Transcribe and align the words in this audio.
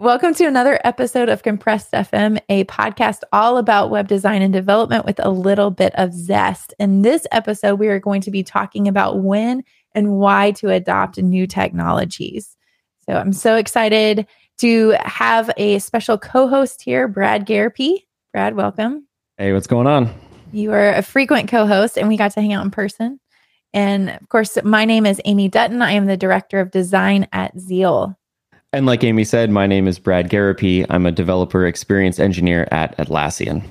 Welcome 0.00 0.32
to 0.34 0.44
another 0.44 0.80
episode 0.84 1.28
of 1.28 1.42
Compressed 1.42 1.90
FM, 1.90 2.38
a 2.48 2.62
podcast 2.66 3.22
all 3.32 3.58
about 3.58 3.90
web 3.90 4.06
design 4.06 4.42
and 4.42 4.52
development 4.52 5.04
with 5.04 5.18
a 5.18 5.28
little 5.28 5.72
bit 5.72 5.92
of 5.96 6.14
zest. 6.14 6.72
In 6.78 7.02
this 7.02 7.26
episode, 7.32 7.80
we 7.80 7.88
are 7.88 7.98
going 7.98 8.20
to 8.20 8.30
be 8.30 8.44
talking 8.44 8.86
about 8.86 9.18
when 9.18 9.64
and 9.96 10.12
why 10.12 10.52
to 10.52 10.70
adopt 10.70 11.18
new 11.18 11.48
technologies. 11.48 12.56
So 13.06 13.14
I'm 13.14 13.32
so 13.32 13.56
excited 13.56 14.28
to 14.58 14.94
have 15.00 15.50
a 15.56 15.80
special 15.80 16.16
co 16.16 16.46
host 16.46 16.80
here, 16.80 17.08
Brad 17.08 17.44
Garropy. 17.44 18.04
Brad, 18.32 18.54
welcome. 18.54 19.08
Hey, 19.36 19.52
what's 19.52 19.66
going 19.66 19.88
on? 19.88 20.14
You 20.52 20.70
are 20.74 20.90
a 20.94 21.02
frequent 21.02 21.48
co 21.48 21.66
host, 21.66 21.98
and 21.98 22.06
we 22.06 22.16
got 22.16 22.30
to 22.34 22.40
hang 22.40 22.52
out 22.52 22.64
in 22.64 22.70
person. 22.70 23.18
And 23.74 24.10
of 24.10 24.28
course, 24.28 24.56
my 24.62 24.84
name 24.84 25.06
is 25.06 25.20
Amy 25.24 25.48
Dutton. 25.48 25.82
I 25.82 25.90
am 25.90 26.06
the 26.06 26.16
director 26.16 26.60
of 26.60 26.70
design 26.70 27.26
at 27.32 27.58
Zeal. 27.58 28.16
And 28.70 28.84
like 28.84 29.02
Amy 29.02 29.24
said, 29.24 29.50
my 29.50 29.66
name 29.66 29.88
is 29.88 29.98
Brad 29.98 30.28
Garropy. 30.28 30.84
I'm 30.90 31.06
a 31.06 31.10
developer 31.10 31.66
experience 31.66 32.18
engineer 32.18 32.68
at 32.70 32.94
Atlassian. 32.98 33.62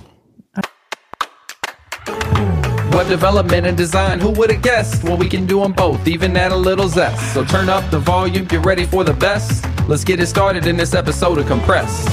Web 2.91 3.08
development 3.08 3.67
and 3.67 3.77
design, 3.77 4.20
who 4.20 4.31
would 4.31 4.49
have 4.49 4.63
guessed? 4.63 5.03
Well, 5.03 5.16
we 5.16 5.30
can 5.30 5.45
do 5.45 5.59
them 5.62 5.73
both, 5.73 6.08
even 6.08 6.36
add 6.36 6.52
a 6.52 6.55
little 6.55 6.88
zest. 6.88 7.31
So 7.36 7.45
turn 7.45 7.70
up 7.70 7.88
the 7.91 7.99
volume, 7.99 8.45
get 8.45 8.66
ready 8.66 8.86
for 8.86 9.03
the 9.03 9.13
best. 9.13 9.63
Let's 9.88 10.03
get 10.03 10.20
it 10.20 10.25
started 10.25 10.66
in 10.66 10.77
this 10.77 10.95
episode 10.95 11.38
of 11.38 11.45
Compress. 11.45 12.08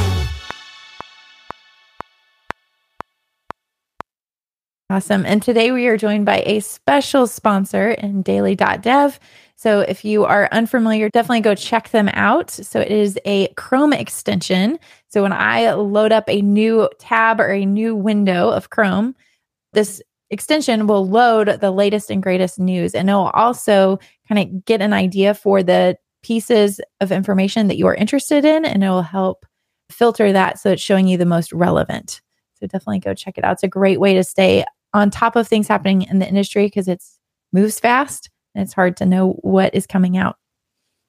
Awesome. 4.90 5.24
And 5.24 5.42
today 5.42 5.72
we 5.72 5.86
are 5.86 5.96
joined 5.96 6.26
by 6.26 6.42
a 6.44 6.60
special 6.60 7.26
sponsor 7.26 7.92
in 7.92 8.20
daily.dev. 8.20 9.18
So 9.64 9.80
if 9.80 10.04
you 10.04 10.26
are 10.26 10.46
unfamiliar, 10.52 11.08
definitely 11.08 11.40
go 11.40 11.54
check 11.54 11.88
them 11.88 12.10
out. 12.12 12.50
So 12.50 12.80
it 12.80 12.92
is 12.92 13.18
a 13.24 13.48
Chrome 13.54 13.94
extension. 13.94 14.78
So 15.08 15.22
when 15.22 15.32
I 15.32 15.72
load 15.72 16.12
up 16.12 16.28
a 16.28 16.42
new 16.42 16.90
tab 16.98 17.40
or 17.40 17.48
a 17.48 17.64
new 17.64 17.96
window 17.96 18.50
of 18.50 18.68
Chrome, 18.68 19.16
this 19.72 20.02
extension 20.28 20.86
will 20.86 21.08
load 21.08 21.62
the 21.62 21.70
latest 21.70 22.10
and 22.10 22.22
greatest 22.22 22.58
news. 22.58 22.94
And 22.94 23.08
it 23.08 23.14
will 23.14 23.30
also 23.30 23.98
kind 24.28 24.38
of 24.38 24.66
get 24.66 24.82
an 24.82 24.92
idea 24.92 25.32
for 25.32 25.62
the 25.62 25.96
pieces 26.22 26.78
of 27.00 27.10
information 27.10 27.68
that 27.68 27.78
you 27.78 27.86
are 27.86 27.94
interested 27.94 28.44
in. 28.44 28.66
And 28.66 28.84
it 28.84 28.88
will 28.90 29.00
help 29.00 29.46
filter 29.90 30.30
that 30.30 30.58
so 30.58 30.72
it's 30.72 30.82
showing 30.82 31.08
you 31.08 31.16
the 31.16 31.24
most 31.24 31.54
relevant. 31.54 32.20
So 32.60 32.66
definitely 32.66 32.98
go 32.98 33.14
check 33.14 33.38
it 33.38 33.44
out. 33.44 33.54
It's 33.54 33.62
a 33.62 33.68
great 33.68 33.98
way 33.98 34.12
to 34.12 34.24
stay 34.24 34.66
on 34.92 35.10
top 35.10 35.36
of 35.36 35.48
things 35.48 35.68
happening 35.68 36.02
in 36.02 36.18
the 36.18 36.28
industry 36.28 36.66
because 36.66 36.86
it 36.86 37.02
moves 37.50 37.80
fast 37.80 38.28
it's 38.54 38.72
hard 38.72 38.96
to 38.98 39.06
know 39.06 39.32
what 39.42 39.74
is 39.74 39.86
coming 39.86 40.16
out. 40.16 40.36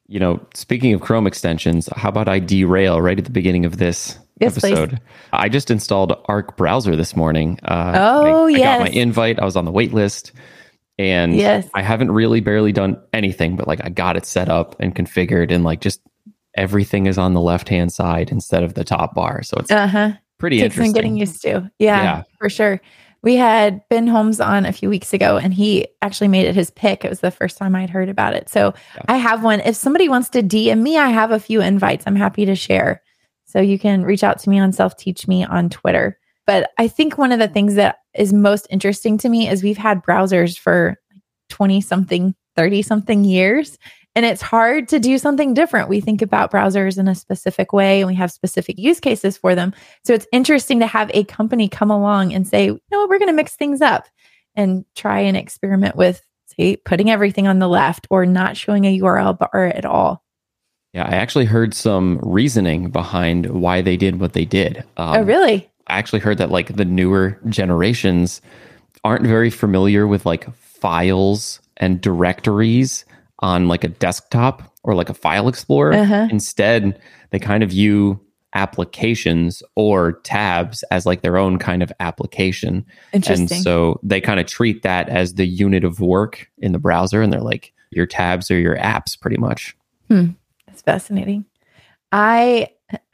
You 0.08 0.20
know, 0.20 0.46
speaking 0.54 0.94
of 0.94 1.02
Chrome 1.02 1.26
extensions, 1.28 1.90
how 1.96 2.10
about 2.10 2.28
I 2.28 2.40
derail 2.40 3.02
right 3.02 3.18
at 3.18 3.26
the 3.26 3.32
beginning 3.32 3.66
of 3.66 3.78
this 3.78 4.20
yes, 4.40 4.58
episode? 4.58 4.90
Please. 4.92 5.00
I 5.34 5.50
just 5.50 5.72
installed 5.72 6.14
Arc 6.26 6.58
browser 6.58 6.96
this 6.96 7.16
morning. 7.16 7.60
Uh, 7.64 7.94
oh, 7.96 8.46
I, 8.46 8.50
yes. 8.50 8.60
I 8.60 8.64
got 8.64 8.80
my 8.94 9.00
invite. 9.02 9.40
I 9.40 9.46
was 9.46 9.56
on 9.56 9.66
the 9.66 9.72
wait 9.72 9.94
list. 9.94 10.32
And 10.98 11.36
yes. 11.36 11.68
I 11.74 11.82
haven't 11.82 12.12
really 12.12 12.40
barely 12.40 12.72
done 12.72 13.02
anything, 13.12 13.56
but 13.56 13.68
like 13.68 13.84
I 13.84 13.90
got 13.90 14.16
it 14.16 14.26
set 14.26 14.48
up 14.48 14.76
and 14.80 14.96
configured 14.96 15.52
and 15.52 15.64
like 15.64 15.82
just 15.82 16.02
everything 16.56 17.06
is 17.06 17.18
on 17.18 17.34
the 17.34 17.42
left 17.42 17.68
hand 17.68 17.92
side 17.92 18.32
instead 18.32 18.64
of 18.64 18.76
the 18.76 18.84
top 18.84 19.14
bar. 19.14 19.44
So 19.44 19.58
it's 19.58 19.72
uh-huh. 19.72 20.14
pretty 20.38 20.60
Takes 20.60 20.76
interesting. 20.76 20.94
getting 20.94 21.18
used 21.18 21.42
to. 21.42 21.70
Yeah, 21.80 22.04
yeah, 22.04 22.24
for 22.40 22.50
sure. 22.50 22.80
We 23.26 23.36
had 23.36 23.82
Ben 23.90 24.06
Holmes 24.06 24.40
on 24.40 24.66
a 24.66 24.72
few 24.72 24.88
weeks 24.88 25.12
ago, 25.12 25.38
and 25.38 25.52
he 25.52 25.88
actually 26.04 26.28
made 26.28 26.46
it 26.46 26.56
his 26.56 26.70
pick. 26.70 27.04
It 27.04 27.10
was 27.10 27.22
the 27.22 27.32
first 27.32 27.58
time 27.58 27.76
I'd 27.76 27.90
heard 27.90 28.08
about 28.08 28.36
it. 28.36 28.48
So 28.48 28.74
yeah. 28.96 29.02
I 29.08 29.18
have 29.18 29.44
one. 29.44 29.62
If 29.62 29.76
somebody 29.76 30.08
wants 30.08 30.30
to 30.30 30.44
DM 30.44 30.82
me, 30.82 30.98
I 30.98 31.10
have 31.10 31.32
a 31.32 31.40
few 31.40 31.60
invites. 31.60 32.06
I'm 32.06 32.16
happy 32.16 32.46
to 32.46 32.56
share. 32.56 33.02
So 33.46 33.60
you 33.60 33.80
can 33.80 34.04
reach 34.04 34.24
out 34.24 34.38
to 34.40 34.50
me 34.50 34.60
on 34.60 34.72
Self 34.72 34.96
Teach 34.96 35.28
Me 35.28 35.44
on 35.44 35.70
Twitter. 35.70 36.20
But 36.46 36.70
I 36.78 36.88
think 36.88 37.18
one 37.18 37.32
of 37.32 37.40
the 37.40 37.48
things 37.48 37.74
that 37.76 37.98
is 38.14 38.32
most 38.32 38.68
interesting 38.70 39.18
to 39.18 39.30
me 39.30 39.50
is 39.50 39.64
we've 39.64 39.76
had 39.76 40.04
browsers 40.04 40.58
for 40.58 40.96
20 41.50 41.82
something, 41.82 42.36
30 42.56 42.84
something 42.84 43.24
years. 43.24 43.80
And 44.16 44.26
it's 44.26 44.42
hard 44.42 44.88
to 44.90 45.00
do 45.00 45.18
something 45.18 45.54
different. 45.54 45.90
We 45.90 46.00
think 46.00 46.22
about 46.22 46.52
browsers 46.52 46.98
in 46.98 47.10
a 47.10 47.16
specific 47.16 47.74
way 47.74 48.00
and 48.00 48.08
we 48.08 48.16
have 48.16 48.32
specific 48.32 48.80
use 48.80 49.02
cases 49.02 49.38
for 49.38 49.56
them. 49.56 49.74
So 50.06 50.14
it's 50.14 50.28
interesting 50.32 50.80
to 50.80 50.88
have 50.88 51.12
a 51.14 51.26
company 51.26 51.68
come 51.68 51.92
along 51.92 52.34
and 52.34 52.48
say, 52.48 52.68
you 52.68 52.82
know, 52.92 53.08
we're 53.08 53.20
going 53.20 53.30
to 53.30 53.34
mix 53.34 53.56
things 53.56 53.82
up 53.82 54.08
and 54.56 54.86
try 54.96 55.20
and 55.20 55.36
experiment 55.36 55.98
with, 55.98 56.26
say, 56.46 56.78
putting 56.78 57.12
everything 57.12 57.46
on 57.46 57.60
the 57.60 57.68
left 57.68 58.08
or 58.10 58.26
not 58.26 58.56
showing 58.56 58.86
a 58.86 59.00
URL 59.00 59.38
bar 59.38 59.66
at 59.66 59.86
all. 59.86 60.24
Yeah, 60.94 61.04
I 61.04 61.16
actually 61.16 61.44
heard 61.44 61.74
some 61.74 62.20
reasoning 62.24 62.90
behind 62.92 63.48
why 63.48 63.82
they 63.82 63.98
did 63.98 64.22
what 64.22 64.32
they 64.32 64.46
did. 64.46 64.78
Um, 64.96 65.18
oh, 65.18 65.24
really? 65.24 65.70
I 65.88 65.98
actually 65.98 66.20
heard 66.20 66.38
that 66.38 66.52
like 66.52 66.78
the 66.78 66.86
newer 66.86 67.38
generations 67.50 68.42
aren't 69.04 69.26
very 69.26 69.50
familiar 69.50 70.08
with 70.08 70.26
like 70.26 70.56
files 70.56 71.60
and 71.76 72.00
directories 72.00 73.04
on 73.46 73.68
like 73.68 73.84
a 73.84 73.88
desktop 73.88 74.64
or 74.84 74.96
like 74.96 75.08
a 75.08 75.14
file 75.14 75.48
explorer. 75.48 75.94
Uh-huh. 75.94 76.28
Instead, 76.32 77.00
they 77.30 77.38
kind 77.38 77.62
of 77.62 77.70
view 77.70 78.20
applications 78.56 79.62
or 79.76 80.14
tabs 80.24 80.82
as 80.90 81.06
like 81.06 81.22
their 81.22 81.38
own 81.38 81.60
kind 81.60 81.84
of 81.84 81.94
application. 82.00 82.84
Interesting. 83.14 83.56
And 83.56 83.64
so 83.64 84.00
they 84.02 84.20
kind 84.20 84.40
of 84.40 84.48
treat 84.48 84.82
that 84.82 85.10
as 85.10 85.36
the 85.36 85.46
unit 85.46 85.84
of 85.84 86.00
work 86.00 86.50
in 86.58 86.72
the 86.72 86.80
browser 86.80 87.22
and 87.22 87.32
they're 87.32 87.40
like 87.40 87.72
your 87.92 88.08
tabs 88.08 88.50
or 88.50 88.58
your 88.58 88.78
apps 88.78 89.20
pretty 89.20 89.38
much. 89.38 89.78
Hmm. 90.10 90.30
That's 90.66 90.82
fascinating. 90.82 91.46
I 92.12 92.70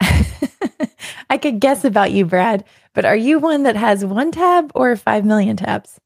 I 1.28 1.36
could 1.36 1.60
guess 1.60 1.84
about 1.84 2.12
you, 2.12 2.24
Brad, 2.24 2.64
but 2.94 3.04
are 3.04 3.16
you 3.16 3.38
one 3.38 3.64
that 3.64 3.76
has 3.76 4.02
one 4.02 4.30
tab 4.30 4.72
or 4.74 4.96
5 4.96 5.26
million 5.26 5.58
tabs? 5.58 6.00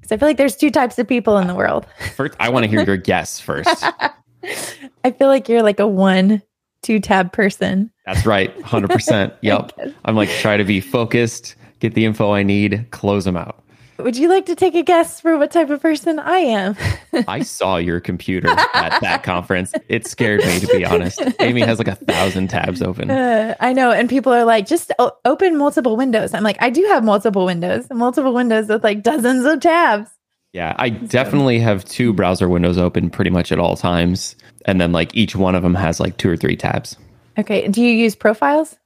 Because 0.00 0.12
I 0.12 0.16
feel 0.16 0.28
like 0.28 0.36
there's 0.36 0.56
two 0.56 0.70
types 0.70 0.98
of 0.98 1.06
people 1.06 1.38
in 1.38 1.46
the 1.46 1.54
world. 1.54 1.86
First, 2.16 2.34
I 2.40 2.48
want 2.48 2.64
to 2.64 2.70
hear 2.70 2.84
your 2.84 2.96
guess 3.10 3.38
first. 3.40 3.84
I 5.04 5.10
feel 5.10 5.28
like 5.28 5.48
you're 5.48 5.62
like 5.62 5.80
a 5.80 5.86
one, 5.86 6.42
two 6.82 7.00
tab 7.00 7.32
person. 7.32 7.90
That's 8.06 8.24
right. 8.26 8.56
100%. 8.60 9.36
Yep. 9.42 9.72
I'm 10.04 10.16
like, 10.16 10.30
try 10.30 10.56
to 10.56 10.64
be 10.64 10.80
focused, 10.80 11.54
get 11.80 11.94
the 11.94 12.04
info 12.04 12.32
I 12.32 12.42
need, 12.42 12.86
close 12.90 13.24
them 13.24 13.36
out. 13.36 13.62
Would 14.02 14.16
you 14.16 14.28
like 14.28 14.46
to 14.46 14.54
take 14.54 14.74
a 14.74 14.82
guess 14.82 15.20
for 15.20 15.36
what 15.38 15.50
type 15.50 15.70
of 15.70 15.80
person 15.80 16.18
I 16.18 16.38
am? 16.38 16.76
I 17.28 17.42
saw 17.44 17.76
your 17.76 18.00
computer 18.00 18.48
at 18.48 19.00
that 19.00 19.22
conference. 19.24 19.72
It 19.88 20.06
scared 20.06 20.40
me, 20.40 20.60
to 20.60 20.66
be 20.66 20.84
honest. 20.84 21.22
Amy 21.40 21.60
has 21.60 21.78
like 21.78 21.88
a 21.88 21.94
thousand 21.94 22.48
tabs 22.48 22.82
open. 22.82 23.10
Uh, 23.10 23.54
I 23.60 23.72
know. 23.72 23.90
And 23.90 24.08
people 24.08 24.32
are 24.32 24.44
like, 24.44 24.66
just 24.66 24.92
o- 24.98 25.12
open 25.24 25.56
multiple 25.56 25.96
windows. 25.96 26.34
I'm 26.34 26.42
like, 26.42 26.56
I 26.60 26.70
do 26.70 26.84
have 26.86 27.04
multiple 27.04 27.44
windows, 27.44 27.86
multiple 27.90 28.32
windows 28.34 28.68
with 28.68 28.82
like 28.84 29.02
dozens 29.02 29.44
of 29.44 29.60
tabs. 29.60 30.10
Yeah, 30.52 30.74
I 30.78 30.88
definitely 30.88 31.60
have 31.60 31.84
two 31.84 32.12
browser 32.12 32.48
windows 32.48 32.76
open 32.76 33.08
pretty 33.10 33.30
much 33.30 33.52
at 33.52 33.60
all 33.60 33.76
times. 33.76 34.34
And 34.64 34.80
then 34.80 34.90
like 34.92 35.14
each 35.14 35.36
one 35.36 35.54
of 35.54 35.62
them 35.62 35.74
has 35.74 36.00
like 36.00 36.16
two 36.16 36.28
or 36.28 36.36
three 36.36 36.56
tabs. 36.56 36.96
Okay. 37.38 37.68
Do 37.68 37.80
you 37.80 37.92
use 37.92 38.16
profiles? 38.16 38.76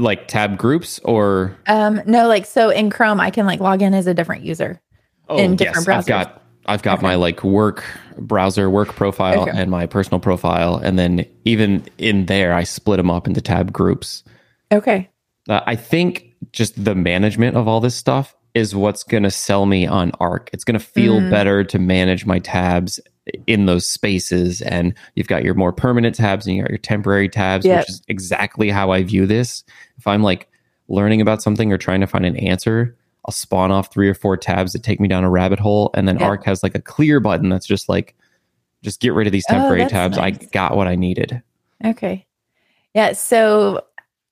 Like 0.00 0.28
tab 0.28 0.56
groups 0.56 0.98
or 1.00 1.56
um 1.66 2.00
no 2.06 2.26
like 2.26 2.46
so 2.46 2.70
in 2.70 2.90
chrome 2.90 3.20
i 3.20 3.30
can 3.30 3.46
like 3.46 3.60
log 3.60 3.82
in 3.82 3.94
as 3.94 4.06
a 4.06 4.14
different 4.14 4.44
user 4.44 4.80
oh, 5.28 5.38
in 5.38 5.56
different 5.56 5.86
yes. 5.86 5.86
browsers 5.86 5.98
i've 5.98 6.06
got 6.06 6.42
i've 6.66 6.82
got 6.82 6.98
okay. 6.98 7.06
my 7.06 7.14
like 7.14 7.44
work 7.44 7.84
browser 8.18 8.70
work 8.70 8.88
profile 8.88 9.42
okay. 9.42 9.52
and 9.54 9.70
my 9.70 9.86
personal 9.86 10.20
profile 10.20 10.76
and 10.76 10.98
then 10.98 11.24
even 11.44 11.84
in 11.98 12.26
there 12.26 12.52
i 12.52 12.64
split 12.64 12.96
them 12.96 13.10
up 13.10 13.26
into 13.26 13.40
tab 13.40 13.72
groups 13.72 14.24
okay 14.72 15.08
uh, 15.48 15.60
i 15.66 15.76
think 15.76 16.34
just 16.52 16.82
the 16.82 16.94
management 16.94 17.56
of 17.56 17.68
all 17.68 17.80
this 17.80 17.94
stuff 17.94 18.34
is 18.54 18.74
what's 18.74 19.04
going 19.04 19.22
to 19.22 19.30
sell 19.30 19.66
me 19.66 19.86
on 19.86 20.10
arc 20.20 20.50
it's 20.52 20.64
going 20.64 20.78
to 20.78 20.84
feel 20.84 21.20
mm. 21.20 21.30
better 21.30 21.62
to 21.62 21.78
manage 21.78 22.26
my 22.26 22.38
tabs 22.38 22.98
in 23.46 23.66
those 23.66 23.86
spaces 23.86 24.62
and 24.62 24.94
you've 25.14 25.26
got 25.26 25.44
your 25.44 25.54
more 25.54 25.72
permanent 25.72 26.14
tabs 26.14 26.46
and 26.46 26.56
you 26.56 26.62
got 26.62 26.70
your 26.70 26.78
temporary 26.78 27.28
tabs 27.28 27.64
yep. 27.64 27.80
which 27.80 27.90
is 27.90 28.02
exactly 28.08 28.70
how 28.70 28.90
i 28.90 29.02
view 29.02 29.26
this 29.26 29.64
if 29.98 30.06
i'm 30.06 30.22
like 30.22 30.48
learning 30.88 31.20
about 31.20 31.42
something 31.42 31.72
or 31.72 31.78
trying 31.78 32.00
to 32.00 32.06
find 32.06 32.26
an 32.26 32.36
answer 32.36 32.96
i'll 33.24 33.32
spawn 33.32 33.70
off 33.70 33.92
three 33.92 34.08
or 34.08 34.14
four 34.14 34.36
tabs 34.36 34.72
that 34.72 34.82
take 34.82 35.00
me 35.00 35.08
down 35.08 35.24
a 35.24 35.30
rabbit 35.30 35.58
hole 35.58 35.90
and 35.94 36.08
then 36.08 36.18
yep. 36.18 36.28
arc 36.28 36.44
has 36.44 36.62
like 36.62 36.74
a 36.74 36.82
clear 36.82 37.20
button 37.20 37.48
that's 37.48 37.66
just 37.66 37.88
like 37.88 38.14
just 38.82 39.00
get 39.00 39.12
rid 39.12 39.26
of 39.26 39.32
these 39.32 39.44
oh, 39.50 39.54
temporary 39.54 39.84
oh, 39.84 39.88
tabs 39.88 40.16
nice. 40.16 40.38
i 40.38 40.44
got 40.46 40.76
what 40.76 40.86
i 40.86 40.94
needed 40.94 41.42
okay 41.84 42.26
yeah 42.94 43.12
so 43.12 43.84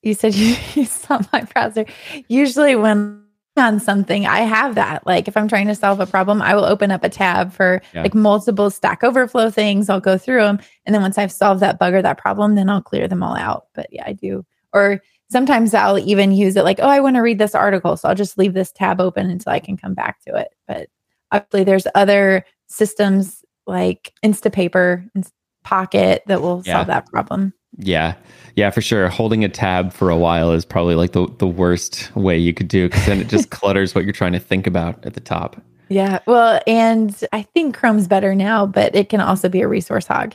you 0.03 0.15
said 0.15 0.35
you, 0.35 0.57
you 0.75 0.85
saw 0.85 1.21
my 1.33 1.43
browser 1.43 1.85
usually 2.29 2.75
when 2.75 3.23
on 3.59 3.81
something, 3.81 4.27
I 4.27 4.41
have 4.41 4.75
that. 4.77 5.07
Like 5.07 5.29
if 5.29 5.37
I'm 5.37 5.49
trying 5.49 5.67
to 5.67 5.75
solve 5.75 6.01
a 6.01 6.07
problem, 6.07 6.41
I 6.41 6.55
will 6.55 6.65
open 6.65 6.91
up 6.91 7.05
a 7.05 7.09
tab 7.09 7.53
for 7.53 7.83
yeah. 7.93 8.03
like 8.03 8.15
multiple 8.15 8.71
Stack 8.71 9.05
Overflow 9.05 9.51
things. 9.51 9.89
I'll 9.89 10.01
go 10.01 10.17
through 10.19 10.43
them. 10.43 10.61
And 10.87 10.95
then 10.95 11.03
once 11.03 11.19
I've 11.19 11.33
solved 11.33 11.61
that 11.61 11.79
bug 11.79 11.95
or 11.95 12.03
that 12.03 12.19
problem, 12.19 12.55
then 12.55 12.69
I'll 12.69 12.83
clear 12.83 13.09
them 13.09 13.23
all 13.23 13.37
out. 13.37 13.67
But 13.75 13.89
yeah, 13.91 14.05
I 14.07 14.13
do. 14.13 14.45
Or 14.73 15.03
sometimes 15.31 15.75
I'll 15.75 15.99
even 15.99 16.33
use 16.33 16.57
it 16.57 16.65
like, 16.65 16.79
oh, 16.81 16.89
I 16.89 17.01
want 17.01 17.17
to 17.17 17.23
read 17.23 17.39
this 17.39 17.55
article. 17.55 17.97
So 17.97 18.09
I'll 18.09 18.15
just 18.15 18.39
leave 18.39 18.55
this 18.55 18.73
tab 18.73 19.01
open 19.01 19.31
until 19.31 19.53
I 19.53 19.61
can 19.61 19.77
come 19.77 19.95
back 19.95 20.21
to 20.23 20.37
it. 20.37 20.49
But 20.67 20.89
obviously, 21.33 21.65
there's 21.65 21.87
other 21.95 22.45
systems 22.69 23.45
like 23.67 24.13
Instapaper 24.25 25.09
and 25.15 25.29
Pocket 25.65 26.23
that 26.29 26.41
will 26.41 26.63
yeah. 26.65 26.77
solve 26.77 26.87
that 26.87 27.07
problem. 27.11 27.53
Yeah. 27.79 28.15
Yeah, 28.57 28.71
for 28.71 28.81
sure. 28.81 29.09
Holding 29.09 29.45
a 29.45 29.49
tab 29.49 29.93
for 29.93 30.11
a 30.11 30.17
while 30.17 30.53
is 30.53 30.65
probably 30.65 30.97
like 30.97 31.13
the, 31.13 31.29
the 31.39 31.47
worst 31.47 32.15
way 32.17 32.37
you 32.37 32.53
could 32.53 32.69
do 32.69 32.89
because 32.89 33.07
then 33.07 33.21
it 33.21 33.29
just 33.29 33.51
clutters 33.51 33.95
what 33.95 34.05
you're 34.05 34.13
trying 34.13 34.33
to 34.33 34.41
think 34.41 34.67
about 34.67 35.05
at 35.07 35.15
the 35.15 35.21
top. 35.21 35.61
Yeah. 35.89 36.19
Well, 36.27 36.61
and 36.67 37.17
I 37.33 37.43
think 37.43 37.77
Chrome's 37.77 38.09
better 38.09 38.35
now, 38.35 38.67
but 38.67 38.95
it 38.95 39.09
can 39.09 39.21
also 39.21 39.49
be 39.49 39.63
a 39.63 39.69
resource 39.69 40.07
hog. 40.07 40.35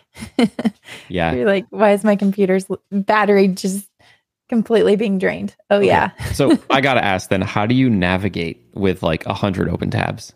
yeah. 1.10 1.34
You're 1.34 1.46
like, 1.46 1.68
why 1.70 1.92
is 1.92 2.04
my 2.04 2.16
computer's 2.16 2.66
battery 2.92 3.50
just 3.50 3.88
completely 4.50 4.96
being 4.96 5.20
drained? 5.20 5.56
Oh, 5.70 5.78
okay. 5.78 5.88
yeah. 5.88 6.12
so 6.32 6.58
I 6.70 6.82
got 6.82 6.96
to 6.96 7.04
ask 7.04 7.30
then, 7.30 7.42
how 7.42 7.66
do 7.66 7.76
you 7.76 7.90
navigate 7.90 8.66
with 8.74 9.04
like 9.04 9.26
a 9.26 9.30
100 9.30 9.70
open 9.70 9.92
tabs? 9.92 10.34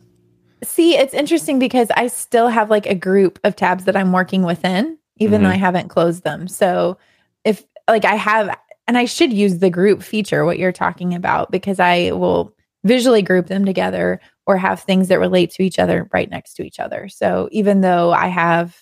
See, 0.64 0.98
it's 0.98 1.14
interesting 1.14 1.60
because 1.60 1.90
I 1.96 2.08
still 2.08 2.48
have 2.48 2.70
like 2.70 2.86
a 2.86 2.96
group 2.96 3.40
of 3.44 3.56
tabs 3.56 3.86
that 3.86 3.96
I'm 3.96 4.12
working 4.12 4.44
within, 4.44 4.98
even 5.20 5.42
mm-hmm. 5.42 5.44
though 5.46 5.54
I 5.54 5.58
haven't 5.58 5.90
closed 5.90 6.24
them. 6.24 6.48
So 6.48 6.98
if 7.44 7.64
like 7.90 8.06
I 8.06 8.16
have, 8.16 8.58
and 8.88 8.98
I 8.98 9.06
should 9.06 9.34
use 9.34 9.60
the 9.60 9.70
group 9.70 10.02
feature, 10.02 10.46
what 10.46 10.60
you're 10.60 10.72
talking 10.72 11.14
about, 11.14 11.52
because 11.52 11.80
I 11.80 12.12
will 12.12 12.56
visually 12.84 13.22
group 13.22 13.48
them 13.48 13.66
together 13.66 14.20
or 14.46 14.58
have 14.58 14.82
things 14.82 15.10
that 15.10 15.20
relate 15.20 15.52
to 15.52 15.64
each 15.64 15.78
other 15.78 16.10
right 16.14 16.30
next 16.30 16.54
to 16.56 16.64
each 16.64 16.80
other. 16.80 17.10
So 17.10 17.50
even 17.52 17.82
though 17.82 18.12
I 18.12 18.28
have, 18.28 18.82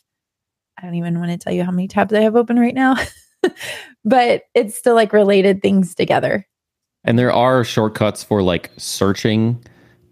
I 0.78 0.86
don't 0.86 0.96
even 0.96 1.20
want 1.20 1.32
to 1.32 1.38
tell 1.38 1.54
you 1.54 1.64
how 1.64 1.72
many 1.72 1.88
tabs 1.88 2.14
I 2.14 2.22
have 2.22 2.36
open 2.36 2.60
right 2.60 2.76
now, 2.76 2.98
but 4.06 4.44
it's 4.54 4.78
still 4.78 4.96
like 4.96 5.14
related 5.14 5.62
things 5.62 5.96
together. 5.96 6.48
And 7.04 7.18
there 7.18 7.32
are 7.32 7.64
shortcuts 7.64 8.24
for 8.24 8.42
like 8.42 8.72
searching 8.78 9.64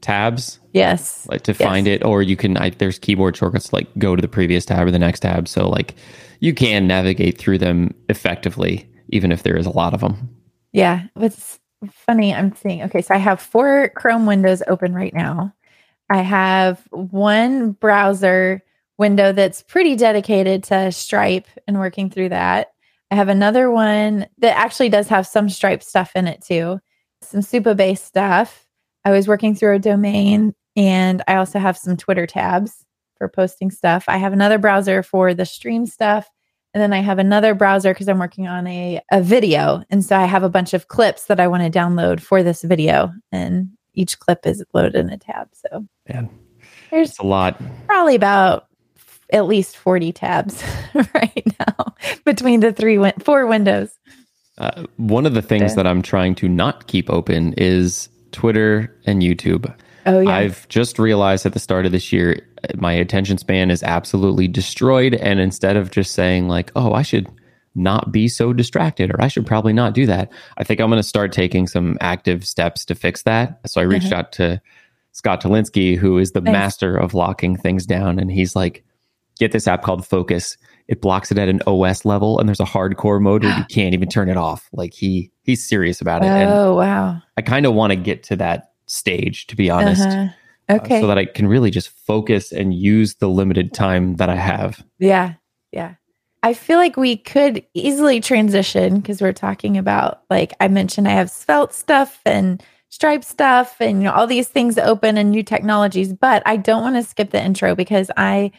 tabs. 0.04 0.60
Yes. 0.74 1.26
Like 1.30 1.42
to 1.44 1.54
find 1.54 1.88
yes. 1.88 1.96
it, 1.96 2.06
or 2.06 2.22
you 2.22 2.36
can, 2.36 2.58
I, 2.58 2.70
there's 2.70 3.00
keyboard 3.00 3.36
shortcuts 3.36 3.74
like 3.74 3.88
go 3.98 4.16
to 4.16 4.22
the 4.22 4.28
previous 4.28 4.66
tab 4.66 4.86
or 4.86 4.92
the 4.92 5.00
next 5.00 5.22
tab. 5.22 5.48
So 5.48 5.68
like 5.68 5.96
you 6.40 6.54
can 6.54 6.86
navigate 6.86 7.40
through 7.40 7.58
them 7.58 7.96
effectively, 8.10 8.88
even 9.10 9.32
if 9.32 9.44
there 9.44 9.58
is 9.58 9.66
a 9.66 9.72
lot 9.72 9.94
of 9.94 10.02
them. 10.02 10.30
Yeah. 10.72 11.08
What's 11.16 11.60
funny, 11.92 12.34
I'm 12.34 12.56
seeing, 12.56 12.84
okay, 12.84 13.02
so 13.02 13.14
I 13.16 13.18
have 13.18 13.42
four 13.42 13.90
Chrome 13.96 14.26
windows 14.26 14.62
open 14.68 14.94
right 14.94 15.14
now. 15.14 15.54
I 16.10 16.22
have 16.22 16.82
one 16.92 17.72
browser 17.72 18.62
window 18.98 19.32
that's 19.32 19.64
pretty 19.64 19.96
dedicated 19.96 20.64
to 20.66 20.92
Stripe 20.92 21.48
and 21.68 21.80
working 21.80 22.10
through 22.10 22.30
that. 22.30 22.72
I 23.10 23.16
have 23.16 23.30
another 23.30 23.70
one 23.70 24.28
that 24.40 24.58
actually 24.58 24.90
does 24.90 25.08
have 25.10 25.28
some 25.28 25.50
Stripe 25.50 25.84
stuff 25.84 26.12
in 26.16 26.28
it 26.28 26.42
too, 26.42 26.80
some 27.22 27.42
Supabase 27.42 28.00
stuff. 28.00 28.66
I 29.06 29.12
was 29.12 29.28
working 29.28 29.56
through 29.56 29.76
a 29.76 29.80
domain 29.80 30.54
and 30.76 31.22
I 31.28 31.36
also 31.36 31.60
have 31.60 31.78
some 31.78 31.98
Twitter 31.98 32.26
tabs 32.26 32.86
for 33.18 33.28
posting 33.28 33.72
stuff. 33.72 34.06
I 34.08 34.18
have 34.18 34.34
another 34.34 34.58
browser 34.58 35.04
for 35.04 35.34
the 35.34 35.46
stream 35.46 35.86
stuff. 35.86 36.30
And 36.74 36.82
then 36.82 36.92
I 36.92 37.00
have 37.00 37.20
another 37.20 37.54
browser 37.54 37.94
because 37.94 38.10
I'm 38.10 38.18
working 38.18 38.48
on 38.48 38.66
a, 38.66 39.00
a 39.12 39.22
video. 39.22 39.84
And 39.92 40.04
so 40.04 40.18
I 40.18 40.26
have 40.26 40.42
a 40.42 40.50
bunch 40.50 40.74
of 40.74 40.88
clips 40.88 41.26
that 41.26 41.40
I 41.40 41.48
want 41.48 41.62
to 41.64 41.80
download 41.80 42.20
for 42.20 42.42
this 42.42 42.64
video. 42.64 43.14
And 43.32 43.70
each 43.94 44.18
clip 44.18 44.48
is 44.48 44.64
loaded 44.74 44.96
in 44.96 45.10
a 45.10 45.18
tab. 45.18 45.50
So 45.54 45.86
Man, 46.10 46.30
there's 46.90 47.18
a 47.20 47.24
lot. 47.24 47.62
Probably 47.86 48.16
about 48.16 48.68
at 49.32 49.46
least 49.46 49.78
40 49.78 50.12
tabs 50.14 50.64
right 51.14 51.44
now 51.60 51.94
between 52.26 52.62
the 52.62 52.74
three 52.74 52.98
win- 52.98 53.20
four 53.20 53.46
windows. 53.46 53.92
Uh, 54.58 54.86
one 54.98 55.26
of 55.26 55.34
the 55.34 55.42
things 55.42 55.76
that 55.76 55.88
I'm 55.88 56.02
trying 56.02 56.36
to 56.36 56.48
not 56.48 56.88
keep 56.88 57.10
open 57.10 57.54
is 57.58 58.10
Twitter 58.34 58.94
and 59.06 59.22
YouTube. 59.22 59.74
Oh, 60.06 60.20
yeah. 60.20 60.36
I've 60.36 60.68
just 60.68 61.00
realized 61.00 61.46
at 61.46 61.54
the 61.54 61.60
start 61.60 61.86
of 61.86 61.92
this 61.92 62.12
year, 62.12 62.46
my 62.76 62.92
attention 62.92 63.38
span 63.38 63.72
is 63.72 63.84
absolutely 63.84 64.48
destroyed. 64.48 65.16
And 65.16 65.40
instead 65.40 65.78
of 65.78 65.92
just 65.92 66.14
saying, 66.14 66.48
like, 66.48 66.72
oh, 66.76 66.94
I 66.94 67.04
should 67.04 67.28
not 67.76 68.12
be 68.12 68.28
so 68.28 68.54
distracted 68.54 69.12
or 69.12 69.22
I 69.22 69.28
should 69.28 69.46
probably 69.46 69.74
not 69.74 69.94
do 69.94 70.06
that, 70.08 70.32
I 70.58 70.64
think 70.64 70.80
I'm 70.80 70.90
going 70.90 71.02
to 71.02 71.08
start 71.08 71.32
taking 71.32 71.68
some 71.68 71.98
active 72.02 72.46
steps 72.46 72.86
to 72.86 72.96
fix 72.96 73.24
that. 73.24 73.60
So 73.68 73.80
I 73.80 73.86
reached 73.86 74.08
mm-hmm. 74.08 74.16
out 74.16 74.32
to 74.34 74.62
Scott 75.14 75.42
Tolinski, 75.42 75.98
who 75.98 76.18
is 76.18 76.32
the 76.32 76.42
nice. 76.42 76.52
master 76.52 76.98
of 76.98 77.14
locking 77.14 77.56
things 77.56 77.86
down. 77.86 78.20
And 78.20 78.32
he's 78.32 78.56
like, 78.56 78.84
get 79.40 79.52
this 79.52 79.68
app 79.68 79.84
called 79.84 80.06
Focus. 80.06 80.58
It 80.94 81.02
blocks 81.02 81.32
it 81.32 81.40
at 81.40 81.50
an 81.50 81.60
OS 81.66 82.06
level, 82.06 82.38
and 82.38 82.48
there's 82.48 82.60
a 82.60 82.66
hardcore 82.66 83.20
mode 83.20 83.44
where 83.44 83.58
you 83.58 83.66
can't 83.70 83.96
even 83.96 84.10
turn 84.10 84.30
it 84.30 84.38
off. 84.38 84.70
Like 84.74 84.94
he 84.94 85.32
he's 85.42 85.68
serious 85.68 86.00
about 86.02 86.24
it. 86.24 86.28
Oh 86.28 86.76
wow! 86.76 87.20
I 87.36 87.42
kind 87.42 87.66
of 87.66 87.74
want 87.74 87.94
to 87.94 87.96
get 87.96 88.22
to 88.26 88.36
that 88.36 88.74
stage, 88.86 89.48
to 89.48 89.56
be 89.56 89.72
honest. 89.72 90.08
Uh-huh. 90.08 90.28
Okay. 90.70 91.00
Uh, 91.00 91.02
so 91.02 91.08
that 91.08 91.18
I 91.18 91.26
can 91.26 91.48
really 91.48 91.72
just 91.72 91.90
focus 91.90 92.52
and 92.52 92.76
use 92.76 93.16
the 93.16 93.28
limited 93.28 93.74
time 93.74 94.18
that 94.18 94.30
I 94.30 94.36
have. 94.36 94.86
Yeah. 95.00 95.34
Yeah. 95.72 95.96
I 96.44 96.54
feel 96.54 96.78
like 96.78 96.96
we 96.96 97.18
could 97.18 97.66
easily 97.74 98.22
transition 98.22 99.00
because 99.00 99.20
we're 99.20 99.34
talking 99.34 99.76
about, 99.76 100.22
like 100.30 100.54
I 100.60 100.68
mentioned, 100.68 101.08
I 101.08 101.12
have 101.12 101.32
Svelte 101.32 101.74
stuff 101.74 102.22
and 102.24 102.62
Stripe 102.90 103.24
stuff 103.24 103.78
and 103.80 103.98
you 103.98 104.04
know, 104.04 104.14
all 104.14 104.28
these 104.28 104.48
things 104.48 104.78
open 104.78 105.18
and 105.18 105.32
new 105.32 105.42
technologies, 105.42 106.14
but 106.14 106.44
I 106.46 106.58
don't 106.58 106.84
want 106.84 106.96
to 106.98 107.04
skip 107.04 107.32
the 107.32 107.44
intro 107.44 107.74
because 107.74 108.12
I 108.16 108.52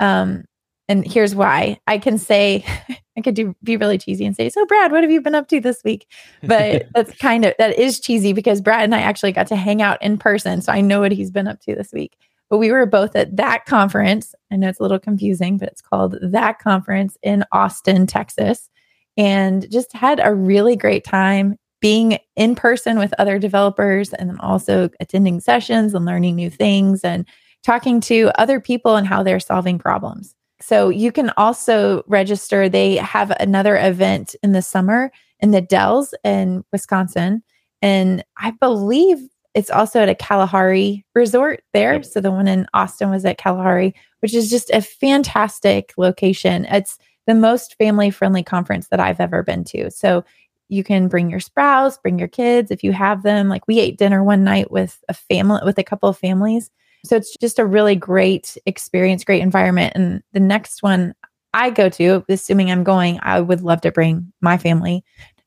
um, 0.00 0.44
and 0.88 1.06
here's 1.06 1.34
why 1.34 1.78
I 1.86 1.98
can 1.98 2.18
say, 2.18 2.64
I 3.16 3.20
could 3.20 3.34
do 3.34 3.54
be 3.62 3.76
really 3.76 3.98
cheesy 3.98 4.24
and 4.24 4.34
say, 4.34 4.48
So, 4.48 4.64
Brad, 4.66 4.90
what 4.90 5.02
have 5.02 5.10
you 5.10 5.20
been 5.20 5.34
up 5.34 5.48
to 5.48 5.60
this 5.60 5.82
week? 5.84 6.06
But 6.42 6.86
that's 6.94 7.16
kind 7.18 7.44
of, 7.44 7.54
that 7.58 7.78
is 7.78 8.00
cheesy 8.00 8.32
because 8.32 8.60
Brad 8.60 8.84
and 8.84 8.94
I 8.94 9.00
actually 9.00 9.32
got 9.32 9.46
to 9.48 9.56
hang 9.56 9.82
out 9.82 10.02
in 10.02 10.18
person. 10.18 10.62
So 10.62 10.72
I 10.72 10.80
know 10.80 11.00
what 11.00 11.12
he's 11.12 11.30
been 11.30 11.48
up 11.48 11.60
to 11.62 11.74
this 11.74 11.92
week. 11.92 12.16
But 12.50 12.58
we 12.58 12.70
were 12.70 12.84
both 12.84 13.16
at 13.16 13.36
that 13.36 13.64
conference. 13.64 14.34
I 14.50 14.56
know 14.56 14.68
it's 14.68 14.78
a 14.78 14.82
little 14.82 14.98
confusing, 14.98 15.56
but 15.56 15.68
it's 15.68 15.80
called 15.80 16.18
that 16.20 16.58
conference 16.58 17.16
in 17.22 17.44
Austin, 17.50 18.06
Texas, 18.06 18.68
and 19.16 19.70
just 19.70 19.94
had 19.94 20.20
a 20.22 20.34
really 20.34 20.76
great 20.76 21.04
time 21.04 21.56
being 21.80 22.18
in 22.36 22.54
person 22.54 22.98
with 22.98 23.14
other 23.18 23.38
developers 23.38 24.12
and 24.12 24.28
then 24.28 24.38
also 24.40 24.90
attending 25.00 25.40
sessions 25.40 25.94
and 25.94 26.04
learning 26.04 26.36
new 26.36 26.50
things 26.50 27.02
and 27.04 27.26
talking 27.64 28.00
to 28.00 28.30
other 28.38 28.60
people 28.60 28.96
and 28.96 29.06
how 29.06 29.22
they're 29.22 29.40
solving 29.40 29.78
problems. 29.78 30.34
So 30.62 30.88
you 30.88 31.12
can 31.12 31.30
also 31.36 32.02
register. 32.06 32.68
They 32.68 32.96
have 32.96 33.30
another 33.40 33.76
event 33.76 34.36
in 34.42 34.52
the 34.52 34.62
summer 34.62 35.10
in 35.40 35.50
the 35.50 35.60
Dells 35.60 36.14
in 36.24 36.64
Wisconsin. 36.72 37.42
And 37.82 38.24
I 38.38 38.52
believe 38.52 39.18
it's 39.54 39.70
also 39.70 40.00
at 40.00 40.08
a 40.08 40.14
Kalahari 40.14 41.04
resort 41.14 41.62
there. 41.72 41.94
Yep. 41.94 42.04
So 42.06 42.20
the 42.20 42.30
one 42.30 42.48
in 42.48 42.66
Austin 42.72 43.10
was 43.10 43.24
at 43.24 43.38
Kalahari, 43.38 43.94
which 44.20 44.34
is 44.34 44.48
just 44.48 44.70
a 44.70 44.80
fantastic 44.80 45.92
location. 45.98 46.64
It's 46.66 46.98
the 47.26 47.34
most 47.34 47.76
family 47.76 48.10
friendly 48.10 48.42
conference 48.42 48.88
that 48.88 49.00
I've 49.00 49.20
ever 49.20 49.42
been 49.42 49.64
to. 49.64 49.90
So 49.90 50.24
you 50.68 50.82
can 50.82 51.08
bring 51.08 51.28
your 51.28 51.40
spouse, 51.40 51.98
bring 51.98 52.18
your 52.18 52.28
kids 52.28 52.70
if 52.70 52.82
you 52.82 52.92
have 52.92 53.22
them. 53.22 53.48
Like 53.48 53.68
we 53.68 53.78
ate 53.78 53.98
dinner 53.98 54.24
one 54.24 54.44
night 54.44 54.70
with 54.70 55.02
a 55.08 55.14
family, 55.14 55.60
with 55.64 55.78
a 55.78 55.84
couple 55.84 56.08
of 56.08 56.16
families 56.16 56.70
so 57.04 57.16
it's 57.16 57.36
just 57.36 57.58
a 57.58 57.66
really 57.66 57.96
great 57.96 58.56
experience, 58.66 59.24
great 59.24 59.42
environment. 59.42 59.92
And 59.94 60.22
the 60.32 60.40
next 60.40 60.82
one 60.82 61.14
I 61.52 61.70
go 61.70 61.88
to, 61.90 62.24
assuming 62.28 62.70
I'm 62.70 62.84
going, 62.84 63.18
I 63.22 63.40
would 63.40 63.62
love 63.62 63.80
to 63.82 63.92
bring 63.92 64.32
my 64.40 64.56
family 64.56 65.04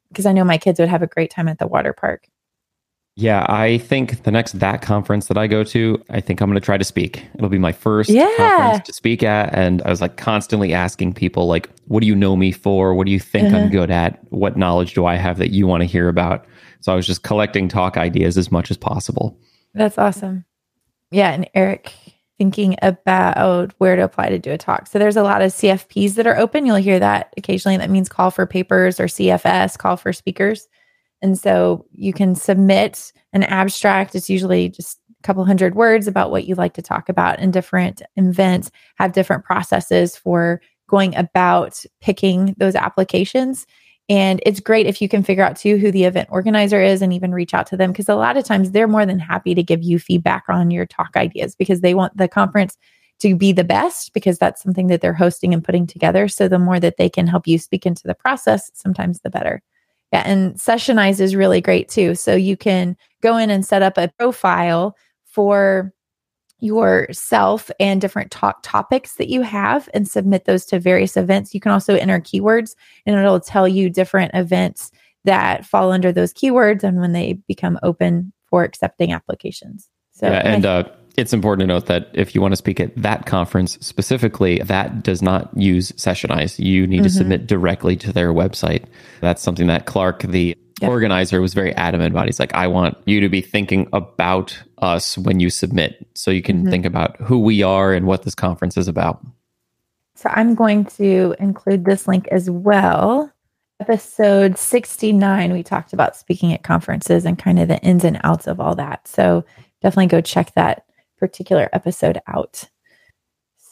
because 0.10 0.26
I 0.26 0.34
know 0.34 0.44
my 0.44 0.58
kids 0.58 0.80
would 0.80 0.90
have 0.90 1.02
a 1.02 1.08
great 1.08 1.32
time 1.32 1.48
at 1.48 1.58
the 1.58 1.68
water 1.68 1.94
park. 1.94 2.28
Yeah, 3.18 3.46
I 3.48 3.78
think 3.78 4.24
the 4.24 4.32
next 4.32 4.60
that 4.60 4.82
conference 4.82 5.28
that 5.28 5.38
I 5.38 5.48
go 5.48 5.64
to, 5.64 6.04
I 6.10 6.20
think 6.20 6.42
I'm 6.42 6.50
going 6.50 6.60
to 6.60 6.66
try 6.66 6.78
to 6.78 6.84
speak. 6.84 7.26
It'll 7.36 7.48
be 7.48 7.58
my 7.58 7.72
first 7.72 8.10
yeah. 8.10 8.30
conference 8.36 8.88
to 8.88 8.94
speak 8.94 9.24
at, 9.24 9.56
and 9.56 9.82
I 9.84 9.90
was 9.90 10.02
like 10.02 10.18
constantly 10.18 10.74
asking 10.74 11.14
people 11.14 11.48
like, 11.48 11.70
"What 11.88 12.02
do 12.02 12.08
you 12.08 12.16
know 12.16 12.36
me 12.36 12.52
for? 12.52 12.94
What 12.94 13.06
do 13.06 13.14
you 13.14 13.22
think 13.22 13.48
uh-huh. 13.48 13.58
I'm 13.58 13.70
good 13.70 13.90
at? 13.90 14.20
What 14.32 14.58
knowledge 14.58 14.96
do 14.96 15.06
I 15.06 15.16
have 15.16 15.38
that 15.38 15.52
you 15.52 15.66
want 15.66 15.80
to 15.80 15.86
hear 15.86 16.10
about?" 16.10 16.46
So 16.82 16.92
I 16.92 16.96
was 16.98 17.08
just 17.08 17.24
collecting 17.24 17.70
talk 17.70 17.96
ideas 17.96 18.38
as 18.38 18.52
much 18.52 18.70
as 18.70 18.76
possible. 18.76 19.40
That's 19.74 19.98
awesome 19.98 20.44
yeah, 21.12 21.32
and 21.32 21.50
Eric 21.54 21.94
thinking 22.38 22.76
about 22.82 23.74
where 23.78 23.96
to 23.96 24.04
apply 24.04 24.30
to 24.30 24.40
do 24.40 24.52
a 24.52 24.58
talk. 24.58 24.88
So 24.88 25.00
there's 25.00 25.16
a 25.16 25.24
lot 25.24 25.42
of 25.42 25.52
CFPs 25.52 26.16
that 26.16 26.28
are 26.28 26.38
open. 26.38 26.66
You'll 26.66 26.76
hear 26.76 27.00
that 27.00 27.34
occasionally. 27.38 27.78
That 27.78 27.90
means 27.90 28.10
call 28.10 28.32
for 28.32 28.46
papers 28.46 29.00
or 29.00 29.06
CFS, 29.06 29.78
call 29.78 29.96
for 29.98 30.12
speakers. 30.12 30.68
And 31.22 31.38
so 31.40 31.86
you 31.92 32.14
can 32.14 32.36
submit 32.36 33.14
an 33.34 33.44
abstract. 33.44 34.16
It's 34.16 34.30
usually 34.30 34.70
just 34.70 35.00
a 35.20 35.24
couple 35.24 35.46
hundred 35.46 35.76
words 35.76 36.08
about 36.08 36.30
what 36.30 36.46
you 36.46 36.56
like 36.56 36.74
to 36.74 36.82
talk 36.82 37.08
about. 37.08 37.40
And 37.40 37.54
different 37.54 38.02
events 38.16 38.70
have 38.96 39.14
different 39.14 39.46
processes 39.46 40.18
for 40.18 40.62
going 40.88 41.16
about 41.16 41.84
picking 42.02 42.54
those 42.58 42.76
applications. 42.76 43.66
And 44.08 44.40
it's 44.46 44.60
great 44.60 44.86
if 44.86 45.02
you 45.02 45.10
can 45.10 45.24
figure 45.24 45.44
out 45.44 45.56
too 45.56 45.78
who 45.78 45.92
the 45.92 46.04
event 46.04 46.30
organizer 46.32 46.82
is 46.82 47.02
and 47.02 47.12
even 47.12 47.34
reach 47.34 47.54
out 47.54 47.66
to 47.68 47.78
them 47.78 47.92
because 47.92 48.08
a 48.08 48.16
lot 48.16 48.38
of 48.38 48.46
times 48.46 48.72
they're 48.72 48.88
more 48.88 49.06
than 49.06 49.18
happy 49.18 49.56
to 49.56 49.64
give 49.64 49.82
you 49.82 49.98
feedback 49.98 50.44
on 50.48 50.70
your 50.70 50.86
talk 50.86 51.16
ideas 51.16 51.56
because 51.56 51.82
they 51.82 51.96
want 51.96 52.16
the 52.16 52.28
conference 52.28 52.78
to 53.20 53.36
be 53.36 53.52
the 53.52 53.64
best 53.64 54.14
because 54.14 54.38
that's 54.38 54.62
something 54.62 54.88
that 54.88 55.02
they're 55.02 55.14
hosting 55.14 55.54
and 55.54 55.64
putting 55.64 55.88
together. 55.88 56.28
So 56.28 56.48
the 56.48 56.60
more 56.60 56.80
that 56.80 56.98
they 56.98 57.10
can 57.10 57.26
help 57.26 57.48
you 57.48 57.58
speak 57.58 57.86
into 57.86 58.04
the 58.06 58.14
process, 58.14 58.70
sometimes 58.74 59.22
the 59.22 59.30
better. 59.30 59.62
Yeah, 60.12 60.24
and 60.26 60.56
Sessionize 60.56 61.20
is 61.20 61.36
really 61.36 61.62
great 61.62 61.90
too. 61.90 62.14
So 62.14 62.36
you 62.36 62.56
can 62.56 62.96
go 63.22 63.38
in 63.38 63.50
and 63.50 63.66
set 63.66 63.82
up 63.82 63.98
a 63.98 64.12
profile 64.20 64.96
for 65.26 65.92
yourself 66.60 67.70
and 67.80 68.00
different 68.02 68.32
talk 68.32 68.60
topics 68.64 69.16
that 69.16 69.30
you 69.30 69.42
have 69.42 69.90
and 69.94 70.08
submit 70.08 70.46
those 70.46 70.66
to 70.66 70.80
various 70.80 71.18
events. 71.18 71.54
You 71.54 71.60
can 71.60 71.72
also 71.72 71.96
enter 71.96 72.20
keywords 72.20 72.76
and 73.06 73.16
it'll 73.16 73.40
tell 73.40 73.68
you 73.68 73.90
different 73.90 74.32
events 74.34 74.92
that 75.26 75.66
fall 75.66 75.92
under 75.92 76.12
those 76.12 76.34
keywords 76.34 76.84
and 76.84 77.00
when 77.00 77.12
they 77.12 77.34
become 77.48 77.78
open 77.84 78.32
for 78.46 78.64
accepting 78.64 79.12
applications. 79.12 79.90
So, 80.14 80.28
yeah, 80.28 80.42
and 80.46 80.66
uh, 80.66 80.84
it's 81.18 81.34
important 81.34 81.68
to 81.68 81.74
note 81.74 81.88
that 81.88 82.10
if 82.14 82.36
you 82.36 82.42
want 82.42 82.54
to 82.54 82.58
speak 82.58 82.80
at 82.80 82.96
that 82.96 83.26
conference 83.26 83.78
specifically, 83.82 84.60
that 84.60 85.04
does 85.04 85.22
not 85.22 85.50
use 85.58 85.92
Sessionize. 85.94 86.58
You 86.60 86.88
need 86.88 86.98
mm-hmm. 86.98 87.04
to 87.04 87.10
submit 87.10 87.48
directly 87.48 87.96
to 87.98 88.14
their 88.14 88.34
website. 88.34 88.86
That's 89.22 89.42
something 89.42 89.68
that 89.68 89.86
Clark, 89.86 90.24
the 90.24 90.56
yeah. 90.82 90.89
organizer, 90.89 91.41
was 91.41 91.53
very 91.53 91.74
adamant 91.75 92.12
about. 92.12 92.25
He's 92.25 92.39
like, 92.39 92.53
I 92.53 92.67
want 92.67 92.98
you 93.05 93.20
to 93.22 93.29
be 93.29 93.41
thinking 93.41 93.88
about 93.94 94.62
us 94.79 95.17
when 95.17 95.39
you 95.39 95.50
submit 95.50 96.08
so 96.15 96.32
you 96.32 96.41
can 96.41 96.62
mm-hmm. 96.62 96.70
think 96.70 96.86
about 96.86 97.20
who 97.22 97.39
we 97.39 97.63
are 97.63 97.94
and 97.94 98.05
what 98.05 98.24
this 98.24 98.36
conference 98.36 98.77
is 98.77 98.88
about. 98.88 99.25
So 100.15 100.29
I'm 100.32 100.55
going 100.55 100.86
to 100.86 101.36
include 101.39 101.86
this 101.86 102.08
link 102.08 102.27
as 102.29 102.50
well. 102.50 103.32
Episode 103.82 104.58
69, 104.58 105.51
we 105.51 105.62
talked 105.62 105.91
about 105.91 106.15
speaking 106.15 106.53
at 106.53 106.63
conferences 106.63 107.25
and 107.25 107.38
kind 107.38 107.60
of 107.60 107.67
the 107.67 107.79
ins 107.82 108.05
and 108.05 108.20
outs 108.24 108.48
of 108.48 108.62
all 108.62 108.75
that. 108.75 109.08
So 109.08 109.44
definitely 109.82 110.08
go 110.08 110.22
check 110.22 110.53
that 110.55 110.86
particular 111.17 111.70
episode 111.74 112.22
out. 112.27 112.70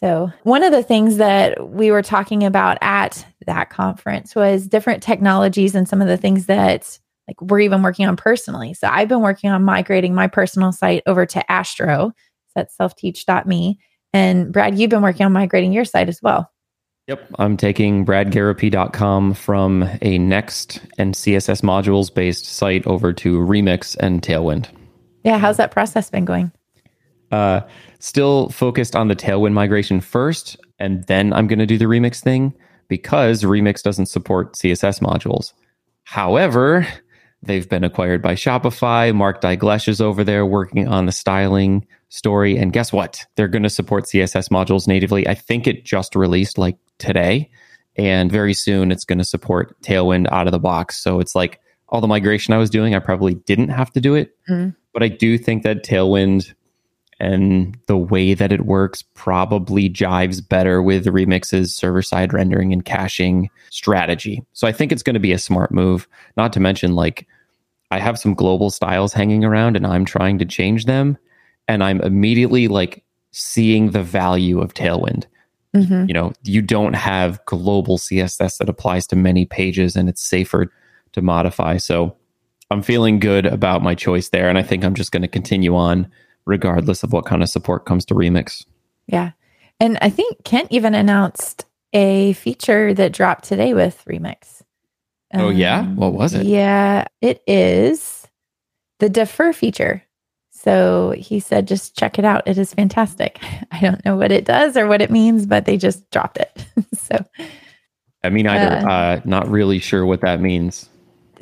So, 0.03 0.33
one 0.43 0.63
of 0.63 0.73
the 0.73 0.83
things 0.83 1.15
that 1.15 1.69
we 1.69 1.89
were 1.89 2.01
talking 2.01 2.43
about 2.43 2.77
at 2.81 3.25
that 3.47 3.69
conference 3.69 4.35
was 4.35 4.67
different 4.67 5.01
technologies 5.01 5.75
and 5.75 5.87
some 5.87 6.01
of 6.01 6.09
the 6.09 6.17
things 6.17 6.47
that 6.47 6.99
like 7.25 7.41
we're 7.41 7.61
even 7.61 7.81
working 7.83 8.05
on 8.05 8.17
personally. 8.17 8.73
So, 8.73 8.89
I've 8.91 9.07
been 9.07 9.21
working 9.21 9.49
on 9.49 9.63
migrating 9.63 10.13
my 10.13 10.27
personal 10.27 10.73
site 10.73 11.03
over 11.05 11.25
to 11.27 11.49
Astro. 11.49 12.11
That's 12.53 12.75
selfteach.me. 12.75 13.79
And 14.11 14.51
Brad, 14.51 14.77
you've 14.77 14.89
been 14.89 15.03
working 15.03 15.25
on 15.25 15.31
migrating 15.31 15.71
your 15.71 15.85
site 15.85 16.09
as 16.09 16.21
well. 16.21 16.51
Yep. 17.07 17.25
I'm 17.39 17.55
taking 17.55 18.05
bradgarropy.com 18.05 19.35
from 19.35 19.89
a 20.01 20.17
Next 20.17 20.81
and 20.97 21.15
CSS 21.15 21.61
modules 21.61 22.13
based 22.13 22.45
site 22.45 22.85
over 22.85 23.13
to 23.13 23.37
Remix 23.37 23.95
and 23.97 24.21
Tailwind. 24.21 24.67
Yeah. 25.23 25.37
How's 25.37 25.55
that 25.57 25.71
process 25.71 26.09
been 26.09 26.25
going? 26.25 26.51
Uh, 27.31 27.61
still 28.03 28.49
focused 28.49 28.97
on 28.97 29.07
the 29.07 29.15
Tailwind 29.15 29.53
migration 29.53 30.01
first, 30.01 30.57
and 30.77 31.05
then 31.07 31.31
I'm 31.31 31.47
going 31.47 31.59
to 31.59 31.65
do 31.65 31.77
the 31.77 31.85
Remix 31.85 32.21
thing 32.21 32.53
because 32.89 33.43
Remix 33.43 33.81
doesn't 33.81 34.07
support 34.07 34.55
CSS 34.55 34.99
modules. 34.99 35.53
However, 36.03 36.85
they've 37.41 37.67
been 37.67 37.85
acquired 37.85 38.21
by 38.21 38.35
Shopify. 38.35 39.15
Mark 39.15 39.39
Dalgleish 39.39 39.87
is 39.87 40.01
over 40.01 40.25
there 40.25 40.45
working 40.45 40.85
on 40.85 41.05
the 41.05 41.13
styling 41.13 41.87
story. 42.09 42.57
And 42.57 42.73
guess 42.73 42.91
what? 42.91 43.25
They're 43.37 43.47
going 43.47 43.63
to 43.63 43.69
support 43.69 44.03
CSS 44.03 44.49
modules 44.49 44.85
natively. 44.85 45.25
I 45.25 45.33
think 45.33 45.65
it 45.65 45.85
just 45.85 46.13
released 46.13 46.57
like 46.57 46.77
today. 46.97 47.49
And 47.95 48.29
very 48.29 48.53
soon 48.53 48.91
it's 48.91 49.05
going 49.05 49.19
to 49.19 49.23
support 49.23 49.81
Tailwind 49.81 50.27
out 50.29 50.47
of 50.47 50.51
the 50.51 50.59
box. 50.59 51.01
So 51.01 51.21
it's 51.21 51.35
like 51.35 51.61
all 51.87 52.01
the 52.01 52.07
migration 52.07 52.53
I 52.53 52.57
was 52.57 52.69
doing, 52.69 52.95
I 52.95 52.99
probably 52.99 53.35
didn't 53.35 53.69
have 53.69 53.93
to 53.93 54.01
do 54.01 54.13
it. 54.15 54.35
Mm. 54.49 54.75
But 54.91 55.03
I 55.03 55.07
do 55.07 55.37
think 55.37 55.63
that 55.63 55.85
Tailwind 55.85 56.53
and 57.23 57.77
the 57.87 57.97
way 57.97 58.33
that 58.33 58.51
it 58.51 58.65
works 58.65 59.01
probably 59.13 59.89
jives 59.89 60.47
better 60.47 60.81
with 60.81 61.05
Remix's 61.05 61.73
server 61.73 62.01
side 62.01 62.33
rendering 62.33 62.73
and 62.73 62.83
caching 62.83 63.49
strategy. 63.69 64.43
So 64.51 64.67
I 64.67 64.73
think 64.73 64.91
it's 64.91 65.03
going 65.03 65.13
to 65.13 65.21
be 65.21 65.31
a 65.31 65.39
smart 65.39 65.71
move. 65.71 66.05
Not 66.35 66.51
to 66.53 66.59
mention, 66.59 66.95
like, 66.95 67.25
I 67.91 67.99
have 67.99 68.19
some 68.19 68.33
global 68.33 68.69
styles 68.69 69.13
hanging 69.13 69.45
around 69.45 69.77
and 69.77 69.87
I'm 69.87 70.03
trying 70.03 70.37
to 70.39 70.45
change 70.45 70.83
them. 70.83 71.17
And 71.69 71.81
I'm 71.81 72.01
immediately 72.01 72.67
like 72.67 73.05
seeing 73.31 73.91
the 73.91 74.03
value 74.03 74.59
of 74.59 74.73
Tailwind. 74.73 75.25
Mm-hmm. 75.73 76.05
You 76.07 76.13
know, 76.13 76.33
you 76.43 76.61
don't 76.61 76.93
have 76.93 77.43
global 77.45 77.97
CSS 77.97 78.57
that 78.57 78.67
applies 78.67 79.07
to 79.07 79.15
many 79.15 79.45
pages 79.45 79.95
and 79.95 80.09
it's 80.09 80.21
safer 80.21 80.73
to 81.13 81.21
modify. 81.21 81.77
So 81.77 82.17
I'm 82.69 82.81
feeling 82.81 83.19
good 83.19 83.45
about 83.45 83.81
my 83.81 83.95
choice 83.95 84.27
there. 84.29 84.49
And 84.49 84.57
I 84.57 84.63
think 84.63 84.83
I'm 84.83 84.93
just 84.93 85.13
going 85.13 85.21
to 85.21 85.27
continue 85.29 85.73
on 85.73 86.11
regardless 86.45 87.03
of 87.03 87.13
what 87.13 87.25
kind 87.25 87.41
of 87.41 87.49
support 87.49 87.85
comes 87.85 88.05
to 88.05 88.13
Remix. 88.13 88.65
Yeah. 89.07 89.31
And 89.79 89.97
I 90.01 90.09
think 90.09 90.43
Kent 90.43 90.67
even 90.71 90.93
announced 90.93 91.65
a 91.93 92.33
feature 92.33 92.93
that 92.93 93.13
dropped 93.13 93.45
today 93.45 93.73
with 93.73 94.03
Remix. 94.07 94.61
Um, 95.33 95.41
oh, 95.41 95.49
yeah? 95.49 95.79
Um, 95.79 95.95
what 95.95 96.13
was 96.13 96.33
it? 96.33 96.45
Yeah, 96.45 97.05
it 97.21 97.41
is 97.47 98.27
the 98.99 99.09
defer 99.09 99.53
feature. 99.53 100.03
So 100.51 101.13
he 101.17 101.39
said, 101.39 101.67
just 101.67 101.97
check 101.97 102.17
it 102.17 102.25
out. 102.25 102.47
It 102.47 102.57
is 102.57 102.73
fantastic. 102.73 103.39
I 103.71 103.79
don't 103.81 104.03
know 104.05 104.15
what 104.15 104.31
it 104.31 104.45
does 104.45 104.77
or 104.77 104.87
what 104.87 105.01
it 105.01 105.11
means, 105.11 105.45
but 105.45 105.65
they 105.65 105.77
just 105.77 106.09
dropped 106.11 106.37
it. 106.37 106.65
so, 106.93 107.25
I 108.23 108.29
mean, 108.29 108.47
either. 108.47 108.87
Uh, 108.87 108.91
uh, 108.91 109.21
not 109.25 109.49
really 109.49 109.79
sure 109.79 110.05
what 110.05 110.21
that 110.21 110.39
means. 110.39 110.89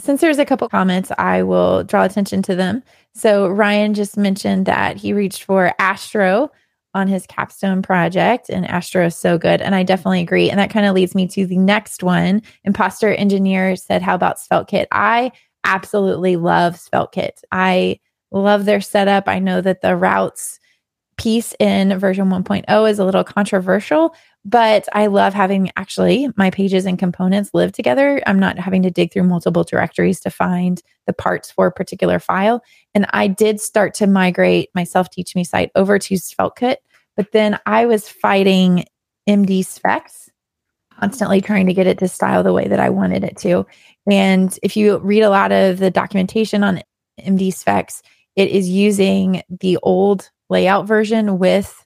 Since 0.01 0.20
there's 0.20 0.39
a 0.39 0.46
couple 0.46 0.67
comments, 0.67 1.12
I 1.20 1.43
will 1.43 1.84
draw 1.84 2.03
attention 2.03 2.41
to 2.43 2.55
them. 2.55 2.81
So 3.13 3.48
Ryan 3.48 3.93
just 3.93 4.17
mentioned 4.17 4.65
that 4.65 4.98
he 4.98 5.13
reached 5.13 5.43
for 5.43 5.74
Astro 5.77 6.50
on 6.96 7.08
his 7.08 7.27
capstone 7.27 7.84
project, 7.84 8.50
and 8.50 8.65
Astro 8.65 9.05
is 9.05 9.15
so 9.15 9.38
good. 9.38 9.62
And 9.62 9.75
I 9.75 9.84
definitely 9.84 10.22
agree. 10.22 10.50
And 10.50 10.60
that 10.60 10.72
kind 10.72 10.88
of 10.88 10.96
leads 10.96 11.13
me 11.13 11.27
to 11.27 11.46
the 11.46 11.58
next 11.58 12.01
one. 12.01 12.41
Imposter 12.63 13.13
Engineer 13.13 13.75
said, 13.75 14.01
How 14.01 14.15
about 14.15 14.38
SvelteKit? 14.38 14.88
I 14.91 15.31
absolutely 15.63 16.36
love 16.36 16.75
SvelteKit. 16.75 17.43
I 17.51 18.00
love 18.31 18.65
their 18.65 18.81
setup. 18.81 19.27
I 19.27 19.38
know 19.38 19.62
that 19.62 19.81
the 19.81 19.96
routes 19.96 20.60
piece 21.17 21.53
in 21.60 21.98
version 22.00 22.29
1.0 22.29 22.89
is 22.89 22.98
a 22.98 23.05
little 23.05 23.24
controversial, 23.24 24.15
but 24.44 24.88
I 24.94 25.08
love 25.08 25.34
having 25.34 25.72
actually 25.78 26.30
my 26.36 26.50
pages 26.50 26.86
and 26.86 26.98
components 26.98 27.52
live 27.54 27.72
together. 27.72 28.22
I'm 28.26 28.40
not 28.40 28.58
having 28.58 28.82
to 28.84 28.92
dig 28.92 29.14
through 29.14 29.24
multiple 29.24 29.64
directories 29.64 30.20
to 30.22 30.32
find 30.32 30.82
the 31.06 31.14
parts 31.14 31.52
for 31.52 31.68
a 31.68 31.72
particular 31.72 32.20
file. 32.20 32.64
And 32.96 33.06
I 33.12 33.28
did 33.28 33.62
start 33.62 33.94
to 33.96 34.08
migrate 34.08 34.70
my 34.74 34.84
self 34.84 35.10
teach 35.10 35.36
me 35.36 35.44
site 35.44 35.72
over 35.76 36.00
to 36.00 36.16
SvelteKit, 36.16 36.78
but 37.16 37.32
then 37.32 37.60
I 37.66 37.86
was 37.86 38.10
fighting 38.10 38.86
MDsveX, 39.30 40.30
constantly 41.00 41.42
trying 41.42 41.68
to 41.68 41.74
get 41.74 41.88
it 41.88 42.00
to 42.00 42.08
style 42.08 42.44
the 42.44 42.54
way 42.54 42.68
that 42.68 42.80
I 42.80 42.90
wanted 42.90 43.24
it 43.24 43.38
to. 43.38 43.68
And 44.10 44.58
if 44.64 44.76
you 44.76 44.98
read 45.00 45.22
a 45.22 45.30
lot 45.30 45.52
of 45.52 45.78
the 45.78 45.92
documentation 45.92 46.64
on 46.64 46.82
MDsveX, 47.20 48.02
it 48.36 48.50
is 48.50 48.68
using 48.70 49.44
the 49.60 49.78
old 49.84 50.32
layout 50.50 50.88
version 50.88 51.38
with 51.38 51.81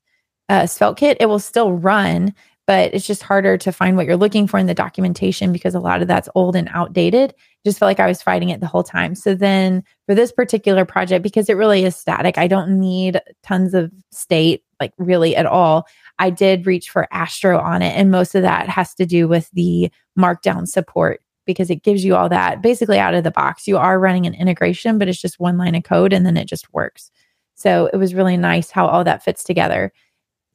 uh, 0.49 0.63
SvelteKit, 0.63 1.17
it 1.19 1.27
will 1.27 1.39
still 1.39 1.73
run, 1.73 2.33
but 2.67 2.93
it's 2.93 3.05
just 3.05 3.23
harder 3.23 3.57
to 3.57 3.71
find 3.71 3.95
what 3.95 4.05
you're 4.05 4.17
looking 4.17 4.47
for 4.47 4.57
in 4.57 4.65
the 4.65 4.73
documentation 4.73 5.51
because 5.51 5.75
a 5.75 5.79
lot 5.79 6.01
of 6.01 6.07
that's 6.07 6.29
old 6.35 6.55
and 6.55 6.69
outdated. 6.71 7.33
Just 7.63 7.79
felt 7.79 7.89
like 7.89 7.99
I 7.99 8.07
was 8.07 8.21
fighting 8.21 8.49
it 8.49 8.59
the 8.59 8.67
whole 8.67 8.83
time. 8.83 9.15
So 9.15 9.35
then 9.35 9.83
for 10.07 10.15
this 10.15 10.31
particular 10.31 10.85
project, 10.85 11.23
because 11.23 11.49
it 11.49 11.57
really 11.57 11.83
is 11.83 11.95
static, 11.95 12.37
I 12.37 12.47
don't 12.47 12.79
need 12.79 13.21
tons 13.43 13.73
of 13.73 13.91
state, 14.11 14.63
like 14.79 14.93
really 14.97 15.35
at 15.35 15.45
all. 15.45 15.87
I 16.17 16.29
did 16.29 16.65
reach 16.65 16.89
for 16.89 17.07
Astro 17.11 17.59
on 17.59 17.81
it. 17.81 17.95
And 17.95 18.11
most 18.11 18.35
of 18.35 18.41
that 18.41 18.69
has 18.69 18.95
to 18.95 19.05
do 19.05 19.27
with 19.27 19.49
the 19.51 19.91
markdown 20.17 20.67
support 20.67 21.21
because 21.45 21.69
it 21.69 21.83
gives 21.83 22.03
you 22.03 22.15
all 22.15 22.29
that 22.29 22.61
basically 22.61 22.97
out 22.97 23.13
of 23.13 23.23
the 23.23 23.31
box. 23.31 23.67
You 23.67 23.77
are 23.77 23.99
running 23.99 24.25
an 24.25 24.33
integration, 24.33 24.97
but 24.97 25.07
it's 25.07 25.21
just 25.21 25.39
one 25.39 25.57
line 25.57 25.75
of 25.75 25.83
code 25.83 26.13
and 26.13 26.25
then 26.25 26.37
it 26.37 26.47
just 26.47 26.73
works. 26.73 27.11
So 27.55 27.89
it 27.93 27.97
was 27.97 28.13
really 28.13 28.37
nice 28.37 28.71
how 28.71 28.87
all 28.87 29.03
that 29.03 29.23
fits 29.23 29.43
together. 29.43 29.91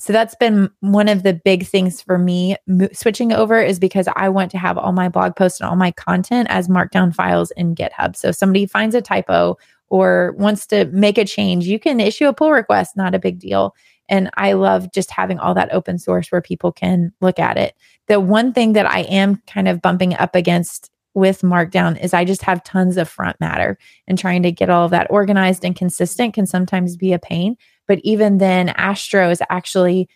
So 0.00 0.14
that's 0.14 0.35
been 0.35 0.71
one 0.80 1.09
of 1.09 1.25
the 1.25 1.35
big 1.35 1.66
things 1.66 2.00
for 2.00 2.16
me 2.16 2.57
switching 2.95 3.33
over 3.33 3.61
is 3.61 3.78
because 3.78 4.09
I 4.16 4.30
want 4.30 4.50
to 4.52 4.59
have 4.59 4.78
all 4.78 4.92
my 4.92 5.11
blog 5.11 5.37
posts 5.37 5.61
and 5.61 5.69
all 5.69 5.76
my 5.76 5.90
content 5.90 6.49
as 6.50 6.69
markdown 6.69 7.14
files 7.14 7.50
in 7.50 7.75
GitHub. 7.75 8.16
So 8.16 8.28
if 8.28 8.37
somebody 8.37 8.64
finds 8.64 8.95
a 8.95 9.02
typo 9.02 9.59
or 9.88 10.35
wants 10.38 10.66
to 10.69 10.87
make 10.87 11.19
a 11.19 11.26
change, 11.26 11.66
you 11.66 11.78
can 11.78 12.00
issue 12.00 12.28
a 12.28 12.33
pull 12.33 12.50
request, 12.50 12.97
not 12.97 13.14
a 13.14 13.19
big 13.19 13.38
deal. 13.38 13.75
And 14.09 14.30
I 14.38 14.54
love 14.54 14.90
just 14.90 15.11
having 15.11 15.38
all 15.38 15.52
that 15.52 15.73
open 15.73 15.99
source 15.99 16.33
where 16.33 16.40
people 16.40 16.73
can 16.73 17.12
look 17.21 17.38
at 17.38 17.59
it. 17.59 17.75
The 18.09 18.21
one 18.21 18.54
thing 18.54 18.73
that 18.73 18.90
I 18.90 19.00
am 19.00 19.42
kind 19.47 19.69
of 19.69 19.83
bumping 19.83 20.14
up 20.14 20.35
against 20.35 20.90
with 21.12 21.42
Markdown 21.42 22.00
is 22.02 22.14
I 22.14 22.25
just 22.25 22.42
have 22.42 22.64
tons 22.64 22.97
of 22.97 23.09
front 23.09 23.38
matter 23.38 23.76
and 24.07 24.19
trying 24.19 24.42
to 24.45 24.52
get 24.52 24.71
all 24.71 24.87
of 24.87 24.92
that 24.92 25.11
organized 25.11 25.64
and 25.64 25.76
consistent 25.76 26.35
can 26.35 26.47
sometimes 26.47 26.97
be 26.97 27.12
a 27.12 27.19
pain. 27.19 27.57
But 27.90 27.99
even 28.04 28.38
then, 28.38 28.68
Astro 28.68 29.30
is 29.30 29.42
actually, 29.50 30.09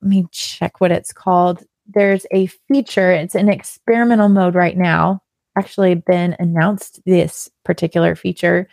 let 0.00 0.08
me 0.08 0.26
check 0.30 0.80
what 0.80 0.90
it's 0.90 1.12
called. 1.12 1.62
There's 1.86 2.24
a 2.30 2.46
feature, 2.46 3.12
it's 3.12 3.34
in 3.34 3.50
experimental 3.50 4.30
mode 4.30 4.54
right 4.54 4.74
now. 4.74 5.20
Actually, 5.54 5.96
Ben 5.96 6.34
announced 6.38 7.02
this 7.04 7.50
particular 7.62 8.16
feature 8.16 8.68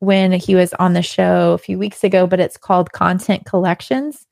when 0.00 0.32
he 0.32 0.56
was 0.56 0.74
on 0.80 0.94
the 0.94 1.02
show 1.02 1.52
a 1.52 1.58
few 1.58 1.78
weeks 1.78 2.02
ago, 2.02 2.26
but 2.26 2.40
it's 2.40 2.56
called 2.56 2.90
content 2.90 3.44
collections. 3.46 4.26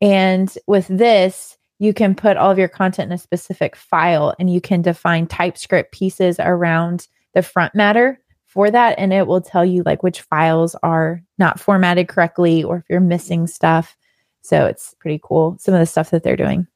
And 0.00 0.56
with 0.68 0.86
this, 0.86 1.58
you 1.80 1.92
can 1.92 2.14
put 2.14 2.36
all 2.36 2.52
of 2.52 2.58
your 2.58 2.68
content 2.68 3.10
in 3.10 3.16
a 3.16 3.18
specific 3.18 3.74
file 3.74 4.36
and 4.38 4.48
you 4.54 4.60
can 4.60 4.82
define 4.82 5.26
TypeScript 5.26 5.90
pieces 5.90 6.36
around 6.38 7.08
the 7.34 7.42
front 7.42 7.74
matter 7.74 8.20
for 8.50 8.70
that. 8.70 8.98
And 8.98 9.12
it 9.12 9.26
will 9.26 9.40
tell 9.40 9.64
you 9.64 9.82
like 9.84 10.02
which 10.02 10.22
files 10.22 10.74
are 10.82 11.22
not 11.38 11.60
formatted 11.60 12.08
correctly 12.08 12.64
or 12.64 12.78
if 12.78 12.84
you're 12.90 13.00
missing 13.00 13.46
stuff. 13.46 13.96
So 14.42 14.66
it's 14.66 14.94
pretty 14.98 15.20
cool, 15.22 15.56
some 15.60 15.72
of 15.74 15.80
the 15.80 15.86
stuff 15.86 16.10
that 16.10 16.22
they're 16.22 16.36
doing. 16.36 16.66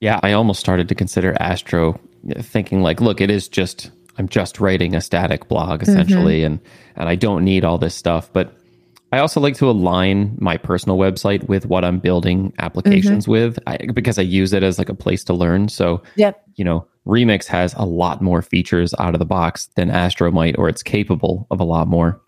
Yeah, 0.00 0.20
I 0.22 0.32
almost 0.32 0.60
started 0.60 0.88
to 0.88 0.94
consider 0.94 1.34
Astro, 1.40 1.98
thinking 2.40 2.82
like, 2.82 3.00
look, 3.00 3.20
it 3.22 3.30
is 3.30 3.48
just 3.48 3.90
I'm 4.18 4.28
just 4.28 4.60
writing 4.60 4.94
a 4.94 5.00
static 5.00 5.48
blog 5.48 5.80
mm-hmm. 5.80 5.90
essentially, 5.90 6.40
mm-hmm. 6.40 6.54
and 6.54 6.60
and 6.96 7.08
I 7.08 7.14
don't 7.14 7.44
need 7.44 7.64
all 7.64 7.78
this 7.78 7.94
stuff. 7.94 8.30
But 8.32 8.52
I 9.12 9.18
also 9.18 9.40
like 9.40 9.56
to 9.56 9.70
align 9.70 10.36
my 10.40 10.56
personal 10.56 10.98
website 10.98 11.48
with 11.48 11.66
what 11.66 11.84
I'm 11.84 12.00
building 12.00 12.52
applications 12.58 13.24
mm-hmm. 13.24 13.30
with 13.30 13.58
I, 13.66 13.78
because 13.94 14.18
I 14.18 14.22
use 14.22 14.52
it 14.52 14.62
as 14.62 14.78
like 14.78 14.88
a 14.88 14.94
place 14.94 15.24
to 15.24 15.32
learn. 15.32 15.68
So, 15.68 16.02
yep. 16.16 16.42
you 16.56 16.64
know, 16.64 16.86
Remix 17.06 17.46
has 17.46 17.74
a 17.74 17.84
lot 17.84 18.22
more 18.22 18.42
features 18.42 18.94
out 18.98 19.14
of 19.14 19.18
the 19.18 19.26
box 19.26 19.68
than 19.76 19.90
Astro 19.90 20.30
might, 20.30 20.56
or 20.58 20.68
it's 20.68 20.82
capable 20.82 21.46
of 21.50 21.60
a 21.60 21.64
lot 21.64 21.86
more. 21.86 22.20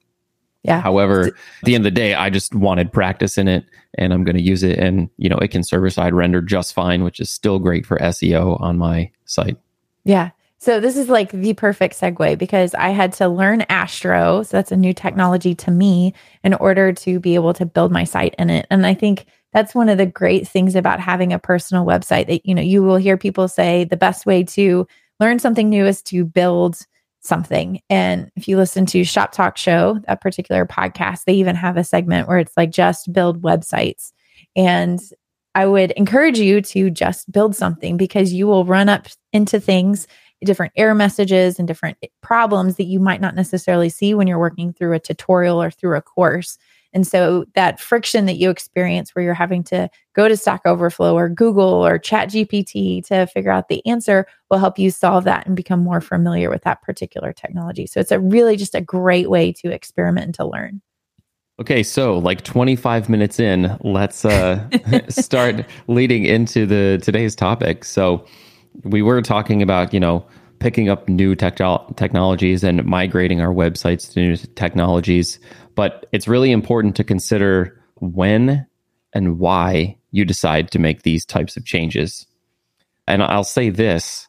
Yeah. 0.63 0.81
However, 0.81 1.29
at 1.29 1.35
the 1.63 1.77
end 1.77 1.87
of 1.87 1.95
the 1.95 1.99
day, 1.99 2.15
I 2.15 2.29
just 2.29 2.55
wanted 2.55 2.93
practice 2.93 3.39
in 3.39 3.47
it 3.47 3.65
and 3.95 4.13
I'm 4.13 4.25
going 4.25 4.37
to 4.37 4.43
use 4.43 4.65
it. 4.65 4.79
And, 4.79 5.09
you 5.17 5.29
know, 5.29 5.39
it 5.39 5.53
can 5.53 5.63
server 5.63 5.91
side 5.91 6.13
render 6.13 6.43
just 6.43 6.75
fine, 6.75 7.05
which 7.05 7.21
is 7.21 7.31
still 7.31 7.61
great 7.61 7.87
for 7.87 7.99
SEO 7.99 8.61
on 8.61 8.77
my 8.77 9.11
site. 9.27 9.57
Yeah. 10.05 10.31
So 10.59 10.81
this 10.81 10.97
is 10.97 11.09
like 11.09 11.31
the 11.31 11.53
perfect 11.55 11.95
segue 11.95 12.37
because 12.39 12.75
I 12.75 12.89
had 12.89 13.13
to 13.15 13.29
learn 13.29 13.63
Astro. 13.69 14.43
So 14.43 14.57
that's 14.57 14.73
a 14.73 14.77
new 14.77 14.93
technology 14.93 15.55
to 15.55 15.71
me 15.71 16.15
in 16.43 16.55
order 16.55 16.93
to 16.93 17.21
be 17.21 17.37
able 17.37 17.55
to 17.55 17.67
build 17.67 17.93
my 17.93 18.05
site 18.05 18.35
in 18.37 18.51
it. 18.51 18.67
And 18.69 18.85
I 18.85 18.95
think 18.95 19.27
that's 19.53 19.75
one 19.75 19.89
of 19.89 19.99
the 19.99 20.07
great 20.07 20.47
things 20.47 20.75
about 20.75 21.01
having 21.01 21.33
a 21.33 21.39
personal 21.39 21.85
website 21.85 22.27
that, 22.27 22.45
you 22.45 22.55
know, 22.55 22.63
you 22.63 22.83
will 22.83 22.97
hear 22.97 23.17
people 23.17 23.49
say 23.49 23.85
the 23.85 23.97
best 23.97 24.27
way 24.27 24.45
to 24.45 24.87
learn 25.21 25.39
something 25.39 25.69
new 25.69 25.87
is 25.87 26.03
to 26.03 26.25
build 26.25 26.79
something. 27.21 27.81
And 27.91 28.31
if 28.37 28.49
you 28.49 28.57
listen 28.57 28.87
to 28.87 29.05
Shop 29.05 29.33
Talk 29.33 29.57
Show, 29.57 30.01
that 30.07 30.21
particular 30.21 30.67
podcast, 30.67 31.25
they 31.25 31.35
even 31.35 31.57
have 31.57 31.77
a 31.77 31.85
segment 31.85 32.29
where 32.29 32.39
it's 32.39 32.57
like 32.57 32.71
just 32.71 33.13
build 33.13 33.43
websites. 33.43 34.13
And 34.55 35.01
I 35.55 35.67
would 35.67 35.93
encourage 35.93 36.39
you 36.39 36.61
to 36.61 36.91
just 36.91 37.33
build 37.33 37.57
something 37.57 37.97
because 37.97 38.33
you 38.33 38.47
will 38.47 38.65
run 38.65 38.89
up 38.89 39.09
into 39.33 39.59
things 39.59 40.07
different 40.45 40.73
error 40.77 40.95
messages 40.95 41.59
and 41.59 41.67
different 41.67 41.99
problems 42.23 42.77
that 42.77 42.85
you 42.85 43.01
might 43.01 43.21
not 43.21 43.35
necessarily 43.35 43.89
see 43.89 44.15
when 44.15 44.27
you're 44.27 44.39
working 44.39 44.73
through 44.73 44.93
a 44.93 45.01
tutorial 45.01 45.63
or 45.63 45.71
through 45.71 45.97
a 45.97 46.03
course. 46.03 46.59
And 46.97 47.07
so 47.07 47.45
that 47.53 47.79
friction 47.79 48.25
that 48.25 48.39
you 48.39 48.49
experience 48.49 49.15
where 49.15 49.23
you're 49.23 49.35
having 49.35 49.63
to 49.65 49.91
go 50.15 50.29
to 50.29 50.35
Stack 50.35 50.63
Overflow 50.65 51.15
or 51.15 51.29
Google 51.29 51.87
or 51.87 51.99
Chat 51.99 52.31
GPT 52.31 53.07
to 53.09 53.27
figure 53.27 53.51
out 53.51 53.69
the 53.69 53.87
answer 53.87 54.27
will 54.51 54.57
help 54.57 54.79
you 54.79 54.91
solve 54.91 55.25
that 55.25 55.47
and 55.47 55.55
become 55.55 55.81
more 55.81 56.01
familiar 56.01 56.49
with 56.49 56.63
that 56.63 56.81
particular 56.81 57.35
technology. 57.35 57.87
So 57.87 58.01
it's 58.01 58.13
a 58.13 58.19
really 58.19 58.57
just 58.57 58.75
a 58.75 58.81
great 58.81 59.29
way 59.29 59.53
to 59.53 59.71
experiment 59.71 60.25
and 60.25 60.35
to 60.37 60.47
learn. 60.47 60.81
Okay, 61.61 61.83
so 61.83 62.17
like 62.17 62.45
25 62.45 63.11
minutes 63.11 63.39
in, 63.39 63.77
let's 63.83 64.25
uh 64.25 64.67
start 65.11 65.67
leading 65.89 66.25
into 66.25 66.65
the 66.65 66.99
today's 67.03 67.37
topic. 67.37 67.85
So 67.85 68.25
we 68.85 69.03
were 69.03 69.21
talking 69.21 69.61
about, 69.61 69.93
you 69.93 70.01
know, 70.01 70.25
picking 70.59 70.89
up 70.89 71.09
new 71.09 71.35
tech- 71.35 71.57
technologies 71.97 72.65
and 72.65 72.85
migrating 72.85 73.41
our 73.41 73.53
websites 73.53 74.13
to 74.13 74.21
new 74.21 74.37
technologies. 74.37 75.39
But 75.75 76.07
it's 76.13 76.29
really 76.29 76.53
important 76.53 76.97
to 76.97 77.05
consider 77.05 77.81
when 77.97 78.67
and 79.13 79.39
why 79.39 79.97
you 80.11 80.25
decide 80.25 80.71
to 80.71 80.79
make 80.79 81.03
these 81.03 81.25
types 81.25 81.57
of 81.57 81.65
changes. 81.65 82.27
And 83.07 83.23
I'll 83.23 83.45
say 83.45 83.71
this 83.71 84.27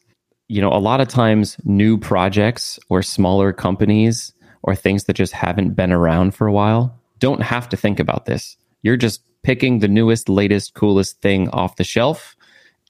you 0.47 0.61
know, 0.61 0.71
a 0.71 0.79
lot 0.79 1.01
of 1.01 1.07
times 1.07 1.57
new 1.63 1.97
projects 1.97 2.79
or 2.89 3.03
smaller 3.03 3.51
companies 3.51 4.33
or 4.63 4.75
things 4.75 5.03
that 5.05 5.13
just 5.13 5.33
haven't 5.33 5.75
been 5.75 5.91
around 5.91 6.33
for 6.33 6.47
a 6.47 6.53
while 6.53 6.97
don't 7.19 7.41
have 7.41 7.67
to 7.69 7.77
think 7.77 7.99
about 7.99 8.25
this. 8.25 8.57
You're 8.81 8.97
just 8.97 9.21
picking 9.43 9.79
the 9.79 9.87
newest, 9.87 10.29
latest, 10.29 10.73
coolest 10.73 11.21
thing 11.21 11.49
off 11.49 11.75
the 11.75 11.83
shelf 11.83 12.35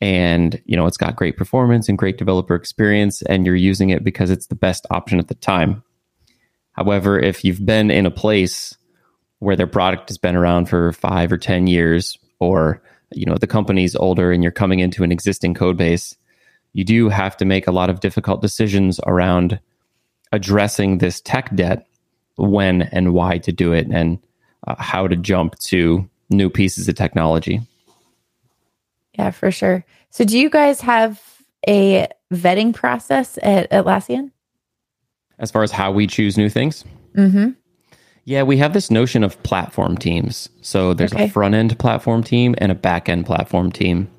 and 0.01 0.61
you 0.65 0.75
know 0.75 0.85
it's 0.85 0.97
got 0.97 1.15
great 1.15 1.37
performance 1.37 1.89
and 1.89 1.97
great 1.97 2.17
developer 2.17 2.55
experience 2.55 3.21
and 3.23 3.45
you're 3.45 3.55
using 3.55 3.89
it 3.89 4.03
because 4.03 4.29
it's 4.29 4.47
the 4.47 4.55
best 4.55 4.85
option 4.91 5.19
at 5.19 5.27
the 5.27 5.35
time. 5.35 5.83
However 6.73 7.19
if 7.19 7.43
you've 7.43 7.65
been 7.65 7.89
in 7.89 8.05
a 8.05 8.11
place 8.11 8.77
where 9.39 9.55
their 9.55 9.67
product 9.67 10.09
has 10.09 10.17
been 10.17 10.35
around 10.35 10.67
for 10.69 10.93
5 10.93 11.31
or 11.31 11.37
10 11.37 11.67
years 11.67 12.17
or 12.39 12.81
you 13.11 13.25
know 13.25 13.35
the 13.35 13.47
company's 13.47 13.95
older 13.95 14.31
and 14.31 14.43
you're 14.43 14.51
coming 14.51 14.79
into 14.79 15.03
an 15.03 15.11
existing 15.11 15.53
code 15.53 15.77
base 15.77 16.15
you 16.73 16.83
do 16.83 17.09
have 17.09 17.35
to 17.37 17.45
make 17.45 17.67
a 17.67 17.71
lot 17.71 17.89
of 17.89 17.99
difficult 17.99 18.41
decisions 18.41 18.99
around 19.07 19.59
addressing 20.31 20.97
this 20.97 21.21
tech 21.21 21.55
debt 21.55 21.87
when 22.35 22.83
and 22.83 23.13
why 23.13 23.37
to 23.39 23.51
do 23.51 23.73
it 23.73 23.87
and 23.89 24.19
uh, 24.67 24.75
how 24.77 25.07
to 25.07 25.15
jump 25.15 25.57
to 25.59 26.07
new 26.29 26.49
pieces 26.49 26.87
of 26.87 26.95
technology 26.95 27.61
yeah, 29.17 29.31
for 29.31 29.51
sure. 29.51 29.85
So, 30.09 30.23
do 30.23 30.37
you 30.37 30.49
guys 30.49 30.81
have 30.81 31.21
a 31.67 32.07
vetting 32.33 32.73
process 32.73 33.37
at 33.41 33.69
Atlassian? 33.71 34.31
As 35.39 35.51
far 35.51 35.63
as 35.63 35.71
how 35.71 35.91
we 35.91 36.07
choose 36.07 36.37
new 36.37 36.49
things? 36.49 36.83
Mm-hmm. 37.15 37.51
Yeah, 38.25 38.43
we 38.43 38.57
have 38.57 38.73
this 38.73 38.91
notion 38.91 39.23
of 39.23 39.41
platform 39.43 39.97
teams. 39.97 40.49
So, 40.61 40.93
there's 40.93 41.13
okay. 41.13 41.25
a 41.25 41.29
front 41.29 41.55
end 41.55 41.77
platform 41.79 42.23
team 42.23 42.55
and 42.59 42.71
a 42.71 42.75
back 42.75 43.09
end 43.09 43.25
platform 43.25 43.71
team. 43.71 44.09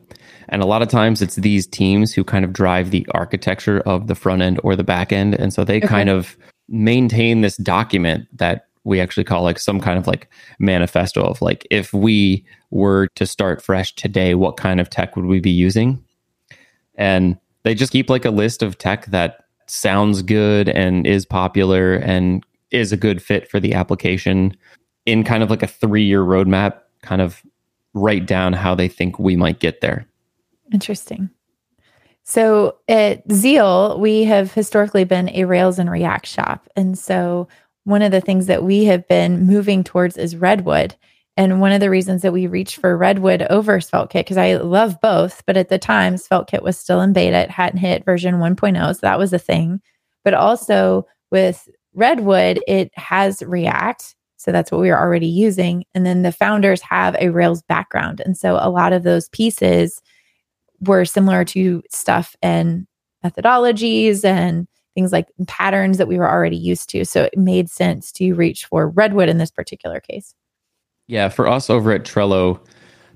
And 0.50 0.62
a 0.62 0.66
lot 0.66 0.82
of 0.82 0.88
times 0.88 1.20
it's 1.20 1.36
these 1.36 1.66
teams 1.66 2.14
who 2.14 2.24
kind 2.24 2.44
of 2.44 2.52
drive 2.52 2.90
the 2.90 3.06
architecture 3.12 3.80
of 3.80 4.06
the 4.06 4.14
front 4.14 4.42
end 4.42 4.58
or 4.64 4.76
the 4.76 4.84
back 4.84 5.12
end. 5.12 5.34
And 5.34 5.52
so 5.52 5.62
they 5.62 5.76
okay. 5.76 5.86
kind 5.86 6.08
of 6.08 6.38
maintain 6.68 7.42
this 7.42 7.56
document 7.58 8.26
that 8.38 8.67
we 8.88 9.00
actually 9.00 9.24
call 9.24 9.42
like 9.42 9.58
some 9.58 9.80
kind 9.80 9.98
of 9.98 10.06
like 10.06 10.30
manifesto 10.58 11.22
of 11.22 11.42
like 11.42 11.66
if 11.70 11.92
we 11.92 12.44
were 12.70 13.08
to 13.14 13.26
start 13.26 13.62
fresh 13.62 13.94
today 13.94 14.34
what 14.34 14.56
kind 14.56 14.80
of 14.80 14.88
tech 14.88 15.14
would 15.14 15.26
we 15.26 15.40
be 15.40 15.50
using? 15.50 16.02
And 16.94 17.38
they 17.64 17.74
just 17.74 17.92
keep 17.92 18.08
like 18.08 18.24
a 18.24 18.30
list 18.30 18.62
of 18.62 18.78
tech 18.78 19.06
that 19.06 19.44
sounds 19.66 20.22
good 20.22 20.70
and 20.70 21.06
is 21.06 21.26
popular 21.26 21.96
and 21.96 22.44
is 22.70 22.90
a 22.90 22.96
good 22.96 23.22
fit 23.22 23.50
for 23.50 23.60
the 23.60 23.74
application 23.74 24.56
in 25.04 25.22
kind 25.22 25.42
of 25.42 25.50
like 25.50 25.62
a 25.62 25.66
three 25.66 26.04
year 26.04 26.22
roadmap 26.22 26.78
kind 27.02 27.20
of 27.20 27.42
write 27.92 28.26
down 28.26 28.54
how 28.54 28.74
they 28.74 28.88
think 28.88 29.18
we 29.18 29.36
might 29.36 29.60
get 29.60 29.82
there. 29.82 30.06
Interesting. 30.72 31.28
So 32.24 32.76
at 32.88 33.22
zeal 33.30 34.00
we 34.00 34.24
have 34.24 34.52
historically 34.52 35.04
been 35.04 35.28
a 35.30 35.44
rails 35.44 35.78
and 35.78 35.90
react 35.90 36.26
shop. 36.26 36.68
And 36.74 36.98
so 36.98 37.48
one 37.88 38.02
of 38.02 38.12
the 38.12 38.20
things 38.20 38.46
that 38.46 38.62
we 38.62 38.84
have 38.84 39.08
been 39.08 39.46
moving 39.46 39.82
towards 39.82 40.18
is 40.18 40.36
Redwood. 40.36 40.94
And 41.38 41.58
one 41.58 41.72
of 41.72 41.80
the 41.80 41.88
reasons 41.88 42.20
that 42.20 42.34
we 42.34 42.46
reached 42.46 42.76
for 42.76 42.94
Redwood 42.98 43.42
over 43.48 43.80
SvelteKit, 43.80 44.12
because 44.12 44.36
I 44.36 44.56
love 44.56 45.00
both, 45.00 45.42
but 45.46 45.56
at 45.56 45.70
the 45.70 45.78
time, 45.78 46.16
SvelteKit 46.16 46.62
was 46.62 46.76
still 46.76 47.00
in 47.00 47.14
beta. 47.14 47.38
It 47.38 47.50
hadn't 47.50 47.78
hit 47.78 48.04
version 48.04 48.34
1.0. 48.34 48.94
So 48.94 48.98
that 49.00 49.18
was 49.18 49.32
a 49.32 49.38
thing. 49.38 49.80
But 50.22 50.34
also 50.34 51.06
with 51.30 51.66
Redwood, 51.94 52.60
it 52.68 52.90
has 52.94 53.42
React. 53.42 54.14
So 54.36 54.52
that's 54.52 54.70
what 54.70 54.82
we 54.82 54.90
were 54.90 55.00
already 55.00 55.26
using. 55.26 55.84
And 55.94 56.04
then 56.04 56.22
the 56.22 56.32
founders 56.32 56.82
have 56.82 57.16
a 57.18 57.30
Rails 57.30 57.62
background. 57.62 58.20
And 58.20 58.36
so 58.36 58.58
a 58.60 58.68
lot 58.68 58.92
of 58.92 59.02
those 59.02 59.30
pieces 59.30 60.02
were 60.80 61.06
similar 61.06 61.44
to 61.46 61.82
stuff 61.90 62.36
and 62.42 62.86
methodologies 63.24 64.24
and 64.24 64.68
things 64.98 65.12
like 65.12 65.28
patterns 65.46 65.96
that 65.96 66.08
we 66.08 66.18
were 66.18 66.28
already 66.28 66.56
used 66.56 66.88
to. 66.90 67.04
So 67.04 67.22
it 67.22 67.38
made 67.38 67.70
sense 67.70 68.10
to 68.12 68.32
reach 68.32 68.64
for 68.64 68.88
Redwood 68.88 69.28
in 69.28 69.38
this 69.38 69.50
particular 69.52 70.00
case. 70.00 70.34
Yeah, 71.06 71.28
for 71.28 71.46
us 71.46 71.70
over 71.70 71.92
at 71.92 72.02
Trello, 72.02 72.58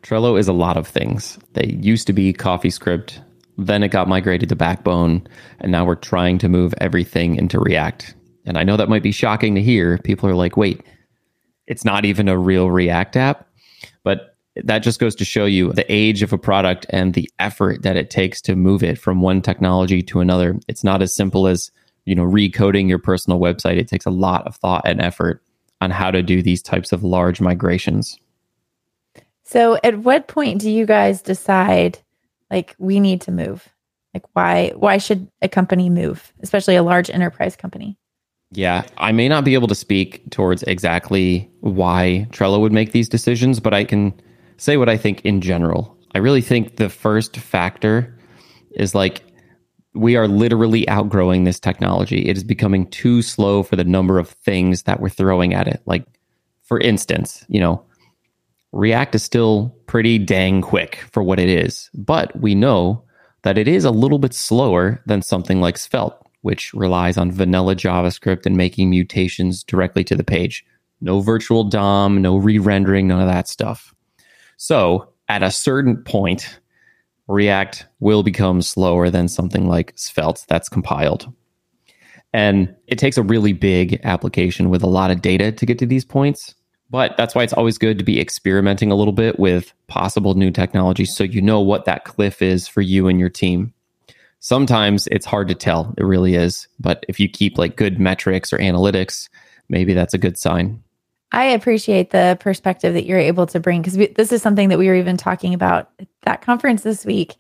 Trello 0.03 0.39
is 0.39 0.47
a 0.47 0.53
lot 0.53 0.77
of 0.77 0.87
things. 0.87 1.41
They 1.55 1.77
used 1.81 2.07
to 2.07 2.13
be 2.13 2.33
CoffeeScript, 2.33 3.19
then 3.59 3.83
it 3.83 3.89
got 3.89 4.07
migrated 4.07 4.49
to 4.51 4.55
Backbone, 4.55 5.27
and 5.59 5.73
now 5.73 5.85
we're 5.85 5.97
trying 5.97 6.39
to 6.39 6.49
move 6.49 6.73
everything 6.79 7.35
into 7.35 7.59
React. 7.59 8.15
And 8.47 8.57
I 8.57 8.63
know 8.63 8.77
that 8.77 8.89
might 8.89 9.03
be 9.03 9.11
shocking 9.11 9.57
to 9.57 9.61
hear. 9.61 9.99
People 9.99 10.29
are 10.29 10.37
like, 10.37 10.57
wait, 10.57 10.85
it's 11.67 11.85
not 11.85 12.05
even 12.05 12.29
a 12.29 12.39
real 12.39 12.71
React 12.71 13.17
app. 13.17 13.49
But 14.05 14.32
that 14.57 14.81
just 14.81 15.01
goes 15.01 15.15
to 15.17 15.25
show 15.25 15.47
you 15.47 15.73
the 15.73 15.91
age 15.93 16.23
of 16.23 16.33
a 16.33 16.39
product 16.39 16.87
and 16.91 17.15
the 17.15 17.31
effort 17.39 17.83
that 17.83 17.97
it 17.97 18.11
takes 18.11 18.41
to 18.43 18.57
move 18.57 18.83
it 18.83 18.99
from 18.99 19.23
one 19.23 19.41
technology 19.41 20.03
to 20.03 20.21
another. 20.21 20.59
It's 20.69 20.85
not 20.85 21.01
as 21.01 21.15
simple 21.15 21.47
as, 21.47 21.71
you 22.05 22.15
know, 22.15 22.25
recoding 22.25 22.89
your 22.89 22.99
personal 22.99 23.41
website. 23.41 23.79
It 23.79 23.89
takes 23.89 24.07
a 24.07 24.11
lot 24.11 24.47
of 24.47 24.57
thought 24.57 24.83
and 24.85 25.01
effort 25.01 25.43
on 25.81 25.91
how 25.91 26.11
to 26.11 26.23
do 26.23 26.43
these 26.43 26.63
types 26.63 26.93
of 26.93 27.03
large 27.03 27.41
migrations. 27.41 28.19
So, 29.45 29.79
at 29.83 29.99
what 29.99 30.29
point 30.29 30.61
do 30.61 30.71
you 30.71 30.87
guys 30.87 31.23
decide 31.23 31.99
like 32.51 32.77
we 32.79 33.01
need 33.01 33.23
to 33.23 33.33
move? 33.33 33.69
Like 34.15 34.25
why 34.35 34.73
why 34.77 34.99
should 34.99 35.29
a 35.41 35.49
company 35.49 35.89
move, 35.89 36.33
especially 36.41 36.77
a 36.77 36.83
large 36.83 37.11
enterprise 37.11 37.57
company? 37.57 37.97
Yeah, 38.53 38.83
I 38.99 39.13
may 39.13 39.29
not 39.29 39.45
be 39.45 39.55
able 39.55 39.69
to 39.69 39.75
speak 39.75 40.31
towards 40.31 40.63
exactly 40.65 41.51
why 41.61 42.27
Trello 42.31 42.61
would 42.61 42.73
make 42.73 42.93
these 42.93 43.09
decisions, 43.09 43.59
but 43.61 43.73
I 43.73 43.85
can 43.85 44.13
say 44.63 44.77
what 44.77 44.89
I 44.89 44.97
think 44.97 45.23
in 45.23 45.41
general. 45.41 45.99
I 46.15 46.19
really 46.19 46.41
think 46.41 46.77
the 46.77 46.89
first 46.89 47.37
factor 47.37 48.17
is 48.77 48.95
like 48.95 49.25
we 49.93 50.15
are 50.15 50.29
literally 50.29 50.89
outgrowing 50.89 51.43
this 51.43 51.59
technology. 51.59 52.29
It 52.29 52.37
is 52.37 52.45
becoming 52.45 52.87
too 52.87 53.23
slow 53.23 53.65
for 53.65 53.75
the 53.75 53.85
number 53.85 54.21
of 54.21 54.29
things 54.29 54.85
that 54.85 55.01
we're 55.01 55.09
throwing 55.09 55.53
at 55.53 55.67
it. 55.67 55.83
Like, 55.85 56.07
for 56.63 56.79
instance, 56.79 57.45
you 57.49 57.59
know, 57.59 57.85
React 58.71 59.17
is 59.17 59.25
still 59.25 59.77
pretty 59.87 60.17
dang 60.17 60.63
quick 60.63 61.05
for 61.11 61.25
what 61.25 61.41
it 61.41 61.49
is, 61.49 61.91
but 61.93 62.35
we 62.41 62.55
know 62.55 63.03
that 63.43 63.59
it 63.59 63.67
is 63.67 63.85
a 63.85 63.91
little 63.91 64.21
bit 64.21 64.33
slower 64.33 65.03
than 65.07 65.23
something 65.23 65.61
like 65.61 65.77
Svelte, 65.77 66.17
which 66.43 66.73
relies 66.73 67.19
on 67.19 67.33
vanilla 67.33 67.75
JavaScript 67.75 68.47
and 68.47 68.57
making 68.57 68.91
mutations 68.91 69.65
directly 69.65 70.05
to 70.05 70.15
the 70.15 70.25
page. 70.25 70.65
No 71.01 71.21
virtual 71.21 71.65
DOM, 71.65 72.23
no 72.23 72.37
re 72.37 72.59
rendering, 72.59 73.09
none 73.09 73.21
of 73.21 73.27
that 73.27 73.49
stuff. 73.49 73.93
So, 74.57 75.09
at 75.29 75.43
a 75.43 75.51
certain 75.51 75.97
point, 76.03 76.59
React 77.29 77.87
will 78.01 78.23
become 78.23 78.63
slower 78.63 79.11
than 79.11 79.29
something 79.29 79.67
like 79.67 79.93
Svelte 79.97 80.45
that's 80.49 80.69
compiled. 80.69 81.33
And 82.33 82.75
it 82.87 82.99
takes 82.99 83.19
a 83.19 83.23
really 83.23 83.53
big 83.53 84.01
application 84.05 84.71
with 84.71 84.83
a 84.83 84.89
lot 84.89 85.11
of 85.11 85.23
data 85.23 85.53
to 85.53 85.67
get 85.67 85.79
to 85.79 85.87
these 85.87 86.05
points. 86.05 86.55
But 86.91 87.17
that's 87.17 87.35
why 87.35 87.43
it's 87.43 87.55
always 87.55 87.79
good 87.79 87.99
to 87.99 88.05
be 88.05 88.21
experimenting 88.21 88.91
a 88.91 88.95
little 88.95 89.15
bit 89.15 89.39
with 89.39 89.73
possible 89.87 90.35
new 90.35 90.51
technology 90.51 91.07
so 91.07 91.25
you 91.25 91.41
know 91.41 91.61
what 91.61 91.87
that 91.87 92.05
cliff 92.05 92.43
is 92.43 92.69
for 92.69 92.83
you 92.83 93.09
and 93.09 93.19
your 93.19 93.31
team. 93.31 93.73
Sometimes 94.41 95.07
it's 95.07 95.25
hard 95.25 95.49
to 95.49 95.55
tell, 95.55 95.95
it 95.97 96.05
really 96.05 96.35
is. 96.35 96.69
But 96.81 97.07
if 97.09 97.19
you 97.19 97.29
keep 97.29 97.57
like 97.57 97.77
good 97.77 97.99
metrics 97.99 98.53
or 98.53 98.59
analytics, 98.59 99.29
maybe 99.69 99.95
that's 99.95 100.15
a 100.15 100.19
good 100.19 100.37
sign. 100.37 100.83
I 101.33 101.45
appreciate 101.47 102.11
the 102.11 102.37
perspective 102.41 102.95
that 102.95 103.07
you're 103.07 103.19
able 103.19 103.47
to 103.47 103.59
bring 103.61 103.83
because 103.83 103.97
this 104.15 104.33
is 104.33 104.43
something 104.43 104.69
that 104.69 104.79
we 104.79 104.87
were 104.87 104.95
even 104.95 105.17
talking 105.17 105.55
about 105.55 105.91
at 105.99 106.09
that 106.23 106.43
conference 106.43 106.83
this 106.83 107.05
week 107.05 107.35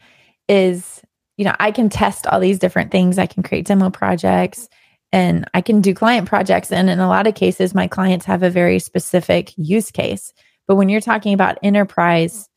is 0.48 1.02
you 1.36 1.44
know 1.44 1.54
I 1.60 1.70
can 1.70 1.88
test 1.88 2.26
all 2.26 2.40
these 2.40 2.58
different 2.58 2.90
things 2.90 3.18
I 3.18 3.26
can 3.26 3.42
create 3.42 3.66
demo 3.66 3.90
projects 3.90 4.68
and 5.12 5.48
I 5.52 5.60
can 5.60 5.80
do 5.80 5.94
client 5.94 6.26
projects. 6.26 6.72
And 6.72 6.88
in 6.88 6.98
a 6.98 7.08
lot 7.08 7.26
of 7.26 7.34
cases, 7.34 7.74
my 7.74 7.86
clients 7.86 8.24
have 8.24 8.42
a 8.42 8.50
very 8.50 8.78
specific 8.78 9.52
use 9.56 9.90
case. 9.90 10.32
But 10.66 10.76
when 10.76 10.88
you're 10.88 11.02
talking 11.02 11.34
about 11.34 11.58
enterprise 11.62 12.48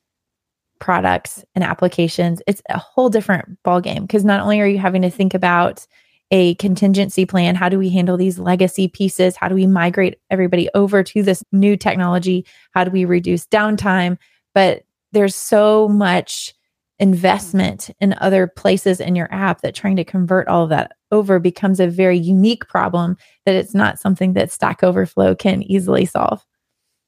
products 0.80 1.43
and 1.54 1.63
applications, 1.63 2.41
it's 2.48 2.62
a 2.69 2.78
whole 2.78 3.10
different 3.10 3.62
ballgame 3.63 4.02
because 4.02 4.24
not 4.24 4.41
only 4.41 4.62
are 4.62 4.67
you 4.67 4.78
having 4.78 5.02
to 5.02 5.10
think 5.10 5.34
about 5.34 5.86
a 6.32 6.56
contingency 6.56 7.26
plan, 7.26 7.56
how 7.56 7.70
do 7.70 7.78
we 7.78 7.90
handle 7.90 8.18
these 8.18 8.40
legacy 8.40 8.88
pieces? 8.88 9.36
How 9.36 9.48
do 9.48 9.56
we 9.56 9.68
migrate 9.68 10.18
everybody 10.30 10.70
over 10.74 11.04
to 11.04 11.24
this 11.24 11.44
new 11.52 11.78
technology? 11.78 12.46
How 12.72 12.84
do 12.84 12.92
we 12.92 13.06
reduce 13.06 13.46
downtime? 13.46 14.18
But 14.54 14.84
there's 15.12 15.36
so 15.36 15.88
much 15.88 16.54
investment 16.98 17.90
in 18.00 18.16
other 18.20 18.48
places 18.48 19.00
in 19.00 19.16
your 19.16 19.32
app 19.32 19.62
that 19.62 19.76
trying 19.76 19.98
to 19.98 20.04
convert 20.04 20.48
all 20.48 20.64
of 20.64 20.70
that 20.70 20.94
over 21.12 21.40
becomes 21.40 21.80
a 21.80 21.88
very 21.88 22.18
unique 22.18 22.68
problem 22.68 23.18
that 23.46 23.56
it's 23.56 23.74
not 23.74 24.00
something 24.00 24.34
that 24.34 24.52
Stack 24.52 24.82
Overflow 24.82 25.36
can 25.36 25.62
easily 25.64 26.06
solve. 26.06 26.46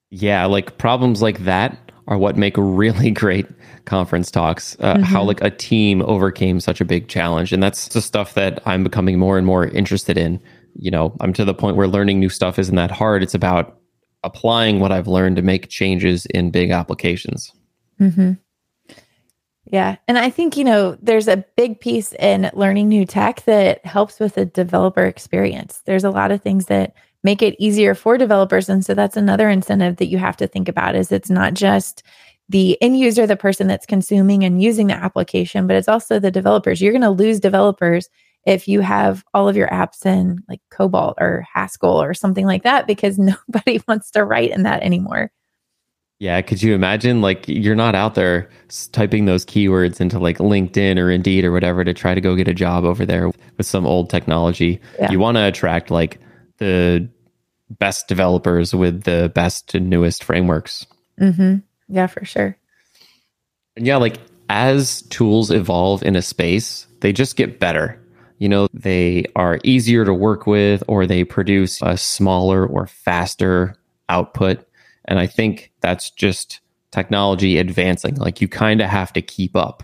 Yeah, 0.10 0.46
like 0.46 0.78
problems 0.78 1.22
like 1.22 1.40
that 1.40 1.87
are 2.08 2.17
what 2.17 2.38
make 2.38 2.56
really 2.58 3.12
great 3.24 3.46
conference 3.86 4.32
talks. 4.32 4.76
Uh, 4.80 4.96
mm-hmm. 4.96 5.04
How 5.04 5.24
like 5.24 5.41
a 5.41 5.50
team 5.50 6.02
overcame 6.04 6.60
such 6.60 6.82
a 6.82 6.86
big 6.86 7.08
challenge, 7.08 7.54
and 7.54 7.62
that's 7.62 7.89
the 7.89 8.02
stuff 8.02 8.34
that 8.36 8.62
I'm 8.65 8.84
becoming 8.84 9.20
more 9.20 9.38
and 9.38 9.46
more 9.46 9.65
interested 9.67 10.17
in. 10.17 10.41
You 10.80 10.91
know, 10.91 11.15
I'm 11.22 11.34
to 11.34 11.46
the 11.46 11.54
point 11.54 11.76
where 11.76 11.88
learning 11.88 12.20
new 12.20 12.30
stuff 12.30 12.60
isn't 12.60 12.76
that 12.76 12.91
hard. 12.91 13.24
It's 13.24 13.34
about 13.34 13.80
applying 14.24 14.80
what 14.80 14.91
I've 14.91 15.08
learned 15.08 15.38
to 15.38 15.41
make 15.41 15.70
changes 15.70 16.26
in 16.28 16.52
big 16.52 16.72
applications. 16.72 17.52
Mm-hmm. 18.00 18.34
Yeah. 19.72 19.98
And 20.08 20.17
I 20.17 20.30
think, 20.30 20.56
you 20.56 20.63
know, 20.63 20.98
there's 21.02 21.28
a 21.28 21.43
big 21.56 21.80
piece 21.80 22.13
in 22.13 22.50
learning 22.54 22.88
new 22.88 23.06
tech 23.06 23.43
that 23.46 23.86
helps 23.86 24.20
with 24.20 24.36
the 24.36 24.46
developer 24.46 25.04
experience. 25.04 25.82
There's 25.86 26.06
a 26.06 26.10
lot 26.10 26.32
of 26.32 26.41
things 26.41 26.67
that 26.67 26.93
make 27.28 27.42
it 27.42 27.58
easier 27.60 27.94
for 27.94 28.18
developers. 28.18 28.70
And 28.70 28.86
so 28.86 28.94
that's 28.94 29.18
another 29.18 29.50
incentive 29.50 29.98
that 29.98 30.06
you 30.06 30.18
have 30.18 30.38
to 30.38 30.48
think 30.48 30.70
about 30.70 30.96
is 30.96 31.12
it's 31.12 31.30
not 31.30 31.56
just 31.56 32.02
the 32.48 32.82
end 32.82 32.98
user, 32.98 33.28
the 33.28 33.36
person 33.36 33.68
that's 33.68 33.86
consuming 33.86 34.46
and 34.46 34.63
using 34.63 34.88
the 34.88 34.94
application, 34.94 35.68
but 35.68 35.76
it's 35.76 35.90
also 35.90 36.20
the 36.20 36.32
developers. 36.32 36.82
You're 36.82 36.94
going 36.94 37.02
to 37.02 37.10
lose 37.10 37.42
developers 37.42 38.08
if 38.46 38.66
you 38.66 38.80
have 38.80 39.26
all 39.34 39.50
of 39.50 39.58
your 39.58 39.68
apps 39.68 40.06
in 40.06 40.42
like 40.48 40.62
COBOL 40.72 41.16
or 41.20 41.46
Haskell 41.54 42.02
or 42.02 42.13
something 42.13 42.46
like 42.46 42.63
that, 42.63 42.88
because 42.88 43.20
nobody 43.32 43.82
wants 43.90 44.10
to 44.12 44.24
write 44.24 44.52
in 44.52 44.63
that 44.63 44.82
anymore. 44.82 45.30
Yeah, 46.20 46.42
could 46.42 46.63
you 46.63 46.74
imagine 46.74 47.22
like 47.22 47.46
you're 47.46 47.76
not 47.76 47.94
out 47.94 48.16
there 48.16 48.50
typing 48.94 49.26
those 49.26 49.46
keywords 49.46 50.00
into 50.00 50.18
like 50.18 50.38
LinkedIn 50.38 50.98
or 50.98 51.12
Indeed 51.12 51.44
or 51.44 51.52
whatever 51.52 51.84
to 51.84 51.94
try 51.94 52.16
to 52.16 52.22
go 52.22 52.38
get 52.38 52.48
a 52.48 52.54
job 52.54 52.86
over 52.86 53.06
there 53.06 53.32
with 53.58 53.66
some 53.66 53.86
old 53.86 54.10
technology. 54.10 54.80
Yeah. 54.98 55.12
You 55.12 55.20
want 55.20 55.36
to 55.36 55.46
attract 55.46 55.92
like 55.92 56.22
the 56.58 57.08
best 57.70 58.08
developers 58.08 58.74
with 58.74 59.04
the 59.04 59.32
best 59.34 59.76
and 59.76 59.90
newest 59.90 60.24
frameworks. 60.24 60.86
Mm-hmm. 61.20 61.58
Yeah, 61.90 62.08
for 62.08 62.26
sure. 62.26 62.58
And 63.76 63.86
yeah, 63.86 63.98
like 63.98 64.18
as 64.50 65.02
tools 65.04 65.52
evolve 65.52 66.04
in 66.04 66.16
a 66.16 66.22
space, 66.22 66.88
they 67.02 67.14
just 67.14 67.36
get 67.36 67.60
better. 67.60 68.02
You 68.40 68.50
know, 68.50 68.68
they 68.74 69.26
are 69.36 69.60
easier 69.64 70.06
to 70.06 70.14
work 70.14 70.46
with 70.46 70.84
or 70.88 71.06
they 71.06 71.24
produce 71.24 71.82
a 71.82 71.98
smaller 71.98 72.66
or 72.66 72.88
faster 72.88 73.76
output 74.10 74.68
and 75.08 75.20
I 75.20 75.28
think 75.28 75.72
that's 75.80 76.10
just 76.12 76.60
technology 76.92 77.58
advancing. 77.58 78.16
Like 78.16 78.42
you 78.42 78.48
kind 78.48 78.82
of 78.82 78.90
have 78.90 79.14
to 79.14 79.22
keep 79.22 79.56
up. 79.56 79.84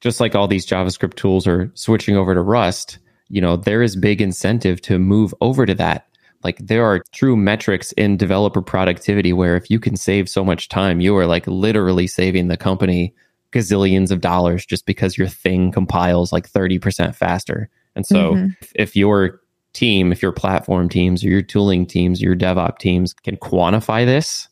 Just 0.00 0.20
like 0.20 0.34
all 0.34 0.48
these 0.48 0.66
JavaScript 0.66 1.14
tools 1.14 1.46
are 1.46 1.70
switching 1.74 2.16
over 2.16 2.34
to 2.34 2.40
Rust, 2.40 2.98
you 3.28 3.40
know, 3.40 3.56
there 3.56 3.82
is 3.82 3.96
big 3.96 4.20
incentive 4.20 4.80
to 4.82 4.98
move 4.98 5.34
over 5.40 5.66
to 5.66 5.74
that. 5.74 6.06
Like 6.42 6.58
there 6.58 6.84
are 6.84 7.02
true 7.12 7.36
metrics 7.36 7.92
in 7.92 8.16
developer 8.16 8.62
productivity 8.62 9.32
where 9.32 9.56
if 9.56 9.70
you 9.70 9.78
can 9.78 9.96
save 9.96 10.28
so 10.28 10.44
much 10.44 10.68
time, 10.68 11.00
you 11.00 11.16
are 11.16 11.26
like 11.26 11.46
literally 11.46 12.06
saving 12.06 12.48
the 12.48 12.56
company 12.56 13.14
gazillions 13.52 14.10
of 14.10 14.20
dollars 14.20 14.64
just 14.64 14.86
because 14.86 15.18
your 15.18 15.28
thing 15.28 15.72
compiles 15.72 16.32
like 16.32 16.50
30% 16.50 17.14
faster. 17.14 17.68
And 17.94 18.06
so 18.06 18.34
mm-hmm. 18.34 18.46
if, 18.60 18.72
if 18.74 18.96
your 18.96 19.40
team, 19.72 20.12
if 20.12 20.22
your 20.22 20.32
platform 20.32 20.88
teams 20.88 21.24
or 21.24 21.28
your 21.28 21.42
tooling 21.42 21.86
teams, 21.86 22.22
your 22.22 22.36
DevOps 22.36 22.78
teams 22.78 23.12
can 23.12 23.36
quantify 23.36 24.06
this, 24.06 24.48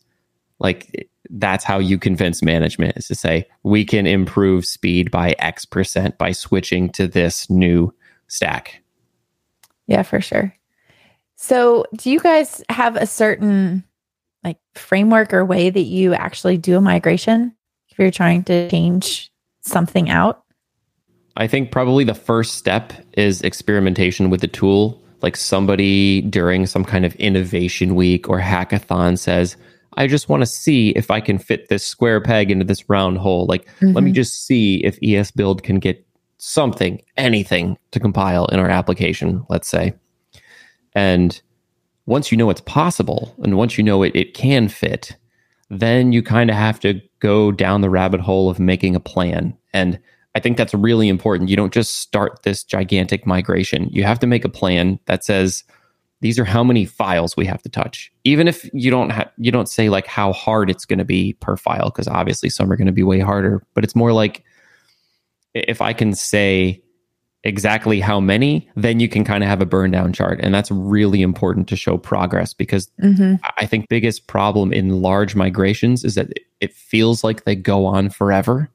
like 0.58 1.08
that's 1.30 1.64
how 1.64 1.78
you 1.78 1.98
convince 1.98 2.42
management 2.42 2.96
is 2.96 3.06
to 3.08 3.14
say, 3.14 3.46
we 3.62 3.84
can 3.84 4.06
improve 4.06 4.66
speed 4.66 5.10
by 5.10 5.34
X 5.38 5.64
percent 5.64 6.18
by 6.18 6.32
switching 6.32 6.90
to 6.90 7.06
this 7.06 7.48
new 7.48 7.94
stack. 8.26 8.82
Yeah, 9.86 10.02
for 10.02 10.20
sure. 10.20 10.54
So, 11.40 11.84
do 11.96 12.10
you 12.10 12.18
guys 12.18 12.62
have 12.68 12.96
a 12.96 13.06
certain 13.06 13.84
like 14.44 14.58
framework 14.74 15.32
or 15.32 15.44
way 15.44 15.70
that 15.70 15.82
you 15.82 16.12
actually 16.14 16.58
do 16.58 16.76
a 16.76 16.80
migration 16.80 17.54
if 17.88 17.98
you're 17.98 18.10
trying 18.10 18.44
to 18.44 18.68
change 18.68 19.30
something 19.60 20.10
out? 20.10 20.42
I 21.36 21.46
think 21.46 21.70
probably 21.70 22.02
the 22.02 22.14
first 22.14 22.56
step 22.56 22.92
is 23.12 23.40
experimentation 23.42 24.30
with 24.30 24.40
the 24.40 24.48
tool 24.48 25.00
like 25.22 25.36
somebody 25.36 26.22
during 26.22 26.66
some 26.66 26.84
kind 26.84 27.04
of 27.04 27.14
innovation 27.16 27.94
week 27.94 28.28
or 28.28 28.40
hackathon 28.40 29.18
says, 29.18 29.56
I 29.96 30.06
just 30.06 30.28
want 30.28 30.42
to 30.42 30.46
see 30.46 30.90
if 30.90 31.10
I 31.10 31.20
can 31.20 31.38
fit 31.38 31.68
this 31.68 31.84
square 31.84 32.20
peg 32.20 32.50
into 32.50 32.64
this 32.64 32.88
round 32.88 33.18
hole. 33.18 33.46
Like, 33.46 33.66
mm-hmm. 33.66 33.92
let 33.94 34.04
me 34.04 34.10
mm-hmm. 34.10 34.14
just 34.14 34.46
see 34.46 34.76
if 34.84 35.00
ESBuild 35.00 35.62
can 35.62 35.80
get 35.80 36.04
something, 36.38 37.02
anything 37.16 37.76
to 37.90 37.98
compile 37.98 38.46
in 38.46 38.60
our 38.60 38.68
application, 38.68 39.44
let's 39.48 39.68
say. 39.68 39.94
And 40.98 41.40
once 42.06 42.32
you 42.32 42.36
know 42.36 42.50
it's 42.50 42.60
possible 42.62 43.32
and 43.44 43.56
once 43.56 43.78
you 43.78 43.84
know 43.84 44.02
it, 44.02 44.16
it 44.16 44.34
can 44.34 44.66
fit, 44.66 45.16
then 45.70 46.10
you 46.10 46.24
kind 46.24 46.50
of 46.50 46.56
have 46.56 46.80
to 46.80 47.00
go 47.20 47.52
down 47.52 47.82
the 47.82 47.88
rabbit 47.88 48.20
hole 48.20 48.50
of 48.50 48.58
making 48.58 48.96
a 48.96 49.00
plan. 49.00 49.56
And 49.72 50.00
I 50.34 50.40
think 50.40 50.56
that's 50.56 50.74
really 50.74 51.08
important. 51.08 51.50
You 51.50 51.54
don't 51.54 51.72
just 51.72 52.00
start 52.00 52.42
this 52.42 52.64
gigantic 52.64 53.26
migration. 53.28 53.88
You 53.92 54.02
have 54.02 54.18
to 54.18 54.26
make 54.26 54.44
a 54.44 54.48
plan 54.48 54.98
that 55.06 55.22
says 55.22 55.62
these 56.20 56.36
are 56.36 56.44
how 56.44 56.64
many 56.64 56.84
files 56.84 57.36
we 57.36 57.46
have 57.46 57.62
to 57.62 57.68
touch. 57.68 58.12
Even 58.24 58.48
if 58.48 58.68
you 58.72 58.90
don't 58.90 59.10
have 59.10 59.30
you 59.36 59.52
don't 59.52 59.68
say 59.68 59.88
like 59.90 60.08
how 60.08 60.32
hard 60.32 60.68
it's 60.68 60.84
going 60.84 60.98
to 60.98 61.04
be 61.04 61.34
per 61.34 61.56
file 61.56 61.90
because 61.90 62.08
obviously 62.08 62.50
some 62.50 62.72
are 62.72 62.76
going 62.76 62.86
to 62.86 62.92
be 62.92 63.04
way 63.04 63.20
harder, 63.20 63.64
but 63.74 63.84
it's 63.84 63.94
more 63.94 64.12
like 64.12 64.42
if 65.54 65.80
I 65.80 65.92
can 65.92 66.12
say 66.12 66.82
exactly 67.44 68.00
how 68.00 68.20
many, 68.20 68.68
then 68.74 69.00
you 69.00 69.08
can 69.08 69.24
kind 69.24 69.44
of 69.44 69.48
have 69.48 69.60
a 69.60 69.66
burn 69.66 69.90
down 69.90 70.12
chart. 70.12 70.40
And 70.42 70.52
that's 70.52 70.70
really 70.70 71.22
important 71.22 71.68
to 71.68 71.76
show 71.76 71.96
progress 71.96 72.52
because 72.52 72.90
mm-hmm. 73.02 73.36
I 73.58 73.66
think 73.66 73.88
biggest 73.88 74.26
problem 74.26 74.72
in 74.72 75.02
large 75.02 75.34
migrations 75.34 76.04
is 76.04 76.16
that 76.16 76.32
it 76.60 76.74
feels 76.74 77.22
like 77.22 77.44
they 77.44 77.54
go 77.54 77.86
on 77.86 78.10
forever. 78.10 78.68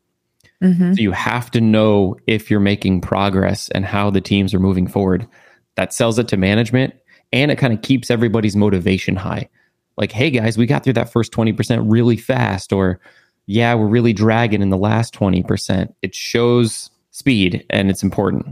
Mm-hmm. 0.62 0.94
So 0.94 1.02
you 1.02 1.12
have 1.12 1.52
to 1.52 1.62
know 1.62 2.16
if 2.26 2.50
you're 2.50 2.62
making 2.62 3.02
progress 3.02 3.70
and 3.70 3.86
how 3.86 4.10
the 4.10 4.22
teams 4.22 4.54
are 4.54 4.60
moving 4.60 4.88
forward. 4.88 5.28
That 5.76 5.92
sells 5.92 6.20
it 6.20 6.28
to 6.30 6.38
management 6.38 6.94
and 7.34 7.52
it 7.52 7.58
kind 7.58 7.74
of 7.74 7.82
keeps 7.82 8.12
everybody's 8.12 8.56
motivation 8.56 9.16
high. 9.16 9.50
Like, 9.98 10.12
hey 10.12 10.30
guys, 10.30 10.58
we 10.58 10.68
got 10.68 10.84
through 10.84 10.94
that 10.94 11.12
first 11.12 11.32
20% 11.34 11.84
really 11.86 12.16
fast, 12.16 12.72
or 12.72 13.00
yeah, 13.46 13.74
we're 13.74 13.88
really 13.88 14.14
dragging 14.14 14.62
in 14.62 14.70
the 14.70 14.78
last 14.78 15.14
20%. 15.14 15.94
It 16.02 16.16
shows 16.16 16.90
speed 17.14 17.66
and 17.70 17.90
it's 17.90 18.04
important. 18.04 18.46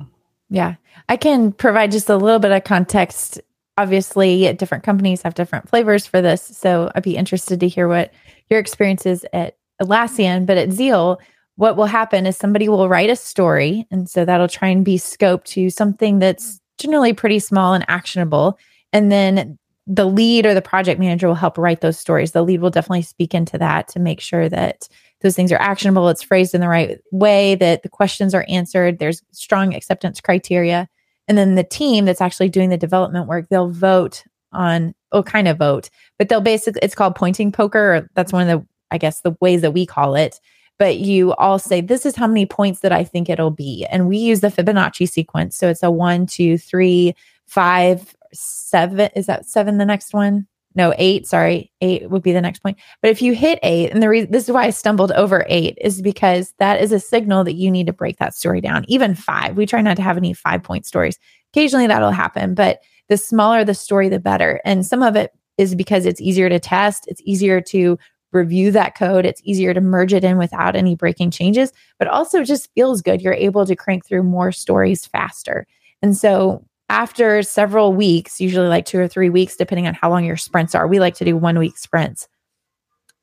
Yeah. 0.50 0.76
I 1.10 1.18
can 1.18 1.52
provide 1.52 1.92
just 1.92 2.10
a 2.10 2.16
little 2.16 2.40
bit 2.40 2.52
of 2.52 2.64
context 2.64 3.42
obviously 3.78 4.54
different 4.54 4.84
companies 4.84 5.22
have 5.24 5.34
different 5.34 5.68
flavors 5.68 6.06
for 6.06 6.22
this. 6.22 6.42
So 6.42 6.92
I'd 6.94 7.04
be 7.04 7.18
interested 7.18 7.60
to 7.60 7.68
hear 7.68 7.88
what 7.88 8.14
your 8.50 8.60
experience 8.60 9.06
is 9.06 9.26
at 9.34 9.58
Atlassian, 9.82 10.46
but 10.46 10.58
at 10.58 10.72
Zeal, 10.72 11.20
what 11.56 11.78
will 11.78 11.86
happen 11.86 12.26
is 12.26 12.38
somebody 12.38 12.70
will 12.70 12.90
write 12.90 13.10
a 13.10 13.16
story. 13.16 13.88
And 13.90 14.10
so 14.10 14.24
that'll 14.24 14.48
try 14.48 14.68
and 14.68 14.86
be 14.86 14.98
scoped 14.98 15.46
to 15.46 15.70
something 15.70 16.20
that's 16.20 16.60
generally 16.78 17.14
pretty 17.14 17.40
small 17.40 17.74
and 17.74 17.86
actionable. 17.88 18.60
And 18.94 19.12
then 19.12 19.58
the 19.88 20.06
lead 20.06 20.46
or 20.46 20.54
the 20.54 20.62
project 20.62 21.00
manager 21.00 21.28
will 21.28 21.36
help 21.36 21.58
write 21.58 21.82
those 21.82 21.98
stories. 21.98 22.32
The 22.32 22.44
lead 22.44 22.62
will 22.62 22.70
definitely 22.70 23.02
speak 23.02 23.34
into 23.34 23.58
that 23.58 23.88
to 23.90 24.00
make 24.00 24.22
sure 24.22 24.48
that 24.50 24.88
those 25.22 25.36
things 25.36 25.52
are 25.52 25.62
actionable, 25.62 26.10
it's 26.10 26.24
phrased 26.24 26.54
in 26.54 26.62
the 26.62 26.68
right 26.68 27.00
way, 27.12 27.56
that 27.56 27.84
the 27.84 27.90
questions 27.90 28.34
are 28.34 28.46
answered, 28.48 29.00
there's 29.00 29.22
strong 29.32 29.74
acceptance 29.74 30.20
criteria. 30.20 30.88
And 31.28 31.38
then 31.38 31.56
the 31.56 31.64
team 31.64 32.06
that's 32.06 32.22
actually 32.22 32.50
doing 32.50 32.70
the 32.70 32.78
development 32.78 33.28
work, 33.28 33.48
they'll 33.50 33.70
vote 33.70 34.24
on, 34.52 34.94
oh, 35.12 35.24
kind 35.24 35.48
of 35.48 35.58
vote, 35.58 35.90
but 36.18 36.30
they'll 36.30 36.42
basically, 36.42 36.82
it's 36.84 36.96
called 36.96 37.16
pointing 37.16 37.52
poker. 37.52 38.10
that's 38.16 38.34
one 38.34 38.50
of 38.50 38.60
the, 38.60 38.68
I 38.92 38.98
guess, 38.98 39.22
the 39.22 39.36
ways 39.40 39.62
that 39.62 39.72
we 39.72 39.86
call 39.86 40.16
it. 40.16 40.40
But 40.78 40.98
you 40.98 41.34
all 41.34 41.60
say, 41.60 41.80
this 41.80 42.06
is 42.06 42.16
how 42.16 42.28
many 42.28 42.46
points 42.46 42.80
that 42.80 42.92
I 42.92 43.04
think 43.04 43.30
it'll 43.30 43.52
be. 43.52 43.86
And 43.92 44.08
we 44.08 44.18
use 44.18 44.40
the 44.40 44.48
Fibonacci 44.48 45.08
sequence. 45.08 45.56
So 45.56 45.70
it's 45.70 45.84
a 45.84 45.92
one, 45.92 46.26
two, 46.26 46.58
three, 46.58 47.14
five, 47.46 48.16
seven. 48.34 49.12
Is 49.16 49.28
that 49.28 49.46
seven 49.46 49.78
the 49.78 49.86
next 49.86 50.14
one? 50.14 50.48
No, 50.74 50.94
eight. 50.98 51.28
Sorry, 51.28 51.72
eight 51.82 52.10
would 52.10 52.24
be 52.24 52.32
the 52.32 52.42
next 52.42 52.60
point. 52.60 52.78
But 53.02 53.12
if 53.12 53.22
you 53.22 53.34
hit 53.34 53.60
eight, 53.62 53.92
and 53.92 54.02
the 54.02 54.08
reason 54.10 54.32
this 54.32 54.46
is 54.46 54.52
why 54.52 54.66
I 54.66 54.70
stumbled 54.70 55.12
over 55.12 55.46
eight 55.50 55.78
is 55.82 56.02
because 56.02 56.54
that 56.60 56.82
is 56.82 56.92
a 56.92 57.00
signal 57.00 57.44
that 57.44 57.56
you 57.56 57.70
need 57.70 57.88
to 57.88 57.94
break 57.94 58.18
that 58.18 58.34
story 58.34 58.62
down. 58.62 58.86
Even 58.88 59.16
five, 59.16 59.58
we 59.58 59.66
try 59.66 59.82
not 59.82 59.98
to 59.98 60.04
have 60.04 60.18
any 60.18 60.34
five 60.34 60.64
point 60.64 60.86
stories. 60.86 61.20
Occasionally 61.54 61.88
that'll 61.88 62.12
happen, 62.12 62.54
but 62.54 62.80
the 63.10 63.18
smaller 63.18 63.66
the 63.66 63.74
story, 63.74 64.08
the 64.08 64.20
better. 64.20 64.62
And 64.64 64.86
some 64.86 65.04
of 65.04 65.16
it 65.18 65.32
is 65.58 65.76
because 65.76 66.06
it's 66.06 66.22
easier 66.22 66.48
to 66.48 66.60
test, 66.60 67.06
it's 67.08 67.22
easier 67.26 67.60
to 67.62 68.00
review 68.32 68.72
that 68.72 68.98
code, 68.98 69.26
it's 69.26 69.42
easier 69.44 69.74
to 69.74 69.82
merge 69.82 70.14
it 70.14 70.24
in 70.24 70.38
without 70.38 70.78
any 70.78 70.96
breaking 70.96 71.32
changes, 71.32 71.74
but 72.00 72.08
also 72.08 72.44
just 72.44 72.70
feels 72.74 73.02
good. 73.02 73.22
You're 73.22 73.34
able 73.34 73.66
to 73.66 73.76
crank 73.76 74.06
through 74.06 74.24
more 74.24 74.54
stories 74.54 75.06
faster. 75.06 75.68
And 76.02 76.18
so 76.18 76.66
after 76.92 77.42
several 77.42 77.94
weeks, 77.94 78.42
usually 78.42 78.68
like 78.68 78.86
two 78.86 79.00
or 79.00 79.08
three 79.08 79.30
weeks, 79.30 79.56
depending 79.56 79.88
on 79.88 79.94
how 79.94 80.10
long 80.10 80.26
your 80.26 80.38
sprints 80.38 80.76
are, 80.76 80.88
we 80.88 81.00
like 81.00 81.16
to 81.16 81.26
do 81.26 81.38
one 81.38 81.58
week 81.58 81.78
sprints. 81.78 82.28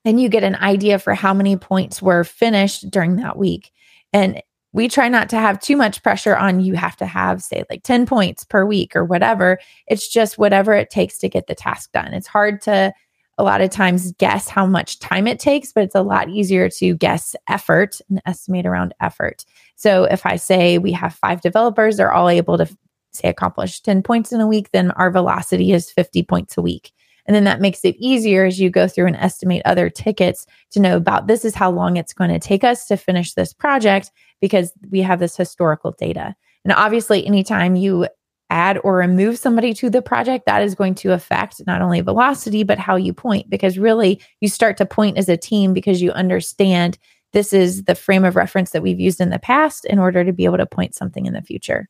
Then 0.03 0.17
you 0.17 0.27
get 0.27 0.43
an 0.43 0.55
idea 0.55 0.97
for 0.97 1.13
how 1.13 1.33
many 1.33 1.55
points 1.55 2.01
were 2.01 2.23
finished 2.23 2.89
during 2.89 3.17
that 3.17 3.37
week. 3.37 3.71
And 4.11 4.41
we 4.73 4.87
try 4.87 5.07
not 5.07 5.29
to 5.29 5.37
have 5.37 5.59
too 5.59 5.77
much 5.77 6.01
pressure 6.01 6.35
on 6.35 6.61
you 6.61 6.73
have 6.73 6.95
to 6.97 7.05
have, 7.05 7.43
say, 7.43 7.63
like 7.69 7.83
10 7.83 8.05
points 8.07 8.43
per 8.43 8.65
week 8.65 8.95
or 8.95 9.05
whatever. 9.05 9.59
It's 9.87 10.07
just 10.07 10.37
whatever 10.37 10.73
it 10.73 10.89
takes 10.89 11.17
to 11.19 11.29
get 11.29 11.47
the 11.47 11.55
task 11.55 11.91
done. 11.91 12.13
It's 12.13 12.27
hard 12.27 12.61
to 12.63 12.91
a 13.37 13.43
lot 13.43 13.61
of 13.61 13.69
times 13.69 14.11
guess 14.13 14.49
how 14.49 14.65
much 14.65 14.99
time 14.99 15.25
it 15.25 15.39
takes, 15.39 15.71
but 15.71 15.83
it's 15.83 15.95
a 15.95 16.01
lot 16.01 16.27
easier 16.27 16.69
to 16.69 16.95
guess 16.95 17.35
effort 17.47 18.01
and 18.09 18.21
estimate 18.25 18.65
around 18.65 18.93
effort. 18.99 19.45
So 19.75 20.03
if 20.03 20.25
I 20.25 20.35
say 20.35 20.77
we 20.77 20.91
have 20.91 21.15
five 21.15 21.39
developers, 21.41 21.97
they're 21.97 22.11
all 22.11 22.29
able 22.29 22.57
to 22.57 22.67
say 23.11 23.29
accomplish 23.29 23.81
10 23.81 24.03
points 24.03 24.31
in 24.31 24.41
a 24.41 24.47
week, 24.47 24.71
then 24.71 24.91
our 24.91 25.11
velocity 25.11 25.71
is 25.71 25.91
50 25.91 26.23
points 26.23 26.57
a 26.57 26.61
week. 26.61 26.91
And 27.25 27.35
then 27.35 27.43
that 27.43 27.61
makes 27.61 27.85
it 27.85 27.95
easier 27.99 28.45
as 28.45 28.59
you 28.59 28.71
go 28.71 28.87
through 28.87 29.05
and 29.05 29.15
estimate 29.15 29.61
other 29.63 29.89
tickets 29.89 30.47
to 30.71 30.79
know 30.79 30.95
about 30.95 31.27
this 31.27 31.45
is 31.45 31.53
how 31.53 31.69
long 31.69 31.95
it's 31.95 32.13
going 32.13 32.31
to 32.31 32.39
take 32.39 32.63
us 32.63 32.87
to 32.87 32.97
finish 32.97 33.33
this 33.33 33.53
project 33.53 34.11
because 34.41 34.73
we 34.89 35.01
have 35.01 35.19
this 35.19 35.37
historical 35.37 35.91
data. 35.91 36.35
And 36.63 36.73
obviously, 36.73 37.25
anytime 37.25 37.75
you 37.75 38.07
add 38.49 38.79
or 38.83 38.97
remove 38.97 39.37
somebody 39.37 39.75
to 39.75 39.91
the 39.91 40.01
project, 40.01 40.47
that 40.47 40.63
is 40.63 40.73
going 40.73 40.95
to 40.95 41.13
affect 41.13 41.61
not 41.67 41.83
only 41.83 42.01
velocity, 42.01 42.63
but 42.63 42.79
how 42.79 42.95
you 42.95 43.13
point. 43.13 43.47
Because 43.47 43.77
really, 43.77 44.19
you 44.41 44.49
start 44.49 44.75
to 44.77 44.85
point 44.85 45.17
as 45.17 45.29
a 45.29 45.37
team 45.37 45.71
because 45.71 46.01
you 46.01 46.11
understand 46.11 46.97
this 47.33 47.53
is 47.53 47.83
the 47.83 47.93
frame 47.93 48.25
of 48.25 48.35
reference 48.35 48.71
that 48.71 48.81
we've 48.81 48.99
used 48.99 49.21
in 49.21 49.29
the 49.29 49.37
past 49.37 49.85
in 49.85 49.99
order 49.99 50.23
to 50.23 50.33
be 50.33 50.45
able 50.45 50.57
to 50.57 50.65
point 50.65 50.95
something 50.95 51.27
in 51.27 51.33
the 51.33 51.43
future. 51.43 51.87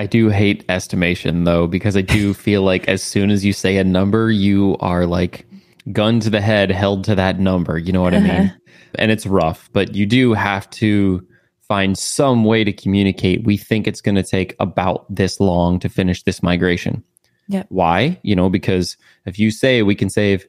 I 0.00 0.06
do 0.06 0.30
hate 0.30 0.64
estimation 0.70 1.44
though, 1.44 1.66
because 1.66 1.94
I 1.94 2.00
do 2.00 2.32
feel 2.46 2.62
like 2.62 2.88
as 2.88 3.02
soon 3.02 3.30
as 3.30 3.44
you 3.44 3.52
say 3.52 3.76
a 3.76 3.84
number, 3.84 4.30
you 4.30 4.78
are 4.80 5.04
like 5.04 5.46
gun 5.92 6.20
to 6.20 6.30
the 6.30 6.40
head, 6.40 6.70
held 6.70 7.04
to 7.04 7.14
that 7.16 7.38
number. 7.38 7.76
You 7.76 7.92
know 7.92 8.00
what 8.00 8.14
uh-huh. 8.14 8.26
I 8.26 8.38
mean? 8.38 8.60
And 8.94 9.10
it's 9.10 9.26
rough, 9.26 9.68
but 9.74 9.94
you 9.94 10.06
do 10.06 10.32
have 10.32 10.70
to 10.70 11.26
find 11.60 11.98
some 11.98 12.44
way 12.44 12.64
to 12.64 12.72
communicate. 12.72 13.44
We 13.44 13.58
think 13.58 13.86
it's 13.86 14.00
going 14.00 14.14
to 14.14 14.22
take 14.22 14.56
about 14.58 15.04
this 15.14 15.38
long 15.38 15.78
to 15.80 15.90
finish 15.90 16.22
this 16.22 16.42
migration. 16.42 17.04
Yeah. 17.46 17.64
Why? 17.68 18.18
You 18.22 18.34
know, 18.34 18.48
because 18.48 18.96
if 19.26 19.38
you 19.38 19.50
say 19.50 19.82
we 19.82 19.94
can 19.94 20.08
save 20.08 20.46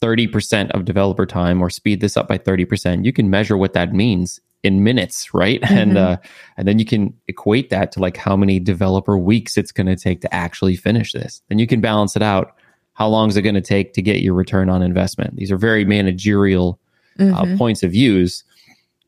30% 0.00 0.70
of 0.70 0.84
developer 0.84 1.26
time 1.26 1.60
or 1.60 1.70
speed 1.70 2.00
this 2.00 2.16
up 2.16 2.28
by 2.28 2.38
30%, 2.38 3.04
you 3.04 3.12
can 3.12 3.30
measure 3.30 3.56
what 3.56 3.72
that 3.72 3.92
means 3.92 4.38
in 4.66 4.82
minutes, 4.82 5.32
right? 5.32 5.60
Mm-hmm. 5.66 5.78
And 5.78 5.98
uh, 5.98 6.16
and 6.56 6.68
then 6.68 6.78
you 6.78 6.84
can 6.84 7.12
equate 7.26 7.70
that 7.70 7.90
to 7.92 8.00
like 8.00 8.16
how 8.16 8.36
many 8.36 8.60
developer 8.60 9.18
weeks 9.18 9.56
it's 9.56 9.72
going 9.72 9.88
to 9.88 9.96
take 9.96 10.20
to 10.20 10.32
actually 10.32 10.76
finish 10.76 11.12
this. 11.12 11.42
Then 11.48 11.58
you 11.58 11.66
can 11.66 11.80
balance 11.80 12.14
it 12.14 12.22
out. 12.22 12.54
How 12.92 13.08
long 13.08 13.28
is 13.28 13.36
it 13.36 13.42
going 13.42 13.56
to 13.56 13.60
take 13.60 13.92
to 13.94 14.02
get 14.02 14.22
your 14.22 14.34
return 14.34 14.70
on 14.70 14.82
investment? 14.82 15.34
These 15.36 15.50
are 15.50 15.56
very 15.56 15.84
managerial 15.84 16.78
uh, 17.18 17.22
mm-hmm. 17.22 17.54
uh, 17.54 17.56
points 17.58 17.82
of 17.82 17.90
views, 17.90 18.44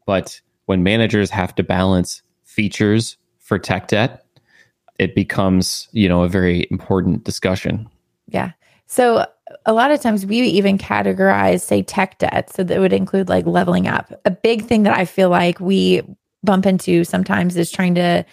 but 0.04 0.40
when 0.66 0.82
managers 0.82 1.30
have 1.30 1.54
to 1.54 1.62
balance 1.62 2.22
features 2.44 3.16
for 3.38 3.58
tech 3.58 3.86
debt, 3.86 4.24
it 4.98 5.14
becomes 5.14 5.88
you 5.92 6.08
know 6.08 6.22
a 6.22 6.28
very 6.28 6.66
important 6.70 7.22
discussion. 7.22 7.88
Yeah. 8.26 8.50
So 8.86 9.26
a 9.66 9.72
lot 9.72 9.90
of 9.90 10.00
times 10.00 10.26
we 10.26 10.40
even 10.40 10.78
categorize, 10.78 11.60
say, 11.60 11.82
tech 11.82 12.18
debt. 12.18 12.52
So 12.52 12.62
that 12.64 12.80
would 12.80 12.92
include 12.92 13.28
like 13.28 13.46
leveling 13.46 13.86
up. 13.86 14.12
A 14.24 14.30
big 14.30 14.64
thing 14.64 14.82
that 14.84 14.96
I 14.96 15.04
feel 15.04 15.30
like 15.30 15.60
we 15.60 16.02
bump 16.42 16.66
into 16.66 17.04
sometimes 17.04 17.56
is 17.56 17.70
trying 17.70 17.94
to 17.96 18.24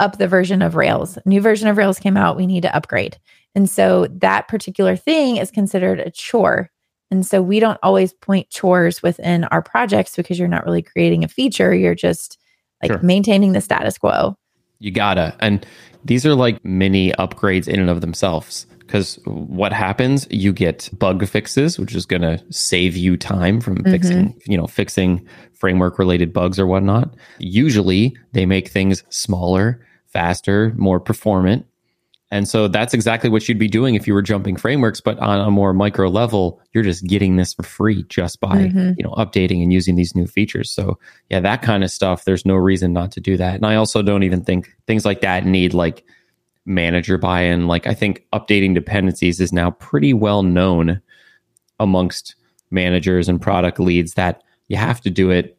up 0.00 0.18
the 0.18 0.28
version 0.28 0.62
of 0.62 0.74
Rails. 0.74 1.18
New 1.24 1.40
version 1.40 1.68
of 1.68 1.76
Rails 1.76 1.98
came 1.98 2.16
out, 2.16 2.36
we 2.36 2.46
need 2.46 2.62
to 2.62 2.74
upgrade. 2.74 3.18
And 3.54 3.68
so 3.68 4.06
that 4.10 4.48
particular 4.48 4.96
thing 4.96 5.36
is 5.36 5.50
considered 5.50 6.00
a 6.00 6.10
chore. 6.10 6.70
And 7.10 7.26
so 7.26 7.42
we 7.42 7.58
don't 7.58 7.78
always 7.82 8.12
point 8.12 8.50
chores 8.50 9.02
within 9.02 9.44
our 9.44 9.62
projects 9.62 10.14
because 10.14 10.38
you're 10.38 10.46
not 10.46 10.64
really 10.64 10.82
creating 10.82 11.24
a 11.24 11.28
feature. 11.28 11.74
You're 11.74 11.94
just 11.94 12.38
like 12.82 12.92
sure. 12.92 13.00
maintaining 13.02 13.52
the 13.52 13.60
status 13.60 13.98
quo. 13.98 14.36
You 14.78 14.92
gotta. 14.92 15.34
And 15.40 15.66
these 16.04 16.24
are 16.24 16.34
like 16.34 16.64
mini 16.64 17.12
upgrades 17.12 17.66
in 17.66 17.80
and 17.80 17.90
of 17.90 18.00
themselves 18.00 18.66
because 18.88 19.18
what 19.26 19.72
happens? 19.72 20.26
You 20.30 20.52
get 20.52 20.88
bug 20.98 21.26
fixes 21.28 21.78
which 21.78 21.94
is 21.94 22.06
going 22.06 22.22
to 22.22 22.42
save 22.50 22.96
you 22.96 23.16
time 23.16 23.60
from 23.60 23.76
mm-hmm. 23.76 23.90
fixing 23.90 24.40
you 24.46 24.56
know 24.56 24.66
fixing 24.66 25.26
framework 25.52 25.98
related 25.98 26.32
bugs 26.32 26.58
or 26.58 26.66
whatnot. 26.66 27.14
Usually 27.38 28.16
they 28.32 28.46
make 28.46 28.68
things 28.68 29.04
smaller 29.10 29.86
faster 30.06 30.72
more 30.76 30.98
performant. 30.98 31.66
And 32.30 32.46
so 32.46 32.68
that's 32.68 32.92
exactly 32.92 33.30
what 33.30 33.48
you'd 33.48 33.58
be 33.58 33.68
doing 33.68 33.94
if 33.94 34.06
you 34.06 34.12
were 34.12 34.20
jumping 34.20 34.56
frameworks 34.56 35.00
but 35.00 35.18
on 35.18 35.40
a 35.40 35.50
more 35.50 35.72
micro 35.72 36.10
level 36.10 36.60
you're 36.74 36.84
just 36.84 37.06
getting 37.06 37.36
this 37.36 37.54
for 37.54 37.62
free 37.62 38.04
just 38.10 38.38
by 38.38 38.64
mm-hmm. 38.64 38.92
you 38.96 39.04
know 39.04 39.12
updating 39.12 39.62
and 39.62 39.72
using 39.72 39.96
these 39.96 40.14
new 40.14 40.26
features. 40.26 40.70
So 40.70 40.98
yeah 41.28 41.40
that 41.40 41.60
kind 41.60 41.84
of 41.84 41.90
stuff 41.90 42.24
there's 42.24 42.46
no 42.46 42.54
reason 42.54 42.94
not 42.94 43.12
to 43.12 43.20
do 43.20 43.36
that. 43.36 43.56
And 43.56 43.66
i 43.66 43.74
also 43.74 44.00
don't 44.00 44.22
even 44.22 44.42
think 44.44 44.74
things 44.86 45.04
like 45.04 45.20
that 45.20 45.44
need 45.44 45.74
like 45.74 46.04
manager 46.64 47.18
buy 47.18 47.42
in. 47.42 47.66
Like, 47.66 47.86
I 47.86 47.94
think 47.94 48.26
updating 48.32 48.74
dependencies 48.74 49.40
is 49.40 49.52
now 49.52 49.70
pretty 49.72 50.14
well 50.14 50.42
known 50.42 51.00
amongst 51.80 52.34
managers 52.70 53.28
and 53.28 53.40
product 53.40 53.80
leads 53.80 54.14
that 54.14 54.42
you 54.68 54.76
have 54.76 55.00
to 55.02 55.10
do 55.10 55.30
it, 55.30 55.56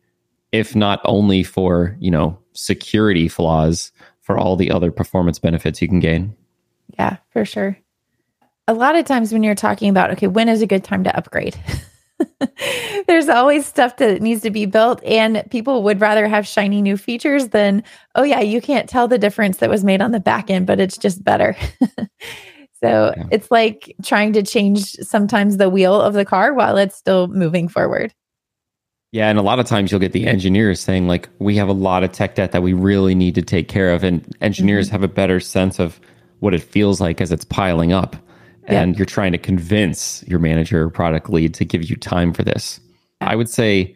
if 0.52 0.76
not 0.76 1.02
only 1.06 1.44
for, 1.44 1.96
you 2.00 2.12
know, 2.12 2.38
security 2.54 3.28
flaws, 3.28 3.92
for 4.30 4.38
all 4.38 4.56
the 4.56 4.70
other 4.70 4.92
performance 4.92 5.40
benefits 5.40 5.82
you 5.82 5.88
can 5.88 6.00
gain. 6.00 6.36
Yeah, 7.00 7.18
for 7.32 7.46
sure. 7.46 7.76
A 8.68 8.76
lot 8.76 8.96
of 8.96 9.06
times 9.06 9.34
when 9.34 9.42
you're 9.42 9.56
talking 9.56 9.90
about, 9.90 10.12
okay, 10.12 10.28
when 10.28 10.48
is 10.48 10.62
a 10.62 10.68
good 10.68 10.84
time 10.84 11.04
to 11.06 11.18
upgrade? 11.18 11.60
There's 13.08 13.30
always 13.30 13.66
stuff 13.66 13.98
that 13.98 14.22
needs 14.22 14.42
to 14.42 14.50
be 14.50 14.66
built, 14.66 15.04
and 15.04 15.44
people 15.50 15.84
would 15.84 16.02
rather 16.02 16.28
have 16.28 16.48
shiny 16.48 16.82
new 16.82 16.98
features 16.98 17.50
than, 17.50 17.84
oh, 18.16 18.24
yeah, 18.24 18.40
you 18.40 18.62
can't 18.62 18.90
tell 18.90 19.08
the 19.08 19.18
difference 19.18 19.58
that 19.58 19.70
was 19.70 19.84
made 19.84 20.02
on 20.02 20.12
the 20.12 20.20
back 20.20 20.50
end, 20.50 20.68
but 20.68 20.80
it's 20.80 20.98
just 20.98 21.24
better. 21.24 21.56
so 22.84 23.14
yeah. 23.16 23.24
it's 23.32 23.50
like 23.52 23.96
trying 24.04 24.34
to 24.34 24.44
change 24.44 24.94
sometimes 24.96 25.58
the 25.58 25.70
wheel 25.70 26.00
of 26.00 26.14
the 26.14 26.26
car 26.26 26.54
while 26.54 26.78
it's 26.78 26.96
still 26.96 27.28
moving 27.28 27.68
forward. 27.68 28.14
Yeah, 29.12 29.30
and 29.30 29.40
a 29.40 29.44
lot 29.44 29.60
of 29.60 29.66
times 29.66 29.92
you'll 29.92 30.00
get 30.00 30.12
the 30.12 30.28
engineers 30.28 30.80
saying, 30.80 31.08
like, 31.08 31.30
we 31.40 31.56
have 31.56 31.68
a 31.68 31.74
lot 31.74 32.04
of 32.04 32.12
tech 32.12 32.36
debt 32.36 32.52
that 32.52 32.62
we 32.62 32.74
really 32.74 33.16
need 33.16 33.34
to 33.36 33.42
take 33.42 33.68
care 33.68 33.92
of. 33.92 34.04
And 34.04 34.36
engineers 34.40 34.88
mm-hmm. 34.88 34.94
have 34.94 35.04
a 35.04 35.08
better 35.08 35.40
sense 35.40 35.80
of 35.80 36.00
what 36.42 36.54
it 36.54 36.62
feels 36.62 37.02
like 37.02 37.20
as 37.20 37.32
it's 37.32 37.44
piling 37.44 37.92
up 37.92 38.16
and 38.70 38.98
you're 38.98 39.06
trying 39.06 39.32
to 39.32 39.38
convince 39.38 40.24
your 40.28 40.40
manager 40.40 40.84
or 40.84 40.90
product 40.90 41.30
lead 41.30 41.54
to 41.56 41.66
give 41.66 41.90
you 41.90 41.96
time 41.96 42.34
for 42.34 42.44
this. 42.44 42.80
I 43.22 43.36
would 43.36 43.50
say, 43.50 43.96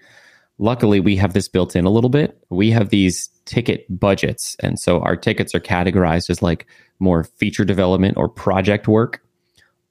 luckily, 0.58 1.00
we 1.00 1.16
have 1.18 1.34
this 1.34 1.48
built 1.48 1.76
in 1.76 1.86
a 1.86 1.90
little 1.90 2.10
bit. 2.10 2.38
We 2.50 2.72
have 2.72 2.90
these 2.90 3.30
ticket 3.46 3.86
budgets. 3.90 4.56
And 4.60 4.80
so 4.80 5.00
our 5.02 5.16
tickets 5.16 5.54
are 5.54 5.60
categorized 5.60 6.30
as 6.30 6.42
like 6.42 6.66
more 7.00 7.24
feature 7.24 7.66
development 7.66 8.18
or 8.18 8.28
project 8.30 8.88
work 8.88 9.24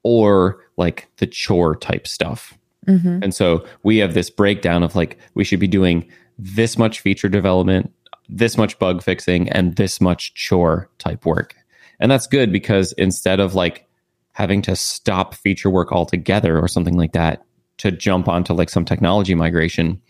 or 0.03 0.61
like 0.77 1.09
the 1.19 1.27
chore 1.27 1.77
type 1.77 2.07
stuff. 2.07 2.59
Mm-hmm. 2.87 3.21
And 3.23 3.35
so 3.35 3.65
we 3.85 3.99
have 3.99 4.15
this 4.15 4.31
breakdown 4.31 4.83
of 4.83 4.97
like, 4.97 5.19
we 5.35 5.45
should 5.45 5.61
be 5.61 5.69
doing 5.69 6.09
this 6.39 6.77
much 6.77 7.01
feature 7.01 7.29
development, 7.29 7.93
this 8.29 8.57
much 8.57 8.79
bug 8.79 9.03
fixing, 9.03 9.49
and 9.51 9.77
this 9.77 10.01
much 10.01 10.35
chore 10.35 10.91
type 10.99 11.25
work. 11.25 11.55
And 12.01 12.11
that's 12.11 12.27
good 12.27 12.51
because 12.51 12.93
instead 12.95 13.39
of 13.39 13.55
like 13.55 13.87
having 14.33 14.63
to 14.63 14.75
stop 14.77 15.35
feature 15.35 15.71
work 15.71 15.93
altogether 15.93 16.59
or 16.59 16.69
something 16.69 16.97
like 16.97 17.13
that 17.13 17.45
to 17.79 17.91
jump 17.91 18.29
onto 18.29 18.53
like 18.53 18.71
some 18.71 18.85
technology 18.85 19.35
migration, 19.35 20.01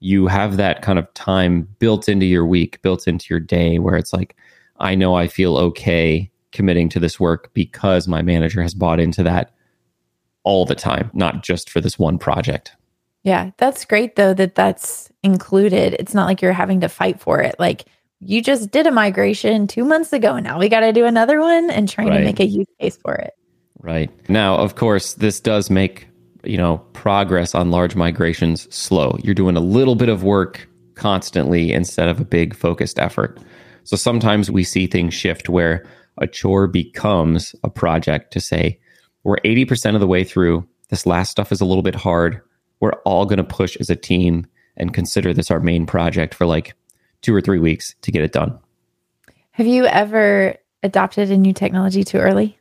you 0.00 0.26
have 0.26 0.56
that 0.56 0.82
kind 0.82 0.98
of 0.98 1.12
time 1.14 1.68
built 1.78 2.08
into 2.08 2.26
your 2.26 2.46
week, 2.46 2.80
built 2.82 3.06
into 3.06 3.26
your 3.30 3.40
day 3.40 3.78
where 3.78 3.96
it's 3.96 4.12
like, 4.12 4.36
I 4.78 4.94
know 4.94 5.14
I 5.14 5.28
feel 5.28 5.56
okay 5.56 6.30
committing 6.52 6.88
to 6.90 7.00
this 7.00 7.18
work 7.18 7.52
because 7.54 8.06
my 8.06 8.22
manager 8.22 8.62
has 8.62 8.74
bought 8.74 9.00
into 9.00 9.22
that 9.24 9.52
all 10.44 10.64
the 10.64 10.74
time, 10.74 11.10
not 11.14 11.42
just 11.42 11.70
for 11.70 11.80
this 11.80 11.98
one 11.98 12.18
project. 12.18 12.76
Yeah, 13.22 13.50
that's 13.56 13.84
great 13.84 14.16
though 14.16 14.34
that 14.34 14.54
that's 14.54 15.10
included. 15.22 15.96
It's 15.98 16.14
not 16.14 16.26
like 16.26 16.42
you're 16.42 16.52
having 16.52 16.80
to 16.80 16.88
fight 16.88 17.20
for 17.20 17.40
it. 17.40 17.56
Like 17.58 17.86
you 18.26 18.42
just 18.42 18.70
did 18.70 18.86
a 18.86 18.90
migration 18.90 19.66
two 19.66 19.84
months 19.84 20.12
ago. 20.12 20.34
and 20.34 20.44
Now 20.44 20.58
we 20.58 20.68
got 20.68 20.80
to 20.80 20.92
do 20.92 21.04
another 21.04 21.40
one 21.40 21.70
and 21.70 21.88
trying 21.88 22.08
right. 22.08 22.18
to 22.18 22.24
make 22.24 22.40
a 22.40 22.46
use 22.46 22.66
case 22.80 22.96
for 22.96 23.14
it. 23.14 23.34
Right. 23.80 24.10
Now, 24.28 24.56
of 24.56 24.76
course, 24.76 25.14
this 25.14 25.40
does 25.40 25.68
make, 25.70 26.08
you 26.42 26.56
know, 26.56 26.78
progress 26.94 27.54
on 27.54 27.70
large 27.70 27.94
migrations 27.94 28.72
slow. 28.74 29.18
You're 29.22 29.34
doing 29.34 29.56
a 29.56 29.60
little 29.60 29.94
bit 29.94 30.08
of 30.08 30.24
work 30.24 30.68
constantly 30.94 31.72
instead 31.72 32.08
of 32.08 32.20
a 32.20 32.24
big 32.24 32.54
focused 32.54 32.98
effort. 32.98 33.38
So 33.82 33.96
sometimes 33.96 34.50
we 34.50 34.64
see 34.64 34.86
things 34.86 35.12
shift 35.12 35.48
where 35.48 35.86
a 36.18 36.26
chore 36.26 36.66
becomes 36.66 37.54
a 37.62 37.68
project 37.68 38.32
to 38.32 38.40
say, 38.40 38.80
we're 39.24 39.36
80% 39.38 39.94
of 39.94 40.00
the 40.00 40.06
way 40.06 40.24
through. 40.24 40.66
This 40.88 41.06
last 41.06 41.30
stuff 41.30 41.52
is 41.52 41.60
a 41.60 41.64
little 41.64 41.82
bit 41.82 41.94
hard. 41.94 42.40
We're 42.80 42.92
all 43.04 43.26
going 43.26 43.38
to 43.38 43.44
push 43.44 43.76
as 43.76 43.90
a 43.90 43.96
team 43.96 44.46
and 44.76 44.94
consider 44.94 45.32
this 45.32 45.50
our 45.50 45.60
main 45.60 45.86
project 45.86 46.34
for 46.34 46.46
like 46.46 46.74
two 47.24 47.34
or 47.34 47.40
three 47.40 47.58
weeks 47.58 47.94
to 48.02 48.12
get 48.12 48.22
it 48.22 48.30
done. 48.30 48.56
Have 49.52 49.66
you 49.66 49.86
ever 49.86 50.56
adopted 50.82 51.30
a 51.30 51.36
new 51.36 51.52
technology 51.52 52.04
too 52.04 52.18
early? 52.18 52.58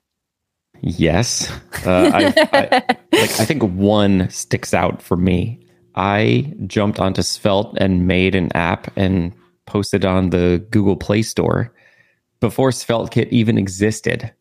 Yes. 0.81 1.51
Uh, 1.85 2.11
I, 2.13 2.33
I, 2.53 2.97
like, 3.11 3.39
I 3.39 3.45
think 3.45 3.63
one 3.63 4.29
sticks 4.29 4.73
out 4.73 5.01
for 5.01 5.17
me. 5.17 5.59
I 5.95 6.53
jumped 6.65 6.99
onto 6.99 7.21
Svelte 7.21 7.77
and 7.77 8.07
made 8.07 8.35
an 8.35 8.51
app 8.55 8.91
and 8.97 9.33
posted 9.65 10.05
on 10.05 10.29
the 10.31 10.65
Google 10.71 10.95
Play 10.95 11.21
Store 11.21 11.73
before 12.39 12.71
SvelteKit 12.71 13.29
even 13.29 13.57
existed. 13.57 14.33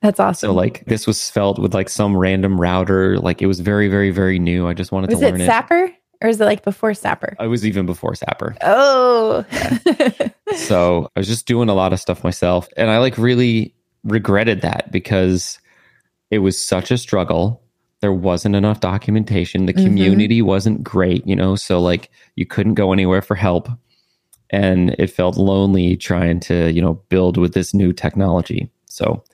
That's 0.00 0.18
awesome. 0.18 0.48
So 0.48 0.54
like 0.54 0.84
this 0.86 1.06
was 1.06 1.20
Svelte 1.20 1.58
with 1.58 1.74
like 1.74 1.88
some 1.88 2.16
random 2.16 2.60
router. 2.60 3.18
Like 3.18 3.40
it 3.40 3.46
was 3.46 3.60
very, 3.60 3.88
very, 3.88 4.10
very 4.10 4.38
new. 4.38 4.66
I 4.66 4.74
just 4.74 4.92
wanted 4.92 5.10
was 5.10 5.20
to 5.20 5.30
learn 5.30 5.40
it. 5.40 5.46
Sapper? 5.46 5.92
Or 6.22 6.28
is 6.28 6.40
it 6.40 6.44
like 6.44 6.62
before 6.62 6.94
Sapper? 6.94 7.34
I 7.40 7.48
was 7.48 7.66
even 7.66 7.84
before 7.84 8.14
Sapper. 8.14 8.56
Oh. 8.62 9.44
Yeah. 9.50 10.28
so 10.56 11.10
I 11.16 11.20
was 11.20 11.26
just 11.26 11.46
doing 11.46 11.68
a 11.68 11.74
lot 11.74 11.92
of 11.92 12.00
stuff 12.00 12.22
myself. 12.22 12.68
And 12.76 12.90
I 12.90 12.98
like 12.98 13.18
really 13.18 13.74
regretted 14.04 14.60
that 14.60 14.92
because 14.92 15.58
it 16.30 16.38
was 16.38 16.58
such 16.58 16.90
a 16.92 16.98
struggle. 16.98 17.62
There 18.00 18.12
wasn't 18.12 18.54
enough 18.54 18.80
documentation. 18.80 19.66
The 19.66 19.74
mm-hmm. 19.74 19.84
community 19.84 20.38
mm-hmm. 20.38 20.46
wasn't 20.46 20.84
great, 20.84 21.26
you 21.26 21.34
know, 21.34 21.56
so 21.56 21.80
like 21.80 22.10
you 22.36 22.46
couldn't 22.46 22.74
go 22.74 22.92
anywhere 22.92 23.22
for 23.22 23.34
help. 23.34 23.68
And 24.50 24.94
it 24.98 25.08
felt 25.08 25.36
lonely 25.36 25.96
trying 25.96 26.38
to, 26.40 26.70
you 26.70 26.82
know, 26.82 26.94
build 27.08 27.36
with 27.36 27.54
this 27.54 27.74
new 27.74 27.92
technology. 27.92 28.70
So 28.86 29.24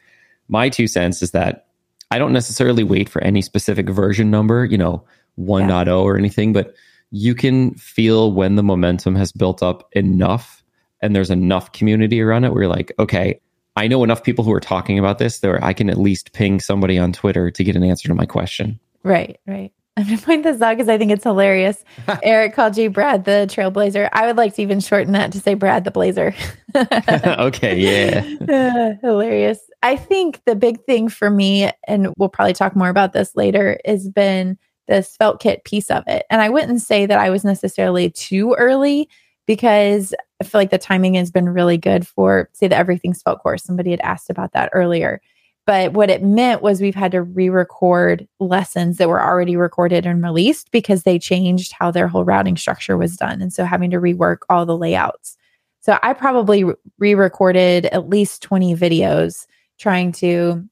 my 0.48 0.68
two 0.68 0.86
cents 0.86 1.22
is 1.22 1.32
that 1.32 1.66
I 2.10 2.18
don't 2.18 2.32
necessarily 2.32 2.84
wait 2.84 3.08
for 3.08 3.22
any 3.22 3.42
specific 3.42 3.90
version 3.90 4.30
number, 4.30 4.64
you 4.64 4.78
know, 4.78 5.04
1.0 5.38 5.86
yeah. 5.86 5.92
or 5.94 6.16
anything, 6.18 6.52
but 6.52 6.74
you 7.10 7.34
can 7.34 7.74
feel 7.74 8.32
when 8.32 8.56
the 8.56 8.62
momentum 8.62 9.14
has 9.14 9.32
built 9.32 9.62
up 9.62 9.88
enough 9.92 10.62
and 11.00 11.14
there's 11.14 11.30
enough 11.30 11.72
community 11.72 12.20
around 12.20 12.44
it 12.44 12.52
where 12.52 12.62
you're 12.62 12.70
like, 12.72 12.92
okay, 12.98 13.40
I 13.76 13.86
know 13.86 14.02
enough 14.02 14.24
people 14.24 14.44
who 14.44 14.52
are 14.52 14.60
talking 14.60 14.98
about 14.98 15.18
this 15.18 15.38
that 15.40 15.62
I 15.62 15.72
can 15.72 15.88
at 15.88 15.98
least 15.98 16.32
ping 16.32 16.60
somebody 16.60 16.98
on 16.98 17.12
Twitter 17.12 17.50
to 17.50 17.64
get 17.64 17.76
an 17.76 17.84
answer 17.84 18.08
to 18.08 18.14
my 18.14 18.26
question. 18.26 18.80
Right, 19.04 19.38
right. 19.46 19.72
I'm 19.98 20.06
going 20.06 20.18
to 20.18 20.24
point 20.24 20.42
this 20.44 20.60
out 20.62 20.76
because 20.76 20.88
I 20.88 20.96
think 20.96 21.10
it's 21.10 21.24
hilarious. 21.24 21.84
Eric 22.22 22.54
called 22.54 22.76
you 22.76 22.88
Brad 22.88 23.24
the 23.24 23.48
Trailblazer. 23.50 24.08
I 24.12 24.26
would 24.26 24.36
like 24.36 24.54
to 24.54 24.62
even 24.62 24.78
shorten 24.78 25.12
that 25.12 25.32
to 25.32 25.40
say 25.40 25.54
Brad 25.54 25.82
the 25.82 25.90
Blazer. 25.90 26.34
okay, 26.76 27.76
yeah. 27.76 28.24
Uh, 28.48 28.94
hilarious. 29.04 29.58
I 29.82 29.96
think 29.96 30.40
the 30.44 30.54
big 30.54 30.84
thing 30.84 31.08
for 31.08 31.30
me, 31.30 31.70
and 31.88 32.14
we'll 32.16 32.28
probably 32.28 32.52
talk 32.52 32.76
more 32.76 32.88
about 32.88 33.12
this 33.12 33.34
later, 33.34 33.80
has 33.84 34.08
been 34.08 34.56
the 34.88 35.36
kit 35.38 35.64
piece 35.64 35.90
of 35.90 36.02
it. 36.06 36.26
And 36.30 36.42
I 36.42 36.48
wouldn't 36.48 36.80
say 36.80 37.06
that 37.06 37.18
I 37.18 37.30
was 37.30 37.44
necessarily 37.44 38.10
too 38.10 38.54
early 38.54 39.08
because 39.46 40.14
I 40.40 40.44
feel 40.44 40.60
like 40.60 40.70
the 40.70 40.78
timing 40.78 41.14
has 41.14 41.30
been 41.30 41.48
really 41.48 41.78
good 41.78 42.06
for, 42.06 42.48
say, 42.52 42.68
the 42.68 42.76
Everything 42.76 43.14
Svelte 43.14 43.40
course. 43.40 43.62
Somebody 43.62 43.90
had 43.90 44.00
asked 44.00 44.30
about 44.30 44.52
that 44.52 44.70
earlier. 44.72 45.20
But 45.66 45.92
what 45.92 46.08
it 46.08 46.22
meant 46.22 46.62
was 46.62 46.80
we've 46.80 46.94
had 46.94 47.12
to 47.12 47.22
re 47.22 47.50
record 47.50 48.26
lessons 48.40 48.96
that 48.96 49.08
were 49.08 49.22
already 49.22 49.56
recorded 49.56 50.06
and 50.06 50.22
released 50.22 50.70
because 50.70 51.02
they 51.02 51.18
changed 51.18 51.72
how 51.72 51.90
their 51.90 52.08
whole 52.08 52.24
routing 52.24 52.56
structure 52.56 52.96
was 52.96 53.16
done. 53.16 53.42
And 53.42 53.52
so 53.52 53.64
having 53.64 53.90
to 53.90 54.00
rework 54.00 54.38
all 54.48 54.64
the 54.64 54.76
layouts. 54.76 55.36
So 55.80 55.98
I 56.02 56.14
probably 56.14 56.64
re 56.98 57.14
recorded 57.14 57.86
at 57.86 58.08
least 58.08 58.42
20 58.42 58.76
videos 58.76 59.46
trying 59.78 60.12
to 60.12 60.66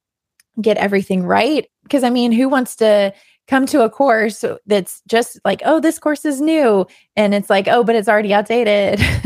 get 0.61 0.79
everything 0.79 1.24
right. 1.24 1.66
Because 1.83 2.02
I 2.02 2.11
mean, 2.11 2.33
who 2.33 2.48
wants 2.48 2.76
to 2.76 3.12
come 3.48 3.66
to 3.66 3.82
a 3.82 3.90
course 3.90 4.44
that's 4.66 5.02
just 5.06 5.38
like, 5.44 5.62
oh, 5.64 5.80
this 5.80 5.98
course 5.98 6.24
is 6.24 6.40
new. 6.40 6.87
And 7.14 7.35
it's 7.35 7.50
like, 7.50 7.68
oh, 7.68 7.85
but 7.85 7.94
it's 7.94 8.09
already 8.09 8.35
outdated. 8.35 8.98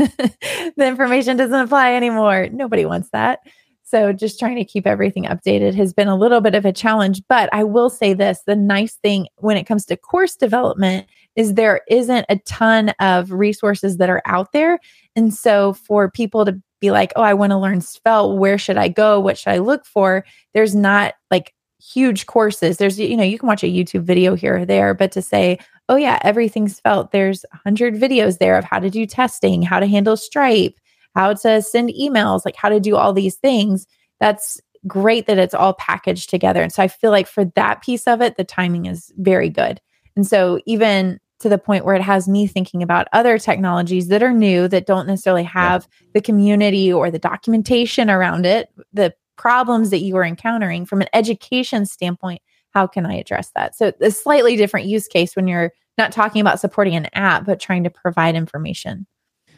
the 0.77 0.85
information 0.85 1.37
doesn't 1.37 1.53
apply 1.59 1.93
anymore. 1.93 2.47
Nobody 2.51 2.85
wants 2.85 3.09
that. 3.13 3.39
So 3.83 4.13
just 4.13 4.39
trying 4.39 4.55
to 4.55 4.63
keep 4.63 4.87
everything 4.87 5.25
updated 5.25 5.75
has 5.75 5.91
been 5.91 6.07
a 6.07 6.15
little 6.15 6.39
bit 6.39 6.55
of 6.55 6.65
a 6.65 6.71
challenge. 6.71 7.21
But 7.27 7.49
I 7.51 7.65
will 7.65 7.89
say 7.89 8.13
this 8.13 8.41
the 8.47 8.55
nice 8.55 8.95
thing 8.95 9.27
when 9.37 9.57
it 9.57 9.65
comes 9.65 9.85
to 9.87 9.97
course 9.97 10.35
development 10.37 11.07
is 11.35 11.55
there 11.55 11.81
isn't 11.89 12.25
a 12.29 12.37
ton 12.39 12.89
of 12.99 13.31
resources 13.31 13.97
that 13.97 14.09
are 14.09 14.21
out 14.25 14.53
there. 14.53 14.79
And 15.15 15.33
so 15.33 15.73
for 15.73 16.09
people 16.09 16.45
to 16.45 16.61
be 16.79 16.91
like, 16.91 17.11
oh, 17.15 17.21
I 17.21 17.33
want 17.33 17.51
to 17.51 17.57
learn 17.57 17.81
Svelte, 17.81 18.37
where 18.37 18.57
should 18.57 18.77
I 18.77 18.87
go? 18.87 19.19
What 19.19 19.37
should 19.37 19.51
I 19.51 19.57
look 19.57 19.85
for? 19.85 20.25
There's 20.53 20.73
not 20.73 21.13
like 21.29 21.53
huge 21.81 22.25
courses. 22.25 22.77
There's, 22.77 22.99
you 22.99 23.17
know, 23.17 23.23
you 23.23 23.39
can 23.39 23.47
watch 23.47 23.63
a 23.63 23.67
YouTube 23.67 24.03
video 24.03 24.35
here 24.35 24.59
or 24.59 24.65
there, 24.65 24.93
but 24.93 25.11
to 25.13 25.21
say, 25.21 25.59
oh, 25.89 25.95
yeah, 25.95 26.19
Everything 26.23 26.67
Svelte, 26.67 27.11
there's 27.11 27.43
100 27.51 27.95
videos 27.95 28.37
there 28.37 28.57
of 28.57 28.63
how 28.63 28.79
to 28.79 28.89
do 28.89 29.05
testing, 29.05 29.61
how 29.61 29.79
to 29.79 29.87
handle 29.87 30.15
Stripe, 30.15 30.75
how 31.15 31.33
to 31.33 31.61
send 31.61 31.89
emails, 31.89 32.45
like 32.45 32.55
how 32.55 32.69
to 32.69 32.79
do 32.79 32.95
all 32.95 33.13
these 33.13 33.35
things. 33.35 33.87
That's 34.19 34.61
great 34.87 35.27
that 35.27 35.37
it's 35.37 35.53
all 35.53 35.73
packaged 35.73 36.29
together. 36.29 36.61
And 36.61 36.71
so 36.71 36.83
I 36.83 36.87
feel 36.87 37.11
like 37.11 37.27
for 37.27 37.45
that 37.45 37.81
piece 37.81 38.07
of 38.07 38.21
it, 38.21 38.37
the 38.37 38.43
timing 38.43 38.85
is 38.85 39.11
very 39.17 39.49
good. 39.49 39.81
And 40.15 40.25
so 40.25 40.59
even 40.65 41.19
to 41.39 41.49
the 41.49 41.57
point 41.57 41.85
where 41.85 41.95
it 41.95 42.01
has 42.01 42.27
me 42.27 42.45
thinking 42.47 42.83
about 42.83 43.07
other 43.13 43.37
technologies 43.37 44.07
that 44.09 44.21
are 44.21 44.33
new 44.33 44.67
that 44.67 44.85
don't 44.85 45.07
necessarily 45.07 45.43
have 45.43 45.87
yeah. 45.89 46.07
the 46.13 46.21
community 46.21 46.93
or 46.93 47.09
the 47.09 47.19
documentation 47.19 48.09
around 48.09 48.45
it, 48.45 48.69
the 48.93 49.13
problems 49.41 49.89
that 49.89 50.01
you 50.01 50.15
are 50.17 50.23
encountering 50.23 50.85
from 50.85 51.01
an 51.01 51.07
education 51.13 51.83
standpoint 51.83 52.39
how 52.75 52.85
can 52.85 53.07
i 53.07 53.15
address 53.15 53.51
that? 53.55 53.75
So 53.75 53.91
a 53.99 54.11
slightly 54.11 54.55
different 54.55 54.85
use 54.85 55.07
case 55.07 55.35
when 55.35 55.47
you're 55.47 55.71
not 55.97 56.11
talking 56.11 56.41
about 56.41 56.59
supporting 56.59 56.95
an 56.95 57.07
app 57.13 57.45
but 57.45 57.59
trying 57.59 57.83
to 57.83 57.89
provide 57.89 58.35
information. 58.35 59.07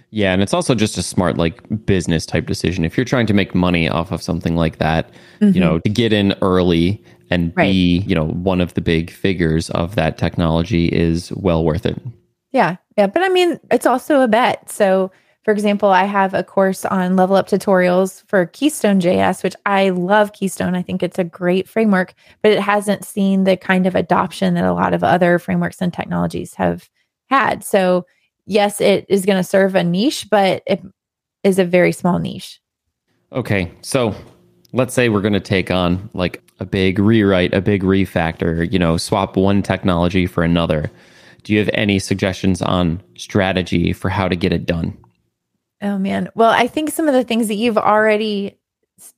Yeah 0.10 0.32
and 0.32 0.42
it's 0.42 0.54
also 0.54 0.74
just 0.74 0.98
a 0.98 1.04
smart 1.04 1.38
like 1.38 1.86
business 1.86 2.26
type 2.26 2.46
decision. 2.46 2.86
If 2.86 2.96
you're 2.96 3.06
trying 3.06 3.28
to 3.28 3.34
make 3.34 3.54
money 3.54 3.90
off 3.90 4.14
of 4.14 4.24
something 4.24 4.56
like 4.56 4.78
that 4.78 5.12
mm-hmm. 5.42 5.54
you 5.54 5.60
know 5.60 5.80
to 5.80 5.90
get 5.90 6.14
in 6.14 6.34
early 6.42 7.04
and 7.30 7.52
right. 7.58 7.70
be 7.70 8.00
you 8.08 8.16
know 8.16 8.28
one 8.28 8.62
of 8.62 8.74
the 8.76 8.82
big 8.82 9.12
figures 9.12 9.70
of 9.72 9.96
that 9.96 10.18
technology 10.18 10.88
is 10.88 11.30
well 11.34 11.66
worth 11.66 11.86
it. 11.86 12.02
Yeah 12.54 12.78
yeah 12.98 13.08
but 13.08 13.22
i 13.22 13.28
mean 13.28 13.60
it's 13.70 13.86
also 13.86 14.22
a 14.22 14.30
bet. 14.30 14.72
So 14.72 15.12
for 15.44 15.52
example, 15.52 15.90
I 15.90 16.06
have 16.06 16.34
a 16.34 16.44
course 16.44 16.86
on 16.86 17.18
level 17.18 17.36
up 17.36 17.48
tutorials 17.48 18.24
for 18.28 18.46
Keystone 18.46 19.02
JS, 19.02 19.44
which 19.44 19.56
I 19.66 19.90
love 19.90 20.32
Keystone. 20.32 20.74
I 20.74 20.82
think 20.82 21.04
it's 21.04 21.20
a 21.20 21.24
great 21.26 21.68
framework, 21.68 22.14
but 22.42 22.54
it 22.54 22.62
hasn't 22.62 23.04
seen 23.04 23.44
the 23.44 23.58
kind 23.58 23.86
of 23.86 23.94
adoption 23.94 24.54
that 24.54 24.64
a 24.64 24.74
lot 24.74 24.94
of 24.94 25.04
other 25.04 25.40
frameworks 25.40 25.82
and 25.82 25.94
technologies 25.94 26.54
have 26.54 26.90
had. 27.30 27.64
So, 27.64 28.06
yes, 28.46 28.80
it 28.80 29.06
is 29.10 29.26
going 29.26 29.38
to 29.38 29.44
serve 29.44 29.76
a 29.76 29.84
niche, 29.84 30.28
but 30.32 30.64
it 30.66 30.82
is 31.44 31.60
a 31.60 31.66
very 31.66 31.92
small 31.92 32.20
niche. 32.20 32.62
Okay. 33.34 33.70
So, 33.82 34.16
let's 34.72 34.94
say 34.94 35.10
we're 35.10 35.22
going 35.22 35.34
to 35.34 35.42
take 35.42 35.70
on 35.70 36.10
like 36.14 36.42
a 36.62 36.66
big 36.66 37.00
rewrite, 37.00 37.54
a 37.54 37.60
big 37.60 37.84
refactor, 37.84 38.72
you 38.72 38.80
know, 38.80 38.96
swap 38.96 39.36
one 39.36 39.62
technology 39.62 40.26
for 40.26 40.44
another. 40.44 40.90
Do 41.44 41.52
you 41.52 41.60
have 41.60 41.70
any 41.74 42.00
suggestions 42.00 42.62
on 42.62 43.04
strategy 43.18 43.92
for 43.92 44.08
how 44.08 44.30
to 44.30 44.38
get 44.38 44.54
it 44.54 44.66
done? 44.66 44.98
Oh 45.84 45.98
man. 45.98 46.30
Well, 46.34 46.50
I 46.50 46.68
think 46.68 46.90
some 46.90 47.08
of 47.08 47.14
the 47.14 47.26
things 47.26 47.50
that 47.50 47.56
you've 47.56 47.78
already 47.78 48.58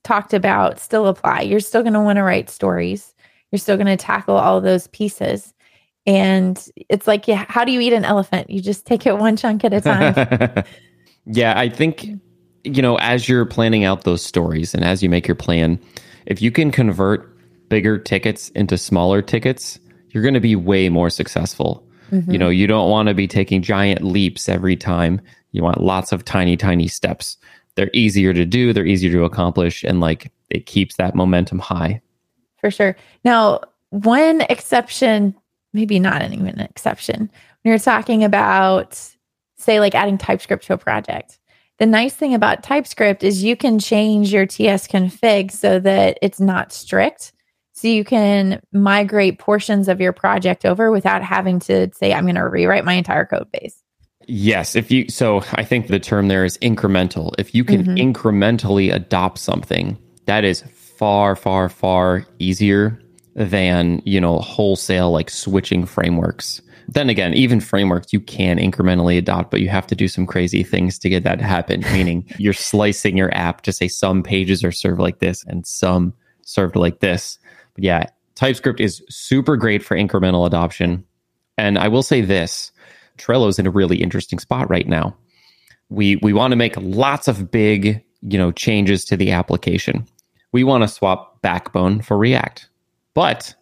talked 0.02 0.34
about 0.34 0.80
still 0.80 1.06
apply. 1.06 1.42
You're 1.42 1.60
still 1.60 1.82
going 1.82 1.94
to 1.94 2.00
want 2.00 2.16
to 2.16 2.22
write 2.22 2.50
stories. 2.50 3.14
You're 3.50 3.60
still 3.60 3.76
going 3.76 3.86
to 3.86 3.96
tackle 3.96 4.36
all 4.36 4.60
those 4.60 4.88
pieces. 4.88 5.54
And 6.06 6.62
it's 6.88 7.06
like, 7.06 7.28
yeah, 7.28 7.44
how 7.48 7.64
do 7.64 7.72
you 7.72 7.80
eat 7.80 7.92
an 7.92 8.04
elephant? 8.04 8.50
You 8.50 8.60
just 8.60 8.86
take 8.86 9.06
it 9.06 9.16
one 9.18 9.36
chunk 9.36 9.64
at 9.64 9.72
a 9.72 9.80
time. 9.80 10.64
yeah, 11.26 11.58
I 11.58 11.68
think, 11.68 12.08
you 12.64 12.82
know, 12.82 12.96
as 12.98 13.28
you're 13.28 13.44
planning 13.44 13.84
out 13.84 14.04
those 14.04 14.22
stories 14.22 14.74
and 14.74 14.84
as 14.84 15.02
you 15.02 15.08
make 15.08 15.26
your 15.26 15.34
plan, 15.34 15.80
if 16.26 16.42
you 16.42 16.50
can 16.50 16.70
convert 16.70 17.32
bigger 17.68 17.98
tickets 17.98 18.50
into 18.50 18.78
smaller 18.78 19.22
tickets, 19.22 19.78
you're 20.10 20.22
going 20.22 20.34
to 20.34 20.40
be 20.40 20.56
way 20.56 20.88
more 20.88 21.10
successful. 21.10 21.86
Mm-hmm. 22.12 22.30
You 22.30 22.38
know, 22.38 22.50
you 22.50 22.68
don't 22.68 22.88
want 22.88 23.08
to 23.08 23.14
be 23.14 23.26
taking 23.26 23.62
giant 23.62 24.02
leaps 24.02 24.48
every 24.48 24.76
time. 24.76 25.20
You 25.56 25.62
want 25.62 25.82
lots 25.82 26.12
of 26.12 26.24
tiny, 26.24 26.56
tiny 26.56 26.86
steps. 26.86 27.38
They're 27.76 27.90
easier 27.94 28.34
to 28.34 28.44
do, 28.44 28.72
they're 28.72 28.86
easier 28.86 29.10
to 29.12 29.24
accomplish, 29.24 29.82
and 29.82 30.00
like 30.00 30.30
it 30.50 30.66
keeps 30.66 30.96
that 30.96 31.14
momentum 31.14 31.58
high. 31.58 32.02
For 32.60 32.70
sure. 32.70 32.94
Now, 33.24 33.60
one 33.90 34.42
exception, 34.42 35.34
maybe 35.72 35.98
not 35.98 36.22
even 36.22 36.46
an 36.46 36.60
exception, 36.60 37.20
when 37.20 37.70
you're 37.70 37.78
talking 37.78 38.22
about, 38.22 39.00
say, 39.56 39.80
like 39.80 39.94
adding 39.94 40.18
TypeScript 40.18 40.66
to 40.66 40.74
a 40.74 40.78
project. 40.78 41.38
The 41.78 41.86
nice 41.86 42.14
thing 42.14 42.34
about 42.34 42.62
TypeScript 42.62 43.22
is 43.22 43.42
you 43.42 43.56
can 43.56 43.78
change 43.78 44.32
your 44.32 44.46
TS 44.46 44.86
config 44.86 45.50
so 45.50 45.78
that 45.80 46.18
it's 46.22 46.40
not 46.40 46.72
strict. 46.72 47.32
So 47.72 47.88
you 47.88 48.04
can 48.04 48.60
migrate 48.72 49.38
portions 49.38 49.88
of 49.88 50.00
your 50.00 50.12
project 50.12 50.64
over 50.64 50.90
without 50.90 51.22
having 51.22 51.60
to 51.60 51.90
say, 51.94 52.14
I'm 52.14 52.24
going 52.24 52.36
to 52.36 52.48
rewrite 52.48 52.86
my 52.86 52.94
entire 52.94 53.26
code 53.26 53.50
base. 53.52 53.82
Yes. 54.26 54.74
If 54.74 54.90
you, 54.90 55.08
so 55.08 55.42
I 55.52 55.64
think 55.64 55.86
the 55.86 56.00
term 56.00 56.28
there 56.28 56.44
is 56.44 56.58
incremental. 56.58 57.32
If 57.38 57.54
you 57.54 57.64
can 57.64 57.84
mm-hmm. 57.84 57.94
incrementally 57.94 58.92
adopt 58.92 59.38
something, 59.38 59.96
that 60.26 60.44
is 60.44 60.62
far, 60.72 61.36
far, 61.36 61.68
far 61.68 62.26
easier 62.38 63.00
than, 63.34 64.02
you 64.04 64.20
know, 64.20 64.38
wholesale 64.38 65.12
like 65.12 65.30
switching 65.30 65.86
frameworks. 65.86 66.60
Then 66.88 67.10
again, 67.10 67.34
even 67.34 67.60
frameworks 67.60 68.12
you 68.12 68.20
can 68.20 68.58
incrementally 68.58 69.18
adopt, 69.18 69.50
but 69.50 69.60
you 69.60 69.68
have 69.68 69.86
to 69.88 69.94
do 69.94 70.08
some 70.08 70.26
crazy 70.26 70.62
things 70.62 70.98
to 71.00 71.08
get 71.08 71.24
that 71.24 71.38
to 71.38 71.44
happen. 71.44 71.80
meaning 71.92 72.24
you're 72.38 72.52
slicing 72.52 73.16
your 73.16 73.34
app 73.34 73.62
to 73.62 73.72
say 73.72 73.88
some 73.88 74.22
pages 74.22 74.64
are 74.64 74.72
served 74.72 75.00
like 75.00 75.18
this 75.18 75.44
and 75.44 75.66
some 75.66 76.14
served 76.42 76.76
like 76.76 77.00
this. 77.00 77.38
But 77.74 77.84
yeah, 77.84 78.06
TypeScript 78.36 78.80
is 78.80 79.02
super 79.08 79.56
great 79.56 79.84
for 79.84 79.96
incremental 79.96 80.46
adoption. 80.46 81.04
And 81.58 81.78
I 81.78 81.88
will 81.88 82.02
say 82.02 82.20
this 82.20 82.70
Trello's 83.16 83.58
in 83.58 83.66
a 83.66 83.70
really 83.70 84.02
interesting 84.02 84.38
spot 84.38 84.68
right 84.70 84.86
now. 84.86 85.16
We 85.88 86.16
we 86.16 86.32
want 86.32 86.52
to 86.52 86.56
make 86.56 86.76
lots 86.78 87.28
of 87.28 87.50
big, 87.50 88.02
you 88.22 88.38
know, 88.38 88.52
changes 88.52 89.04
to 89.06 89.16
the 89.16 89.30
application. 89.30 90.06
We 90.52 90.64
want 90.64 90.82
to 90.82 90.88
swap 90.88 91.40
Backbone 91.42 92.02
for 92.02 92.16
React. 92.16 92.68
But 93.14 93.54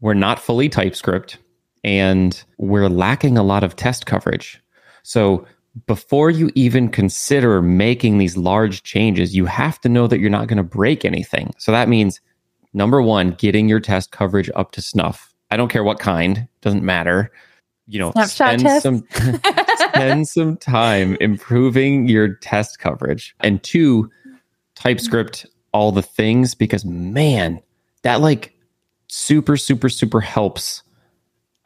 we're 0.00 0.14
not 0.14 0.38
fully 0.38 0.68
TypeScript 0.68 1.38
and 1.82 2.42
we're 2.58 2.88
lacking 2.88 3.36
a 3.36 3.42
lot 3.42 3.62
of 3.62 3.76
test 3.76 4.06
coverage. 4.06 4.60
So 5.02 5.46
before 5.86 6.30
you 6.30 6.50
even 6.54 6.88
consider 6.88 7.60
making 7.60 8.18
these 8.18 8.36
large 8.36 8.82
changes, 8.82 9.36
you 9.36 9.44
have 9.44 9.80
to 9.82 9.88
know 9.88 10.06
that 10.06 10.20
you're 10.20 10.30
not 10.30 10.48
going 10.48 10.56
to 10.56 10.62
break 10.62 11.04
anything. 11.04 11.52
So 11.58 11.72
that 11.72 11.88
means 11.88 12.20
number 12.72 13.02
one, 13.02 13.32
getting 13.32 13.68
your 13.68 13.80
test 13.80 14.10
coverage 14.10 14.50
up 14.54 14.72
to 14.72 14.82
snuff. 14.82 15.34
I 15.50 15.56
don't 15.56 15.68
care 15.68 15.84
what 15.84 15.98
kind, 15.98 16.48
doesn't 16.62 16.82
matter. 16.82 17.30
You 17.86 17.98
know, 17.98 18.12
Snapshot 18.12 18.30
spend 18.30 18.62
test. 18.62 18.82
some 18.82 19.04
spend 19.76 20.28
some 20.28 20.56
time 20.56 21.16
improving 21.20 22.08
your 22.08 22.34
test 22.36 22.78
coverage. 22.78 23.34
And 23.40 23.62
two, 23.62 24.10
TypeScript 24.74 25.46
all 25.72 25.92
the 25.92 26.02
things 26.02 26.54
because 26.54 26.84
man, 26.84 27.60
that 28.02 28.20
like 28.20 28.54
super, 29.08 29.56
super, 29.56 29.88
super 29.88 30.20
helps 30.20 30.82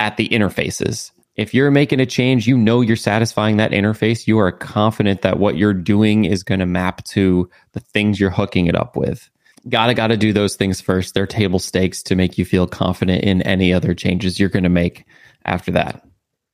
at 0.01 0.17
the 0.17 0.29
interfaces. 0.29 1.13
If 1.37 1.55
you're 1.55 1.71
making 1.71 2.01
a 2.01 2.07
change, 2.07 2.49
you 2.49 2.59
know 2.59 2.81
you're 2.81 2.97
satisfying 2.97 3.59
that 3.59 3.71
interface. 3.71 4.27
You 4.27 4.39
are 4.41 4.51
confident 4.51 5.23
that 5.23 5.39
what 5.39 5.57
you're 5.57 5.73
doing 5.73 6.25
is 6.25 6.43
going 6.43 6.59
to 6.59 6.67
map 6.67 7.05
to 7.05 7.49
the 7.73 7.81
things 7.81 8.19
you're 8.19 8.31
hooking 8.31 8.67
it 8.67 8.75
up 8.75 8.97
with 8.97 9.31
gotta 9.69 9.95
gotta 9.95 10.17
do 10.17 10.33
those 10.33 10.57
things 10.57 10.81
first. 10.81 11.15
They're 11.15 11.27
table 11.27 11.59
stakes 11.59 12.03
to 12.05 12.17
make 12.17 12.39
you 12.39 12.45
feel 12.45 12.67
confident 12.67 13.25
in 13.25 13.43
any 13.43 13.73
other 13.73 13.95
changes 13.95 14.39
you're 14.39 14.49
going 14.49 14.63
to 14.63 14.69
make 14.69 15.05
after 15.45 15.73
that. 15.73 16.05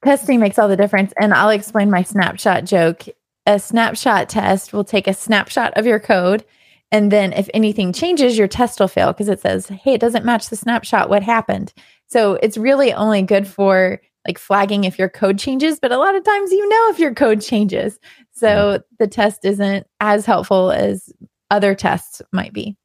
Testing 0.05 0.39
makes 0.39 0.59
all 0.59 0.69
the 0.69 0.77
difference, 0.77 1.13
and 1.19 1.33
I'll 1.33 1.51
explain 1.51 1.91
my 1.91 2.03
snapshot 2.03 2.65
joke. 2.65 3.05
A 3.47 3.59
snapshot 3.59 4.29
test 4.29 4.73
will 4.73 4.85
take 4.85 5.07
a 5.07 5.15
snapshot 5.15 5.73
of 5.77 5.87
your 5.87 6.01
code, 6.01 6.45
and 6.93 7.11
then 7.11 7.33
if 7.33 7.49
anything 7.55 7.93
changes, 7.93 8.37
your 8.37 8.49
test 8.49 8.81
will 8.81 8.89
fail 8.89 9.13
because 9.13 9.29
it 9.29 9.41
says, 9.41 9.69
"Hey, 9.69 9.95
it 9.95 10.01
doesn't 10.01 10.25
match 10.25 10.49
the 10.49 10.57
snapshot. 10.57 11.09
What 11.09 11.23
happened?" 11.23 11.73
So 12.07 12.35
it's 12.43 12.59
really 12.59 12.93
only 12.93 13.23
good 13.23 13.47
for 13.47 14.01
like 14.27 14.39
flagging 14.39 14.85
if 14.85 14.99
your 14.99 15.09
code 15.09 15.39
changes, 15.39 15.79
but 15.81 15.93
a 15.93 15.99
lot 15.99 16.15
of 16.15 16.25
times 16.25 16.53
you 16.53 16.69
know 16.69 16.91
if 16.91 16.99
your 16.99 17.15
code 17.15 17.41
changes. 17.41 17.99
So 18.33 18.81
the 18.99 19.07
test 19.07 19.45
isn't 19.45 19.87
as 20.01 20.27
helpful 20.27 20.71
as 20.71 21.13
other 21.51 21.75
tests 21.75 22.23
might 22.33 22.53
be. 22.53 22.77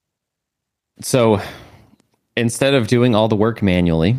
So 1.02 1.42
instead 2.36 2.74
of 2.74 2.88
doing 2.88 3.16
all 3.16 3.28
the 3.28 3.36
work 3.36 3.62
manually, 3.62 4.18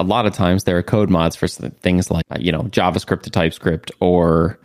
a 0.00 0.02
lot 0.02 0.26
of 0.26 0.32
times 0.32 0.64
there 0.64 0.78
are 0.78 0.82
code 0.82 1.10
mods 1.10 1.36
for 1.36 1.46
things 1.46 2.10
like, 2.10 2.24
you 2.38 2.50
know, 2.50 2.62
JavaScript 2.62 3.22
to 3.22 3.30
TypeScript 3.30 3.92
or 4.00 4.58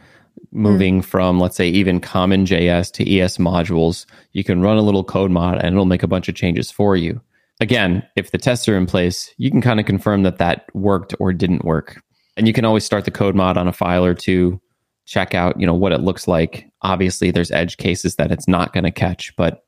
moving 0.52 1.02
mm. 1.02 1.06
from, 1.06 1.40
let's 1.40 1.58
say, 1.58 1.68
even 1.68 2.00
common 2.00 2.46
JS 2.46 2.92
to 2.94 3.20
ES 3.20 3.38
modules. 3.38 4.06
You 4.32 4.44
can 4.44 4.62
run 4.62 4.78
a 4.78 4.82
little 4.82 5.04
code 5.04 5.32
mod 5.32 5.58
and 5.58 5.74
it'll 5.74 5.86
make 5.86 6.04
a 6.04 6.08
bunch 6.08 6.30
of 6.30 6.36
changes 6.36 6.72
for 6.72 6.96
you. 6.96 7.22
Again, 7.60 8.02
if 8.16 8.32
the 8.32 8.38
tests 8.38 8.68
are 8.70 8.78
in 8.78 8.86
place, 8.86 9.34
you 9.38 9.52
can 9.52 9.62
kind 9.62 9.80
of 9.80 9.86
confirm 9.86 10.24
that 10.24 10.38
that 10.38 10.66
worked 10.74 11.14
or 11.20 11.34
didn't 11.34 11.66
work. 11.66 12.02
And 12.38 12.48
you 12.48 12.54
can 12.54 12.66
always 12.66 12.86
start 12.86 13.06
the 13.06 13.12
code 13.12 13.36
mod 13.36 13.58
on 13.58 13.68
a 13.68 13.74
file 13.74 14.06
or 14.06 14.14
two, 14.14 14.62
check 15.06 15.34
out, 15.34 15.60
you 15.60 15.66
know, 15.66 15.74
what 15.74 15.92
it 15.92 16.02
looks 16.02 16.28
like. 16.28 16.70
Obviously, 16.82 17.32
there's 17.32 17.52
edge 17.52 17.78
cases 17.78 18.16
that 18.16 18.32
it's 18.32 18.48
not 18.48 18.74
going 18.74 18.84
to 18.84 18.92
catch, 18.92 19.36
but 19.36 19.64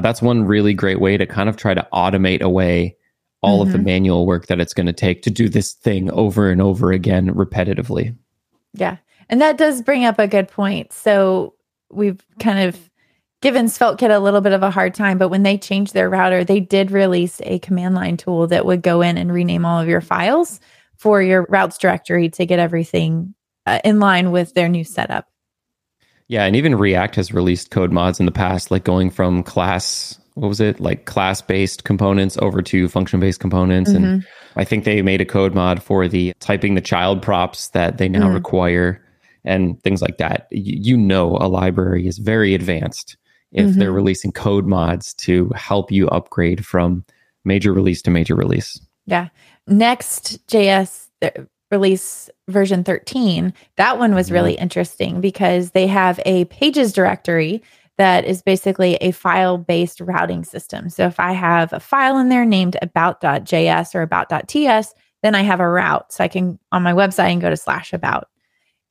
that's 0.00 0.22
one 0.22 0.44
really 0.44 0.74
great 0.74 1.00
way 1.00 1.16
to 1.16 1.26
kind 1.26 1.48
of 1.48 1.56
try 1.56 1.74
to 1.74 1.86
automate 1.92 2.40
away 2.40 2.96
all 3.42 3.58
mm-hmm. 3.58 3.68
of 3.68 3.72
the 3.72 3.78
mm-hmm. 3.78 3.84
manual 3.86 4.26
work 4.26 4.46
that 4.46 4.60
it's 4.60 4.74
going 4.74 4.86
to 4.86 4.92
take 4.92 5.22
to 5.22 5.30
do 5.30 5.48
this 5.48 5.72
thing 5.72 6.10
over 6.10 6.50
and 6.50 6.62
over 6.62 6.92
again 6.92 7.34
repetitively. 7.34 8.16
Yeah. 8.74 8.96
And 9.28 9.40
that 9.40 9.58
does 9.58 9.82
bring 9.82 10.04
up 10.04 10.18
a 10.18 10.28
good 10.28 10.48
point. 10.48 10.92
So 10.92 11.54
we've 11.90 12.20
kind 12.38 12.68
of 12.68 12.90
given 13.40 13.66
SvelteKit 13.66 14.14
a 14.14 14.20
little 14.20 14.40
bit 14.40 14.52
of 14.52 14.62
a 14.62 14.70
hard 14.70 14.94
time, 14.94 15.18
but 15.18 15.28
when 15.28 15.42
they 15.42 15.58
changed 15.58 15.94
their 15.94 16.08
router, 16.08 16.44
they 16.44 16.60
did 16.60 16.90
release 16.90 17.40
a 17.44 17.58
command 17.58 17.94
line 17.94 18.16
tool 18.16 18.46
that 18.46 18.64
would 18.64 18.82
go 18.82 19.02
in 19.02 19.18
and 19.18 19.32
rename 19.32 19.64
all 19.64 19.80
of 19.80 19.88
your 19.88 20.00
files 20.00 20.60
for 20.96 21.20
your 21.20 21.46
routes 21.48 21.78
directory 21.78 22.28
to 22.30 22.46
get 22.46 22.60
everything 22.60 23.34
uh, 23.66 23.80
in 23.84 23.98
line 23.98 24.30
with 24.30 24.54
their 24.54 24.68
new 24.68 24.84
setup. 24.84 25.28
Yeah, 26.28 26.44
and 26.44 26.54
even 26.54 26.76
React 26.76 27.16
has 27.16 27.34
released 27.34 27.70
code 27.70 27.92
mods 27.92 28.20
in 28.20 28.26
the 28.26 28.32
past, 28.32 28.70
like 28.70 28.84
going 28.84 29.10
from 29.10 29.42
class, 29.42 30.18
what 30.34 30.48
was 30.48 30.60
it, 30.60 30.80
like 30.80 31.04
class 31.04 31.42
based 31.42 31.84
components 31.84 32.36
over 32.40 32.62
to 32.62 32.88
function 32.88 33.20
based 33.20 33.40
components. 33.40 33.90
Mm-hmm. 33.92 34.04
And 34.04 34.26
I 34.56 34.64
think 34.64 34.84
they 34.84 35.02
made 35.02 35.20
a 35.20 35.26
code 35.26 35.54
mod 35.54 35.82
for 35.82 36.08
the 36.08 36.32
typing 36.40 36.74
the 36.74 36.80
child 36.80 37.22
props 37.22 37.68
that 37.68 37.98
they 37.98 38.08
now 38.08 38.28
mm 38.28 38.34
require 38.34 39.02
and 39.44 39.82
things 39.82 40.00
like 40.00 40.18
that. 40.18 40.46
You, 40.50 40.96
know, 40.96 41.36
a 41.40 41.48
library 41.48 42.06
is 42.06 42.18
very 42.18 42.54
advanced 42.54 43.16
if 43.50 43.66
mm-hmm. 43.66 43.78
they're 43.78 43.92
releasing 43.92 44.32
code 44.32 44.66
mods 44.66 45.12
to 45.14 45.50
help 45.54 45.90
you 45.90 46.08
upgrade 46.08 46.64
from 46.64 47.04
major 47.44 47.72
release 47.72 48.00
to 48.02 48.10
major 48.10 48.34
release. 48.34 48.80
Yeah. 49.06 49.28
Next 49.66 50.46
JS 50.46 51.08
release 51.70 52.30
version 52.48 52.84
13, 52.84 53.52
that 53.76 53.98
one 53.98 54.14
was 54.14 54.30
really 54.30 54.54
mm-hmm. 54.54 54.62
interesting 54.62 55.20
because 55.20 55.72
they 55.72 55.86
have 55.86 56.20
a 56.24 56.44
pages 56.46 56.92
directory 56.92 57.62
that 57.98 58.24
is 58.24 58.42
basically 58.42 58.96
a 58.96 59.10
file 59.10 59.58
based 59.58 60.00
routing 60.00 60.44
system. 60.44 60.88
So 60.88 61.06
if 61.06 61.20
I 61.20 61.32
have 61.32 61.72
a 61.72 61.80
file 61.80 62.18
in 62.18 62.28
there 62.28 62.44
named 62.44 62.76
about.js 62.82 63.94
or 63.94 64.02
about.ts, 64.02 64.94
then 65.22 65.34
I 65.34 65.42
have 65.42 65.60
a 65.60 65.68
route. 65.68 66.12
So 66.12 66.24
I 66.24 66.28
can 66.28 66.58
on 66.72 66.82
my 66.82 66.92
website 66.92 67.32
and 67.32 67.40
go 67.40 67.50
to 67.50 67.56
slash 67.56 67.92
about. 67.92 68.28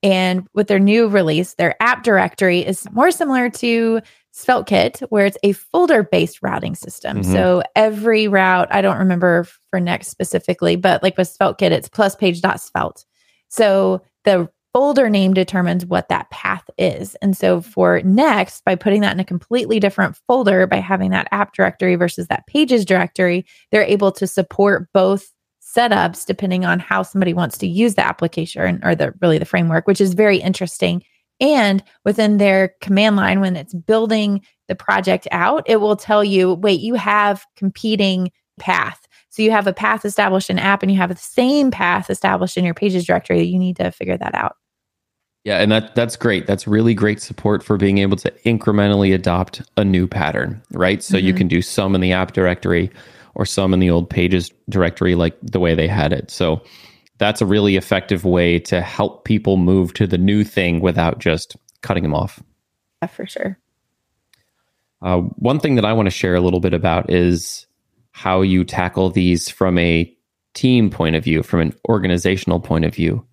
And 0.04 0.48
with 0.54 0.68
their 0.68 0.80
new 0.80 1.08
release, 1.08 1.54
their 1.56 1.76
app 1.82 2.04
directory 2.04 2.60
is 2.60 2.90
more 2.92 3.12
similar 3.12 3.50
to 3.50 4.02
SvelteKit, 4.34 5.02
where 5.10 5.26
it's 5.26 5.38
a 5.44 5.52
folder 5.52 6.04
based 6.04 6.40
routing 6.42 6.76
system. 6.76 7.22
Mm-hmm. 7.22 7.32
So 7.32 7.64
every 7.76 8.28
route, 8.28 8.70
I 8.72 8.82
don't 8.82 8.98
remember 8.98 9.46
for 9.70 9.80
Next 9.80 10.08
specifically, 10.08 10.76
but 10.76 11.04
like 11.04 11.18
with 11.18 11.38
SvelteKit, 11.38 11.72
it's 11.72 11.90
plus 11.90 12.16
page.svelte. 12.16 13.06
So 13.50 14.02
the 14.24 14.50
folder 14.74 15.10
name 15.10 15.34
determines 15.34 15.86
what 15.86 16.10
that 16.10 16.30
path 16.30 16.70
is. 16.78 17.16
And 17.16 17.36
so 17.36 17.62
for 17.62 18.02
Next, 18.04 18.64
by 18.64 18.76
putting 18.76 19.02
that 19.02 19.14
in 19.14 19.20
a 19.20 19.26
completely 19.26 19.80
different 19.80 20.18
folder, 20.28 20.68
by 20.68 20.78
having 20.78 21.12
that 21.12 21.28
app 21.32 21.54
directory 21.54 21.96
versus 21.96 22.28
that 22.28 22.48
pages 22.48 22.86
directory, 22.86 23.46
they're 23.72 23.84
able 23.84 24.12
to 24.14 24.28
support 24.28 24.88
both 24.94 25.32
setups 25.62 26.26
depending 26.26 26.66
on 26.66 26.80
how 26.80 27.04
somebody 27.04 27.34
wants 27.34 27.58
to 27.58 27.68
use 27.68 27.96
the 27.96 28.06
application 28.06 28.80
or 28.84 28.96
the 28.96 29.14
really 29.22 29.38
the 29.38 29.46
framework, 29.46 29.88
which 29.88 30.02
is 30.02 30.14
very 30.14 30.38
interesting 30.38 31.04
And 31.42 31.84
within 32.06 32.38
their 32.38 32.76
command 32.82 33.16
line, 33.16 33.42
when 33.42 33.56
it's 33.56 33.74
building 33.74 34.42
the 34.68 34.76
project 34.76 35.28
out, 35.32 35.64
it 35.66 35.78
will 35.78 35.96
tell 35.98 36.24
you, 36.24 36.54
wait, 36.54 36.80
you 36.80 36.94
have 36.94 37.46
competing 37.58 38.32
path. 38.60 39.08
So 39.32 39.42
you 39.42 39.50
have 39.52 39.66
a 39.66 39.74
path 39.74 40.06
established 40.06 40.50
in 40.50 40.60
app 40.60 40.84
and 40.84 40.92
you 40.92 40.98
have 40.98 41.10
the 41.10 41.16
same 41.16 41.72
path 41.72 42.10
established 42.10 42.58
in 42.58 42.64
your 42.64 42.76
pages 42.76 43.06
directory. 43.06 43.42
You 43.44 43.58
need 43.58 43.78
to 43.78 43.92
figure 43.92 44.18
that 44.18 44.36
out. 44.36 44.56
Yeah, 45.44 45.58
and 45.58 45.72
that 45.72 45.96
that's 45.96 46.16
great. 46.16 46.46
That's 46.46 46.68
really 46.68 46.94
great 46.94 47.22
support 47.22 47.64
for 47.64 47.78
being 47.78 47.98
able 47.98 48.18
to 48.18 48.32
incrementally 48.46 49.14
adopt 49.14 49.62
a 49.76 49.84
new 49.84 50.08
pattern, 50.08 50.62
right? 50.72 51.02
So 51.02 51.18
mm-hmm. 51.18 51.26
you 51.28 51.34
can 51.34 51.48
do 51.48 51.62
some 51.62 51.96
in 51.96 52.02
the 52.02 52.12
app 52.12 52.34
directory 52.34 52.92
or 53.34 53.46
some 53.46 53.74
in 53.74 53.80
the 53.80 53.90
old 53.90 54.10
pages 54.10 54.52
directory 54.70 55.16
like 55.16 55.36
the 55.42 55.60
way 55.60 55.74
they 55.74 55.88
had 55.88 56.14
it. 56.14 56.30
So 56.30 56.62
that's 57.18 57.42
a 57.42 57.46
really 57.46 57.76
effective 57.76 58.24
way 58.24 58.60
to 58.60 58.82
help 58.82 59.26
people 59.26 59.58
move 59.58 59.94
to 59.96 60.06
the 60.06 60.18
new 60.18 60.44
thing 60.44 60.80
without 60.80 61.20
just 61.20 61.56
cutting 61.82 62.04
them 62.04 62.14
off. 62.14 62.42
Yeah, 63.02 63.08
for 63.08 63.26
sure. 63.26 63.58
Uh, 65.02 65.18
one 65.18 65.60
thing 65.60 65.74
that 65.76 65.86
I 65.86 65.94
want 65.94 66.06
to 66.06 66.12
share 66.12 66.36
a 66.36 66.42
little 66.42 66.60
bit 66.60 66.76
about 66.76 67.10
is 67.10 67.66
how 68.12 68.42
you 68.42 68.64
tackle 68.64 69.10
these 69.10 69.50
from 69.50 69.80
a 69.80 70.16
team 70.54 70.92
point 70.92 71.16
of 71.16 71.24
view, 71.24 71.42
from 71.42 71.62
an 71.62 71.74
organizational 71.90 72.60
point 72.60 72.86
of 72.86 72.94
view 72.94 73.26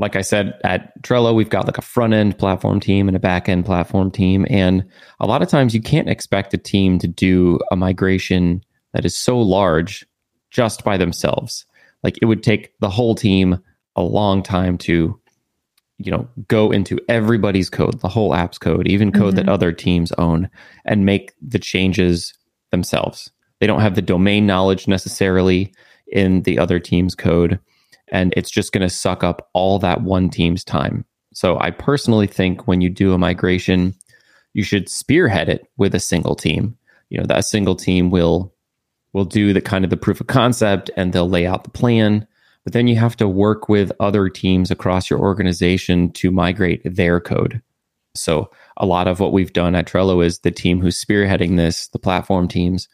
like 0.00 0.16
I 0.16 0.22
said, 0.22 0.58
at 0.64 1.00
Trello, 1.02 1.34
we've 1.34 1.50
got 1.50 1.66
like 1.66 1.76
a 1.76 1.82
front 1.82 2.14
end 2.14 2.38
platform 2.38 2.80
team 2.80 3.06
and 3.06 3.16
a 3.16 3.20
back 3.20 3.50
end 3.50 3.66
platform 3.66 4.10
team. 4.10 4.46
And 4.48 4.82
a 5.20 5.26
lot 5.26 5.42
of 5.42 5.48
times 5.48 5.74
you 5.74 5.82
can't 5.82 6.08
expect 6.08 6.54
a 6.54 6.58
team 6.58 6.98
to 7.00 7.06
do 7.06 7.58
a 7.70 7.76
migration 7.76 8.64
that 8.94 9.04
is 9.04 9.14
so 9.14 9.38
large 9.38 10.06
just 10.50 10.84
by 10.84 10.96
themselves. 10.96 11.66
Like 12.02 12.16
it 12.22 12.24
would 12.24 12.42
take 12.42 12.72
the 12.80 12.88
whole 12.88 13.14
team 13.14 13.62
a 13.94 14.00
long 14.00 14.42
time 14.42 14.78
to, 14.78 15.20
you 15.98 16.10
know, 16.10 16.26
go 16.48 16.70
into 16.70 16.98
everybody's 17.10 17.68
code, 17.68 18.00
the 18.00 18.08
whole 18.08 18.34
app's 18.34 18.56
code, 18.56 18.88
even 18.88 19.12
code 19.12 19.34
mm-hmm. 19.34 19.36
that 19.36 19.48
other 19.50 19.70
teams 19.70 20.12
own, 20.12 20.48
and 20.86 21.04
make 21.04 21.34
the 21.46 21.58
changes 21.58 22.32
themselves. 22.70 23.30
They 23.58 23.66
don't 23.66 23.82
have 23.82 23.96
the 23.96 24.02
domain 24.02 24.46
knowledge 24.46 24.88
necessarily 24.88 25.74
in 26.06 26.40
the 26.44 26.58
other 26.58 26.80
team's 26.80 27.14
code 27.14 27.60
and 28.10 28.32
it's 28.36 28.50
just 28.50 28.72
going 28.72 28.82
to 28.82 28.94
suck 28.94 29.22
up 29.24 29.48
all 29.52 29.78
that 29.78 30.02
one 30.02 30.30
team's 30.30 30.64
time. 30.64 31.04
So 31.32 31.58
I 31.58 31.70
personally 31.70 32.26
think 32.26 32.66
when 32.66 32.80
you 32.80 32.90
do 32.90 33.12
a 33.12 33.18
migration, 33.18 33.94
you 34.52 34.62
should 34.62 34.88
spearhead 34.88 35.48
it 35.48 35.66
with 35.76 35.94
a 35.94 36.00
single 36.00 36.34
team. 36.34 36.76
You 37.08 37.18
know, 37.18 37.26
that 37.26 37.44
single 37.44 37.76
team 37.76 38.10
will 38.10 38.54
will 39.12 39.24
do 39.24 39.52
the 39.52 39.60
kind 39.60 39.84
of 39.84 39.90
the 39.90 39.96
proof 39.96 40.20
of 40.20 40.28
concept 40.28 40.88
and 40.96 41.12
they'll 41.12 41.28
lay 41.28 41.44
out 41.44 41.64
the 41.64 41.70
plan, 41.70 42.26
but 42.62 42.72
then 42.72 42.86
you 42.86 42.94
have 42.94 43.16
to 43.16 43.26
work 43.26 43.68
with 43.68 43.90
other 43.98 44.28
teams 44.28 44.70
across 44.70 45.10
your 45.10 45.18
organization 45.18 46.12
to 46.12 46.30
migrate 46.30 46.80
their 46.84 47.18
code. 47.20 47.60
So 48.14 48.50
a 48.76 48.86
lot 48.86 49.08
of 49.08 49.18
what 49.18 49.32
we've 49.32 49.52
done 49.52 49.74
at 49.74 49.86
Trello 49.86 50.24
is 50.24 50.40
the 50.40 50.52
team 50.52 50.80
who's 50.80 51.02
spearheading 51.02 51.56
this, 51.56 51.88
the 51.88 51.98
platform 51.98 52.46
teams 52.46 52.88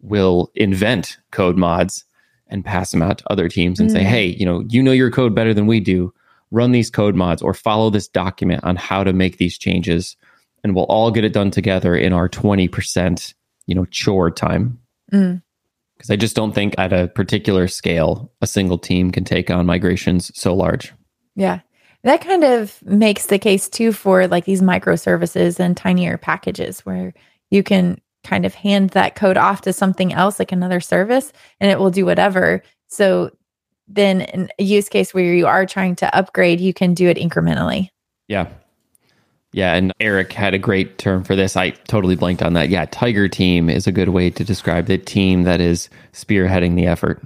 will 0.00 0.50
invent 0.54 1.18
code 1.30 1.56
mods 1.56 2.04
and 2.48 2.64
pass 2.64 2.90
them 2.90 3.02
out 3.02 3.18
to 3.18 3.32
other 3.32 3.48
teams 3.48 3.80
and 3.80 3.90
mm. 3.90 3.92
say, 3.92 4.02
hey, 4.02 4.26
you 4.26 4.44
know, 4.44 4.64
you 4.68 4.82
know 4.82 4.92
your 4.92 5.10
code 5.10 5.34
better 5.34 5.54
than 5.54 5.66
we 5.66 5.80
do. 5.80 6.12
Run 6.50 6.72
these 6.72 6.90
code 6.90 7.14
mods 7.14 7.42
or 7.42 7.54
follow 7.54 7.90
this 7.90 8.06
document 8.06 8.62
on 8.64 8.76
how 8.76 9.02
to 9.02 9.12
make 9.12 9.38
these 9.38 9.58
changes. 9.58 10.16
And 10.62 10.74
we'll 10.74 10.84
all 10.84 11.10
get 11.10 11.24
it 11.24 11.32
done 11.32 11.50
together 11.50 11.96
in 11.96 12.12
our 12.12 12.28
20%, 12.28 13.34
you 13.66 13.74
know, 13.74 13.86
chore 13.86 14.30
time. 14.30 14.78
Mm 15.12 15.42
because 15.96 16.10
I 16.10 16.16
just 16.16 16.36
don't 16.36 16.52
think 16.52 16.74
at 16.78 16.92
a 16.92 17.08
particular 17.08 17.68
scale 17.68 18.30
a 18.42 18.46
single 18.46 18.78
team 18.78 19.10
can 19.10 19.24
take 19.24 19.50
on 19.50 19.64
migrations 19.66 20.30
so 20.38 20.54
large. 20.54 20.92
Yeah. 21.34 21.60
That 22.02 22.20
kind 22.20 22.44
of 22.44 22.82
makes 22.82 23.26
the 23.26 23.38
case 23.38 23.68
too 23.68 23.92
for 23.92 24.26
like 24.28 24.44
these 24.44 24.60
microservices 24.60 25.58
and 25.58 25.76
tinier 25.76 26.18
packages 26.18 26.80
where 26.80 27.14
you 27.50 27.62
can 27.62 28.00
kind 28.24 28.44
of 28.44 28.54
hand 28.54 28.90
that 28.90 29.14
code 29.14 29.36
off 29.36 29.60
to 29.62 29.72
something 29.72 30.12
else, 30.12 30.38
like 30.38 30.50
another 30.50 30.80
service, 30.80 31.32
and 31.60 31.70
it 31.70 31.78
will 31.78 31.90
do 31.90 32.04
whatever. 32.04 32.62
So 32.88 33.30
then, 33.86 34.22
in 34.22 34.50
a 34.58 34.64
use 34.64 34.88
case 34.88 35.14
where 35.14 35.34
you 35.34 35.46
are 35.46 35.66
trying 35.66 35.94
to 35.96 36.16
upgrade, 36.16 36.60
you 36.60 36.74
can 36.74 36.94
do 36.94 37.08
it 37.08 37.18
incrementally. 37.18 37.90
Yeah. 38.28 38.48
Yeah. 39.52 39.74
And 39.74 39.92
Eric 40.00 40.32
had 40.32 40.54
a 40.54 40.58
great 40.58 40.98
term 40.98 41.22
for 41.22 41.36
this. 41.36 41.56
I 41.56 41.70
totally 41.70 42.16
blanked 42.16 42.42
on 42.42 42.54
that. 42.54 42.70
Yeah. 42.70 42.86
Tiger 42.86 43.28
team 43.28 43.70
is 43.70 43.86
a 43.86 43.92
good 43.92 44.08
way 44.08 44.30
to 44.30 44.42
describe 44.42 44.86
the 44.86 44.98
team 44.98 45.44
that 45.44 45.60
is 45.60 45.88
spearheading 46.12 46.74
the 46.74 46.86
effort. 46.86 47.22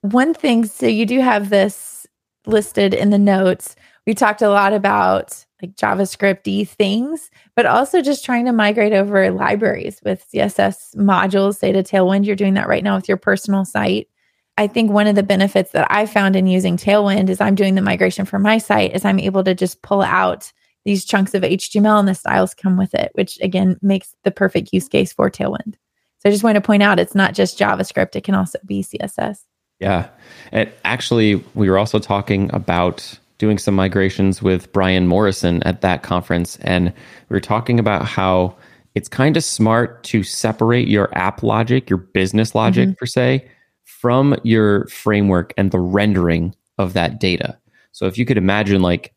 One 0.00 0.32
thing, 0.32 0.64
so 0.64 0.86
you 0.86 1.06
do 1.06 1.20
have 1.20 1.50
this 1.50 2.06
listed 2.46 2.94
in 2.94 3.10
the 3.10 3.18
notes. 3.18 3.74
We 4.06 4.14
talked 4.14 4.42
a 4.42 4.50
lot 4.50 4.72
about 4.72 5.43
like 5.62 5.76
JavaScripty 5.76 6.68
things, 6.68 7.30
but 7.56 7.66
also 7.66 8.02
just 8.02 8.24
trying 8.24 8.44
to 8.46 8.52
migrate 8.52 8.92
over 8.92 9.30
libraries 9.30 10.00
with 10.04 10.26
CSS 10.32 10.96
modules, 10.96 11.56
say 11.56 11.72
to 11.72 11.82
Tailwind. 11.82 12.26
You're 12.26 12.36
doing 12.36 12.54
that 12.54 12.68
right 12.68 12.84
now 12.84 12.96
with 12.96 13.08
your 13.08 13.16
personal 13.16 13.64
site. 13.64 14.08
I 14.56 14.66
think 14.66 14.90
one 14.90 15.06
of 15.06 15.16
the 15.16 15.22
benefits 15.22 15.72
that 15.72 15.86
I 15.90 16.06
found 16.06 16.36
in 16.36 16.46
using 16.46 16.76
Tailwind 16.76 17.28
is 17.28 17.40
I'm 17.40 17.54
doing 17.54 17.74
the 17.74 17.82
migration 17.82 18.24
for 18.24 18.38
my 18.38 18.58
site 18.58 18.94
is 18.94 19.04
I'm 19.04 19.18
able 19.18 19.42
to 19.44 19.54
just 19.54 19.82
pull 19.82 20.02
out 20.02 20.52
these 20.84 21.04
chunks 21.04 21.34
of 21.34 21.42
HTML 21.42 21.98
and 21.98 22.08
the 22.08 22.14
styles 22.14 22.54
come 22.54 22.76
with 22.76 22.94
it, 22.94 23.10
which 23.14 23.40
again 23.40 23.78
makes 23.82 24.14
the 24.22 24.30
perfect 24.30 24.70
use 24.72 24.88
case 24.88 25.12
for 25.12 25.30
Tailwind. 25.30 25.74
So 26.18 26.28
I 26.28 26.30
just 26.30 26.44
want 26.44 26.54
to 26.56 26.60
point 26.60 26.82
out 26.82 27.00
it's 27.00 27.14
not 27.14 27.34
just 27.34 27.58
JavaScript, 27.58 28.16
it 28.16 28.24
can 28.24 28.34
also 28.34 28.58
be 28.64 28.82
CSS. 28.82 29.40
Yeah. 29.80 30.08
And 30.52 30.70
actually, 30.84 31.42
we 31.54 31.68
were 31.68 31.78
also 31.78 31.98
talking 31.98 32.50
about 32.54 33.18
doing 33.44 33.58
some 33.58 33.74
migrations 33.74 34.40
with 34.40 34.72
Brian 34.72 35.06
Morrison 35.06 35.62
at 35.64 35.82
that 35.82 36.02
conference, 36.02 36.56
and 36.62 36.86
we 37.28 37.34
were 37.34 37.40
talking 37.40 37.78
about 37.78 38.06
how 38.06 38.56
it's 38.94 39.06
kind 39.06 39.36
of 39.36 39.44
smart 39.44 40.02
to 40.04 40.22
separate 40.22 40.88
your 40.88 41.10
app 41.14 41.42
logic, 41.42 41.90
your 41.90 41.98
business 41.98 42.54
logic 42.54 42.88
mm-hmm. 42.88 42.94
per 42.94 43.04
se, 43.04 43.46
from 43.84 44.34
your 44.44 44.86
framework 44.86 45.52
and 45.58 45.72
the 45.72 45.78
rendering 45.78 46.54
of 46.78 46.94
that 46.94 47.20
data. 47.20 47.58
So 47.92 48.06
if 48.06 48.16
you 48.16 48.24
could 48.24 48.38
imagine 48.38 48.80
like 48.80 49.12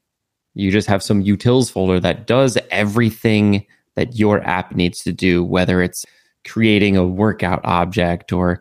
you 0.55 0.71
just 0.71 0.89
have 0.89 1.01
some 1.01 1.23
utils 1.23 1.71
folder 1.71 1.97
that 2.01 2.27
does 2.27 2.57
everything 2.69 3.65
that 3.95 4.19
your 4.19 4.41
app 4.45 4.75
needs 4.75 5.03
to 5.03 5.13
do, 5.13 5.41
whether 5.41 5.81
it's 5.81 6.05
creating 6.45 6.97
a 6.97 7.07
workout 7.07 7.61
object 7.63 8.33
or 8.33 8.59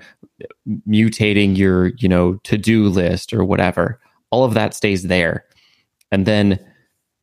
mutating 0.88 1.56
your, 1.56 1.88
you 1.98 2.08
know, 2.08 2.34
to-do 2.44 2.88
list 2.88 3.32
or 3.32 3.44
whatever 3.44 3.98
all 4.30 4.44
of 4.44 4.54
that 4.54 4.74
stays 4.74 5.04
there. 5.04 5.45
And 6.16 6.24
then 6.24 6.58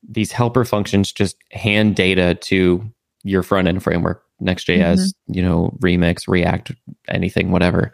these 0.08 0.32
helper 0.32 0.64
functions 0.64 1.12
just 1.12 1.36
hand 1.50 1.96
data 1.96 2.36
to 2.36 2.88
your 3.24 3.42
front 3.42 3.68
end 3.68 3.82
framework, 3.82 4.24
Next.js, 4.40 4.98
mm-hmm. 5.00 5.34
you 5.34 5.42
know, 5.42 5.76
Remix, 5.80 6.28
React, 6.28 6.74
anything, 7.08 7.50
whatever. 7.50 7.92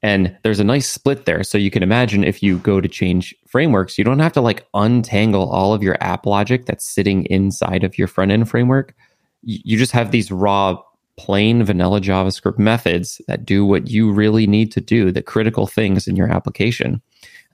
And 0.00 0.36
there's 0.44 0.60
a 0.60 0.64
nice 0.64 0.88
split 0.88 1.24
there. 1.24 1.42
So 1.42 1.58
you 1.58 1.72
can 1.72 1.82
imagine 1.82 2.22
if 2.22 2.40
you 2.40 2.58
go 2.58 2.80
to 2.80 2.86
change 2.86 3.34
frameworks, 3.48 3.98
you 3.98 4.04
don't 4.04 4.20
have 4.20 4.32
to 4.34 4.40
like 4.40 4.64
untangle 4.74 5.50
all 5.50 5.74
of 5.74 5.82
your 5.82 5.96
app 6.00 6.24
logic 6.24 6.66
that's 6.66 6.88
sitting 6.88 7.24
inside 7.24 7.82
of 7.82 7.98
your 7.98 8.06
front 8.06 8.30
end 8.30 8.48
framework. 8.48 8.94
You 9.42 9.76
just 9.76 9.90
have 9.90 10.12
these 10.12 10.30
raw, 10.30 10.80
plain 11.16 11.64
vanilla 11.64 12.00
JavaScript 12.00 12.60
methods 12.60 13.20
that 13.26 13.44
do 13.44 13.66
what 13.66 13.90
you 13.90 14.12
really 14.12 14.46
need 14.46 14.70
to 14.70 14.80
do, 14.80 15.10
the 15.10 15.20
critical 15.20 15.66
things 15.66 16.06
in 16.06 16.14
your 16.14 16.30
application 16.30 17.02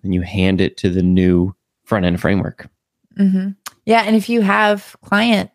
and 0.02 0.14
you 0.14 0.22
hand 0.22 0.60
it 0.60 0.76
to 0.78 0.90
the 0.90 1.02
new 1.02 1.54
front 1.88 2.04
end 2.04 2.20
framework. 2.20 2.68
Mm-hmm. 3.18 3.50
Yeah. 3.86 4.02
And 4.02 4.14
if 4.14 4.28
you 4.28 4.42
have 4.42 4.94
client 5.02 5.50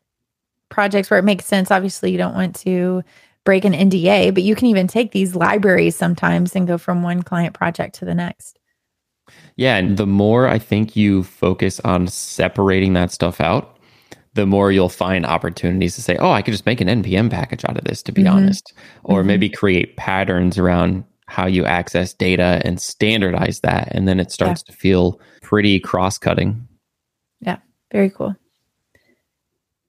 projects 0.70 1.10
where 1.10 1.20
it 1.20 1.24
makes 1.24 1.46
sense, 1.46 1.70
obviously 1.70 2.12
you 2.12 2.18
don't 2.18 2.34
want 2.34 2.56
to 2.58 3.04
break 3.46 3.64
an 3.64 3.74
NDA, 3.74 4.34
but 4.34 4.44
you 4.44 4.56
can 4.56 4.68
even 4.68 4.88
take 4.88 5.12
these 5.12 5.36
libraries 5.36 5.96
sometimes 5.96 6.56
and 6.56 6.68
go 6.68 6.78
from 6.78 7.04
one 7.04 7.22
client 7.22 7.54
project 7.54 7.96
to 7.96 8.06
the 8.06 8.16
next. 8.16 8.58
Yeah. 9.56 9.78
And 9.78 9.98
the 9.98 10.08
more 10.08 10.48
I 10.48 10.58
think 10.58 10.96
you 10.96 11.24
focus 11.24 11.80
on 11.82 12.08
separating 12.08 12.94
that 12.94 13.12
stuff 13.12 13.40
out, 13.40 13.78
the 14.34 14.48
more 14.48 14.72
you'll 14.72 14.90
find 14.90 15.28
opportunities 15.28 15.94
to 15.96 16.02
say, 16.02 16.18
oh, 16.18 16.32
I 16.32 16.42
could 16.42 16.54
just 16.54 16.66
make 16.66 16.82
an 16.82 16.88
NPM 16.88 17.30
package 17.30 17.64
out 17.66 17.78
of 17.78 17.84
this, 17.84 18.02
to 18.04 18.12
be 18.12 18.24
mm-hmm. 18.24 18.36
honest, 18.36 18.74
or 19.04 19.20
mm-hmm. 19.20 19.28
maybe 19.28 19.50
create 19.50 19.96
patterns 19.96 20.58
around 20.58 21.04
how 21.34 21.48
you 21.48 21.66
access 21.66 22.14
data 22.14 22.62
and 22.64 22.80
standardize 22.80 23.62
that. 23.62 23.88
And 23.90 24.08
then 24.08 24.20
it 24.20 24.32
starts 24.32 24.64
yeah. 24.68 24.72
to 24.72 24.78
feel 24.78 25.20
pretty 25.42 25.80
cross 25.80 26.20
cutting. 26.20 26.68
Yeah, 27.42 27.58
very 27.92 28.12
cool. 28.12 28.36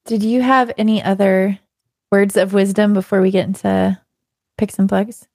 Did 0.06 0.22
you 0.22 0.40
have 0.40 0.72
any 0.78 1.02
other 1.02 1.58
words 2.10 2.38
of 2.38 2.54
wisdom 2.54 2.94
before 2.94 3.20
we 3.20 3.30
get 3.30 3.46
into 3.46 4.00
picks 4.56 4.78
and 4.78 4.88
plugs? 4.88 5.28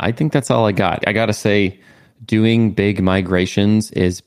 I 0.00 0.10
think 0.10 0.32
that's 0.32 0.50
all 0.50 0.66
I 0.66 0.72
got. 0.72 1.06
I 1.06 1.12
got 1.12 1.26
to 1.26 1.32
say, 1.32 1.80
doing 2.24 2.72
big 2.72 3.00
migrations 3.00 3.92
is 3.92 4.24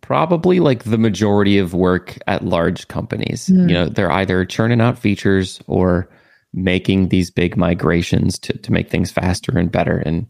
probably 0.00 0.58
like 0.58 0.82
the 0.82 0.98
majority 0.98 1.58
of 1.58 1.74
work 1.74 2.18
at 2.26 2.44
large 2.44 2.88
companies. 2.88 3.48
Mm. 3.48 3.68
You 3.68 3.74
know, 3.74 3.88
they're 3.88 4.10
either 4.10 4.44
churning 4.44 4.80
out 4.80 4.98
features 4.98 5.60
or 5.68 6.08
making 6.54 7.08
these 7.08 7.30
big 7.30 7.56
migrations 7.56 8.38
to, 8.38 8.56
to 8.58 8.72
make 8.72 8.88
things 8.88 9.10
faster 9.10 9.58
and 9.58 9.70
better. 9.70 9.98
And 9.98 10.26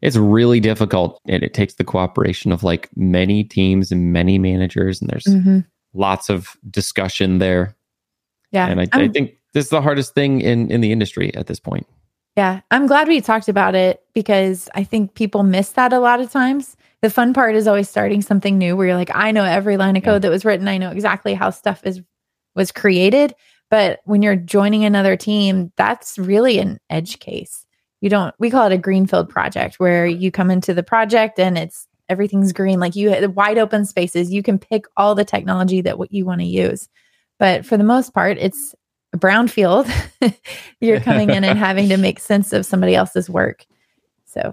it's 0.00 0.16
really 0.16 0.60
difficult. 0.60 1.20
And 1.26 1.42
it 1.42 1.52
takes 1.52 1.74
the 1.74 1.84
cooperation 1.84 2.52
of 2.52 2.62
like 2.62 2.88
many 2.96 3.42
teams 3.42 3.90
and 3.90 4.12
many 4.12 4.38
managers. 4.38 5.00
And 5.00 5.10
there's 5.10 5.24
mm-hmm. 5.24 5.60
lots 5.92 6.30
of 6.30 6.56
discussion 6.70 7.38
there. 7.38 7.76
Yeah. 8.52 8.68
And 8.68 8.80
I, 8.80 8.86
I 8.92 9.08
think 9.08 9.36
this 9.52 9.64
is 9.64 9.70
the 9.70 9.82
hardest 9.82 10.14
thing 10.14 10.40
in, 10.40 10.70
in 10.70 10.80
the 10.80 10.92
industry 10.92 11.34
at 11.34 11.48
this 11.48 11.58
point. 11.58 11.86
Yeah. 12.36 12.60
I'm 12.70 12.86
glad 12.86 13.08
we 13.08 13.20
talked 13.20 13.48
about 13.48 13.74
it 13.74 14.02
because 14.12 14.68
I 14.74 14.84
think 14.84 15.14
people 15.14 15.42
miss 15.42 15.70
that 15.70 15.92
a 15.92 15.98
lot 15.98 16.20
of 16.20 16.30
times. 16.30 16.76
The 17.00 17.10
fun 17.10 17.34
part 17.34 17.54
is 17.54 17.66
always 17.66 17.88
starting 17.88 18.22
something 18.22 18.56
new 18.58 18.76
where 18.76 18.86
you're 18.86 18.96
like, 18.96 19.14
I 19.14 19.30
know 19.30 19.44
every 19.44 19.76
line 19.76 19.96
of 19.96 20.04
code 20.04 20.14
yeah. 20.14 20.18
that 20.20 20.30
was 20.30 20.44
written. 20.44 20.68
I 20.68 20.78
know 20.78 20.90
exactly 20.90 21.34
how 21.34 21.50
stuff 21.50 21.82
is 21.84 22.00
was 22.54 22.70
created. 22.70 23.34
But 23.74 24.02
when 24.04 24.22
you're 24.22 24.36
joining 24.36 24.84
another 24.84 25.16
team, 25.16 25.72
that's 25.76 26.16
really 26.16 26.60
an 26.60 26.78
edge 26.90 27.18
case. 27.18 27.66
You 28.00 28.08
don't, 28.08 28.32
we 28.38 28.48
call 28.48 28.68
it 28.68 28.72
a 28.72 28.78
greenfield 28.78 29.28
project 29.28 29.80
where 29.80 30.06
you 30.06 30.30
come 30.30 30.48
into 30.48 30.72
the 30.72 30.84
project 30.84 31.40
and 31.40 31.58
it's 31.58 31.88
everything's 32.08 32.52
green. 32.52 32.78
Like 32.78 32.94
you 32.94 33.10
wide 33.30 33.58
open 33.58 33.84
spaces. 33.84 34.32
You 34.32 34.44
can 34.44 34.60
pick 34.60 34.84
all 34.96 35.16
the 35.16 35.24
technology 35.24 35.80
that 35.80 35.98
what 35.98 36.12
you 36.12 36.24
want 36.24 36.40
to 36.40 36.46
use. 36.46 36.88
But 37.40 37.66
for 37.66 37.76
the 37.76 37.82
most 37.82 38.14
part, 38.14 38.38
it's 38.38 38.76
a 39.12 39.18
brownfield. 39.18 39.90
You're 40.80 41.00
coming 41.00 41.30
in 41.30 41.42
and 41.42 41.58
having 41.58 41.88
to 41.88 41.96
make 41.96 42.20
sense 42.20 42.52
of 42.52 42.64
somebody 42.64 42.94
else's 42.94 43.28
work. 43.28 43.66
So 44.24 44.52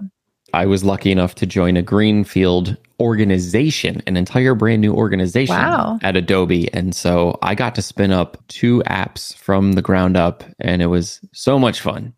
I 0.54 0.66
was 0.66 0.84
lucky 0.84 1.10
enough 1.10 1.34
to 1.36 1.46
join 1.46 1.76
a 1.76 1.82
greenfield 1.82 2.76
organization, 3.00 4.02
an 4.06 4.16
entire 4.16 4.54
brand 4.54 4.80
new 4.80 4.94
organization 4.94 5.56
wow. 5.56 5.98
at 6.02 6.14
Adobe. 6.16 6.72
And 6.72 6.94
so 6.94 7.38
I 7.42 7.54
got 7.54 7.74
to 7.74 7.82
spin 7.82 8.12
up 8.12 8.36
two 8.48 8.82
apps 8.86 9.34
from 9.36 9.72
the 9.72 9.82
ground 9.82 10.16
up, 10.16 10.44
and 10.60 10.82
it 10.82 10.86
was 10.86 11.20
so 11.32 11.58
much 11.58 11.80
fun. 11.80 12.12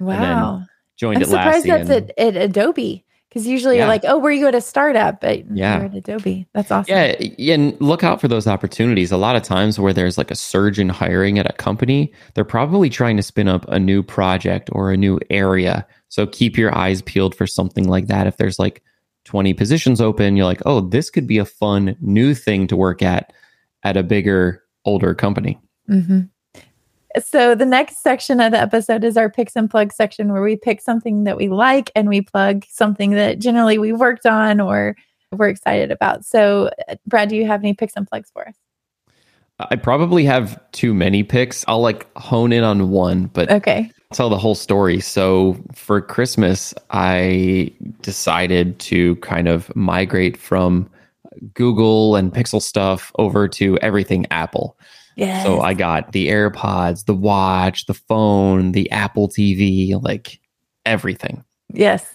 Wow. 0.00 0.62
joined 0.96 1.18
I'm 1.18 1.22
it 1.22 1.28
surprised 1.28 1.66
that's 1.66 1.90
at, 1.90 2.18
at 2.18 2.36
Adobe. 2.36 3.04
Because 3.28 3.48
usually 3.48 3.74
yeah. 3.74 3.82
you're 3.82 3.88
like, 3.88 4.04
oh, 4.04 4.16
where 4.16 4.30
you 4.30 4.44
go 4.44 4.52
to 4.52 4.60
startup, 4.60 5.20
but 5.20 5.44
yeah. 5.50 5.78
you're 5.78 5.86
at 5.86 5.94
Adobe. 5.94 6.46
That's 6.52 6.70
awesome. 6.70 6.94
Yeah. 6.94 7.52
And 7.52 7.76
look 7.80 8.04
out 8.04 8.20
for 8.20 8.28
those 8.28 8.46
opportunities. 8.46 9.10
A 9.10 9.16
lot 9.16 9.34
of 9.34 9.42
times 9.42 9.76
where 9.76 9.92
there's 9.92 10.16
like 10.16 10.30
a 10.30 10.36
surge 10.36 10.78
in 10.78 10.88
hiring 10.88 11.40
at 11.40 11.50
a 11.50 11.52
company, 11.54 12.12
they're 12.34 12.44
probably 12.44 12.88
trying 12.88 13.16
to 13.16 13.24
spin 13.24 13.48
up 13.48 13.66
a 13.66 13.80
new 13.80 14.04
project 14.04 14.70
or 14.70 14.92
a 14.92 14.96
new 14.96 15.18
area. 15.30 15.84
So 16.14 16.28
keep 16.28 16.56
your 16.56 16.72
eyes 16.72 17.02
peeled 17.02 17.34
for 17.34 17.44
something 17.44 17.88
like 17.88 18.06
that. 18.06 18.28
If 18.28 18.36
there's 18.36 18.56
like 18.56 18.84
20 19.24 19.52
positions 19.52 20.00
open, 20.00 20.36
you're 20.36 20.46
like, 20.46 20.62
oh, 20.64 20.80
this 20.80 21.10
could 21.10 21.26
be 21.26 21.38
a 21.38 21.44
fun 21.44 21.96
new 22.00 22.36
thing 22.36 22.68
to 22.68 22.76
work 22.76 23.02
at 23.02 23.32
at 23.82 23.96
a 23.96 24.04
bigger, 24.04 24.62
older 24.84 25.12
company. 25.12 25.58
Mm-hmm. 25.90 26.20
So 27.20 27.56
the 27.56 27.66
next 27.66 28.00
section 28.00 28.38
of 28.38 28.52
the 28.52 28.60
episode 28.60 29.02
is 29.02 29.16
our 29.16 29.28
picks 29.28 29.56
and 29.56 29.68
plugs 29.68 29.96
section 29.96 30.32
where 30.32 30.40
we 30.40 30.54
pick 30.54 30.80
something 30.80 31.24
that 31.24 31.36
we 31.36 31.48
like 31.48 31.90
and 31.96 32.08
we 32.08 32.20
plug 32.20 32.64
something 32.70 33.10
that 33.10 33.40
generally 33.40 33.78
we've 33.78 33.98
worked 33.98 34.24
on 34.24 34.60
or 34.60 34.94
we're 35.32 35.48
excited 35.48 35.90
about. 35.90 36.24
So 36.24 36.70
Brad, 37.08 37.28
do 37.28 37.34
you 37.34 37.44
have 37.44 37.60
any 37.60 37.74
picks 37.74 37.94
and 37.96 38.06
plugs 38.06 38.30
for 38.30 38.46
us? 38.46 38.54
I 39.58 39.74
probably 39.74 40.24
have 40.26 40.60
too 40.70 40.94
many 40.94 41.24
picks. 41.24 41.64
I'll 41.66 41.80
like 41.80 42.06
hone 42.16 42.52
in 42.52 42.62
on 42.62 42.90
one, 42.90 43.26
but 43.26 43.50
okay. 43.50 43.90
Tell 44.14 44.30
the 44.30 44.38
whole 44.38 44.54
story. 44.54 45.00
So 45.00 45.56
for 45.74 46.00
Christmas, 46.00 46.72
I 46.90 47.72
decided 48.02 48.78
to 48.80 49.16
kind 49.16 49.48
of 49.48 49.74
migrate 49.76 50.36
from 50.36 50.88
Google 51.52 52.16
and 52.16 52.32
Pixel 52.32 52.62
stuff 52.62 53.12
over 53.18 53.48
to 53.48 53.76
everything 53.78 54.26
Apple. 54.30 54.78
Yes. 55.16 55.44
So 55.44 55.60
I 55.60 55.74
got 55.74 56.12
the 56.12 56.28
AirPods, 56.28 57.04
the 57.04 57.14
watch, 57.14 57.86
the 57.86 57.94
phone, 57.94 58.72
the 58.72 58.90
Apple 58.90 59.28
TV, 59.28 60.00
like 60.02 60.40
everything. 60.86 61.44
Yes. 61.72 62.08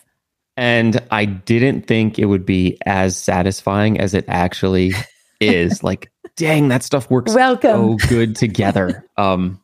And 0.58 1.02
I 1.12 1.26
didn't 1.26 1.88
think 1.88 2.20
it 2.20 2.26
would 2.26 2.46
be 2.46 2.78
as 2.86 3.16
satisfying 3.16 4.00
as 4.00 4.14
it 4.14 4.26
actually 4.28 4.94
is. 5.40 5.84
like, 5.84 6.12
dang, 6.36 6.68
that 6.68 6.84
stuff 6.84 7.10
works 7.10 7.34
Welcome. 7.34 7.98
so 8.00 8.08
good 8.10 8.36
together. 8.36 9.06
um, 9.18 9.62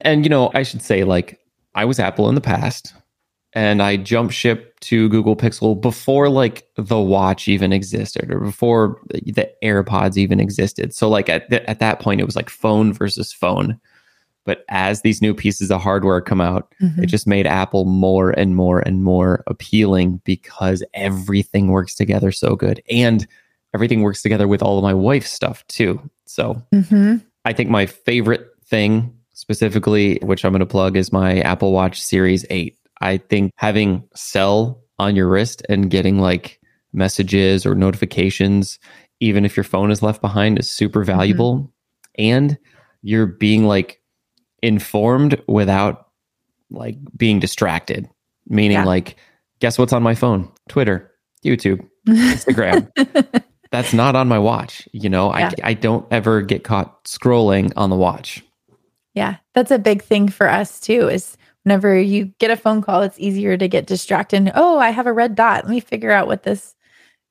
and 0.00 0.24
you 0.24 0.28
know, 0.28 0.50
I 0.54 0.62
should 0.62 0.82
say, 0.82 1.04
like, 1.04 1.40
I 1.74 1.84
was 1.84 1.98
Apple 1.98 2.28
in 2.28 2.34
the 2.34 2.40
past 2.40 2.94
and 3.56 3.82
I 3.82 3.96
jump 3.96 4.32
ship 4.32 4.78
to 4.80 5.08
Google 5.08 5.34
Pixel 5.34 5.80
before 5.80 6.28
like 6.28 6.68
the 6.76 7.00
watch 7.00 7.48
even 7.48 7.72
existed 7.72 8.30
or 8.30 8.38
before 8.38 9.00
the 9.08 9.50
AirPods 9.64 10.18
even 10.18 10.40
existed. 10.40 10.94
So 10.94 11.08
like 11.08 11.30
at 11.30 11.48
th- 11.48 11.64
at 11.66 11.78
that 11.78 11.98
point 11.98 12.20
it 12.20 12.24
was 12.24 12.36
like 12.36 12.50
phone 12.50 12.92
versus 12.92 13.32
phone. 13.32 13.80
But 14.44 14.64
as 14.68 15.00
these 15.00 15.22
new 15.22 15.34
pieces 15.34 15.70
of 15.70 15.80
hardware 15.80 16.20
come 16.20 16.40
out, 16.40 16.72
mm-hmm. 16.80 17.02
it 17.02 17.06
just 17.06 17.26
made 17.26 17.46
Apple 17.46 17.86
more 17.86 18.30
and 18.30 18.54
more 18.54 18.80
and 18.80 19.02
more 19.02 19.42
appealing 19.46 20.20
because 20.24 20.84
everything 20.92 21.68
works 21.68 21.94
together 21.94 22.30
so 22.30 22.56
good 22.56 22.82
and 22.90 23.26
everything 23.74 24.02
works 24.02 24.20
together 24.20 24.46
with 24.46 24.62
all 24.62 24.76
of 24.76 24.84
my 24.84 24.94
wife's 24.94 25.32
stuff 25.32 25.66
too. 25.66 25.98
So 26.26 26.62
mm-hmm. 26.74 27.16
I 27.46 27.54
think 27.54 27.70
my 27.70 27.86
favorite 27.86 28.46
thing 28.66 29.15
specifically, 29.36 30.18
which 30.22 30.44
I'm 30.44 30.52
going 30.52 30.60
to 30.60 30.66
plug, 30.66 30.96
is 30.96 31.12
my 31.12 31.40
Apple 31.40 31.70
Watch 31.70 32.02
Series 32.02 32.46
8. 32.48 32.76
I 33.02 33.18
think 33.18 33.52
having 33.56 34.08
cell 34.14 34.82
on 34.98 35.14
your 35.14 35.28
wrist 35.28 35.62
and 35.68 35.90
getting 35.90 36.18
like 36.18 36.58
messages 36.94 37.66
or 37.66 37.74
notifications, 37.74 38.78
even 39.20 39.44
if 39.44 39.54
your 39.54 39.64
phone 39.64 39.90
is 39.90 40.02
left 40.02 40.22
behind, 40.22 40.58
is 40.58 40.70
super 40.70 41.00
mm-hmm. 41.00 41.18
valuable. 41.18 41.54
Mm-hmm. 41.54 41.66
And 42.18 42.58
you're 43.02 43.26
being 43.26 43.66
like 43.66 44.00
informed 44.62 45.40
without 45.46 46.08
like 46.70 46.96
being 47.14 47.38
distracted. 47.38 48.08
Meaning, 48.48 48.78
yeah. 48.78 48.84
like, 48.84 49.16
guess 49.60 49.78
what's 49.78 49.92
on 49.92 50.02
my 50.02 50.14
phone? 50.14 50.50
Twitter, 50.68 51.12
YouTube, 51.44 51.86
Instagram. 52.08 52.90
That's 53.70 53.92
not 53.92 54.16
on 54.16 54.28
my 54.28 54.38
watch. 54.38 54.88
You 54.92 55.10
know, 55.10 55.36
yeah. 55.36 55.50
I, 55.62 55.70
I 55.70 55.74
don't 55.74 56.06
ever 56.10 56.40
get 56.40 56.64
caught 56.64 57.04
scrolling 57.04 57.72
on 57.76 57.90
the 57.90 57.96
watch. 57.96 58.42
Yeah, 59.16 59.36
that's 59.54 59.70
a 59.70 59.78
big 59.78 60.02
thing 60.02 60.28
for 60.28 60.48
us 60.48 60.78
too. 60.78 61.08
Is 61.08 61.36
whenever 61.64 61.98
you 61.98 62.26
get 62.38 62.50
a 62.50 62.56
phone 62.56 62.82
call, 62.82 63.02
it's 63.02 63.18
easier 63.18 63.56
to 63.56 63.66
get 63.66 63.86
distracted. 63.86 64.52
Oh, 64.54 64.78
I 64.78 64.90
have 64.90 65.06
a 65.06 65.12
red 65.12 65.34
dot. 65.34 65.64
Let 65.64 65.70
me 65.70 65.80
figure 65.80 66.12
out 66.12 66.28
what 66.28 66.44
this 66.44 66.76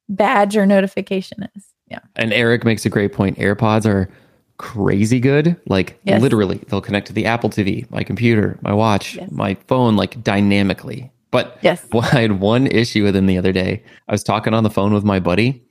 badge 0.10 0.58
or 0.58 0.66
notification 0.66 1.48
is. 1.56 1.68
Yeah. 1.88 2.00
And 2.16 2.34
Eric 2.34 2.66
makes 2.66 2.86
a 2.86 2.90
great 2.90 3.14
point. 3.14 3.38
AirPods 3.38 3.86
are 3.86 4.10
crazy 4.58 5.20
good. 5.20 5.56
Like 5.68 6.00
yes. 6.04 6.22
literally, 6.22 6.58
they'll 6.68 6.82
connect 6.82 7.08
to 7.08 7.14
the 7.14 7.28
Apple 7.28 7.52
TV, 7.52 7.90
my 7.92 8.04
computer, 8.04 8.58
my 8.62 8.74
watch, 8.74 9.16
yes. 9.16 9.30
my 9.32 9.54
phone, 9.68 9.96
like 9.96 10.22
dynamically. 10.24 11.12
But 11.30 11.60
yes. 11.62 11.88
I 11.94 12.22
had 12.22 12.40
one 12.40 12.66
issue 12.66 13.04
with 13.04 13.14
them 13.14 13.28
the 13.28 13.38
other 13.38 13.52
day. 13.52 13.84
I 14.08 14.12
was 14.12 14.24
talking 14.24 14.56
on 14.56 14.64
the 14.64 14.72
phone 14.72 14.92
with 14.92 15.04
my 15.04 15.20
buddy 15.20 15.62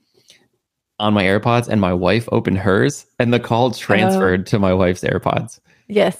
on 0.97 1.13
my 1.13 1.23
AirPods, 1.23 1.67
and 1.67 1.81
my 1.81 1.91
wife 1.91 2.29
opened 2.31 2.57
hers, 2.57 3.05
and 3.19 3.33
the 3.33 3.39
call 3.39 3.71
transferred 3.71 4.41
oh. 4.41 4.43
to 4.43 4.59
my 4.59 4.73
wife's 4.73 5.01
AirPods. 5.01 5.59
Yes. 5.87 6.17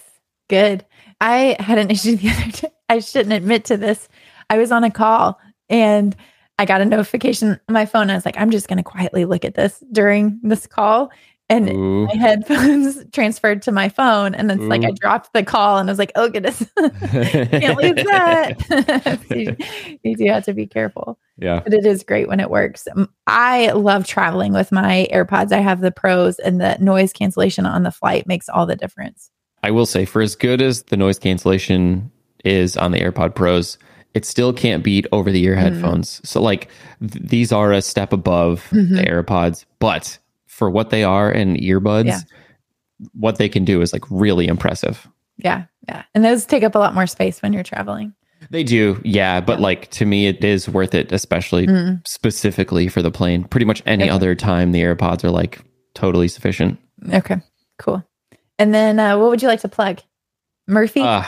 Good. 0.49 0.86
I 1.20 1.55
had 1.59 1.78
an 1.78 1.91
issue 1.91 2.16
the 2.16 2.30
other 2.30 2.51
day. 2.51 2.72
I 2.89 2.99
shouldn't 2.99 3.34
admit 3.34 3.66
to 3.66 3.78
this. 3.78 4.07
I 4.49 4.57
was 4.57 4.72
on 4.72 4.84
a 4.84 4.91
call 4.91 5.39
and 5.70 6.16
I 6.57 6.66
got 6.66 6.82
a 6.82 6.86
notification 6.86 7.59
on 7.68 7.74
my 7.74 7.86
phone. 7.86 8.09
I 8.09 8.16
was 8.16 8.26
like, 8.26 8.39
I'm 8.39 8.51
just 8.51 8.68
going 8.68 8.78
to 8.78 8.84
quietly 8.84 9.26
look 9.26 9.43
at 9.43 9.55
this 9.55 9.84
during 9.91 10.39
this 10.43 10.68
call. 10.68 11.11
And 11.47 11.70
Ooh. 11.70 12.05
my 12.05 12.16
headphones 12.20 13.03
transferred 13.11 13.63
to 13.63 13.72
my 13.72 13.89
phone. 13.89 14.34
And 14.34 14.49
then 14.49 14.57
it's 14.57 14.66
Ooh. 14.66 14.70
like 14.70 14.84
I 14.84 14.91
dropped 14.91 15.34
the 15.34 15.43
call 15.43 15.78
and 15.78 15.89
I 15.89 15.91
was 15.91 15.99
like, 15.99 16.11
oh, 16.16 16.30
goodness, 16.30 16.63
can't 16.78 17.78
leave 17.78 17.95
that. 17.95 19.26
so 19.28 19.36
you, 19.36 19.55
you 20.03 20.16
do 20.16 20.26
have 20.32 20.45
to 20.45 20.53
be 20.53 20.66
careful. 20.66 21.20
Yeah. 21.38 21.59
But 21.59 21.74
it 21.74 21.86
is 21.86 22.03
great 22.03 22.28
when 22.28 22.39
it 22.39 22.49
works. 22.49 22.88
I 23.28 23.72
love 23.72 24.07
traveling 24.07 24.53
with 24.53 24.72
my 24.72 25.07
AirPods. 25.11 25.51
I 25.51 25.59
have 25.59 25.82
the 25.82 25.91
pros, 25.91 26.39
and 26.39 26.61
the 26.61 26.78
noise 26.80 27.11
cancellation 27.11 27.66
on 27.66 27.84
the 27.84 27.91
flight 27.91 28.26
makes 28.26 28.47
all 28.47 28.66
the 28.66 28.76
difference. 28.76 29.30
I 29.66 29.72
will 29.72 29.88
say, 29.88 30.05
for 30.05 30.22
as 30.22 30.36
good 30.36 30.61
as 30.61 30.84
the 30.84 30.97
noise 30.97 31.18
cancellation 31.18 32.11
is 32.43 32.78
on 32.78 32.91
the 32.91 32.99
AirPod 32.99 33.34
Pros, 33.34 33.80
it 34.13 34.24
still 34.24 34.53
can't 34.53 34.84
beat 34.84 35.07
over 35.11 35.32
the 35.32 35.43
ear 35.43 35.55
mm. 35.55 35.59
headphones. 35.59 36.22
So, 36.24 36.39
like, 36.39 36.70
th- 37.01 37.13
these 37.13 37.51
are 37.51 37.72
a 37.72 37.82
step 37.82 38.13
above 38.13 38.68
mm-hmm. 38.70 38.95
the 38.95 39.03
AirPods, 39.03 39.66
but 39.80 40.20
for 40.45 40.70
what 40.70 40.91
they 40.91 41.03
are 41.03 41.32
and 41.32 41.57
earbuds, 41.57 42.05
yeah. 42.05 42.20
what 43.13 43.38
they 43.38 43.49
can 43.49 43.66
do 43.66 43.82
is 43.82 43.91
like 43.91 44.03
really 44.11 44.47
impressive. 44.47 45.07
Yeah. 45.38 45.66
Yeah. 45.88 46.03
And 46.13 46.24
those 46.24 46.45
take 46.45 46.63
up 46.63 46.76
a 46.76 46.80
lot 46.80 46.93
more 46.93 47.07
space 47.07 47.41
when 47.41 47.51
you're 47.51 47.63
traveling. 47.63 48.13
They 48.51 48.63
do, 48.63 49.01
yeah. 49.03 49.41
But 49.41 49.57
yeah. 49.57 49.63
like 49.63 49.89
to 49.91 50.05
me, 50.05 50.28
it 50.28 50.43
is 50.43 50.70
worth 50.70 50.93
it, 50.93 51.11
especially 51.11 51.66
mm. 51.66 52.07
specifically 52.07 52.88
for 52.88 53.01
the 53.01 53.11
plane. 53.11 53.43
Pretty 53.43 53.66
much 53.66 53.82
any 53.88 54.03
okay. 54.03 54.11
other 54.11 54.36
time, 54.36 54.72
the 54.72 54.82
AirPods 54.82 55.24
are 55.24 55.32
like 55.32 55.61
totally 55.95 56.28
sufficient. 56.28 56.80
Okay, 57.11 57.38
cool. 57.80 58.03
And 58.57 58.73
then 58.73 58.99
uh, 58.99 59.17
what 59.17 59.29
would 59.29 59.41
you 59.41 59.47
like 59.47 59.61
to 59.61 59.69
plug? 59.69 60.01
Murphy? 60.67 61.01
Uh, 61.01 61.23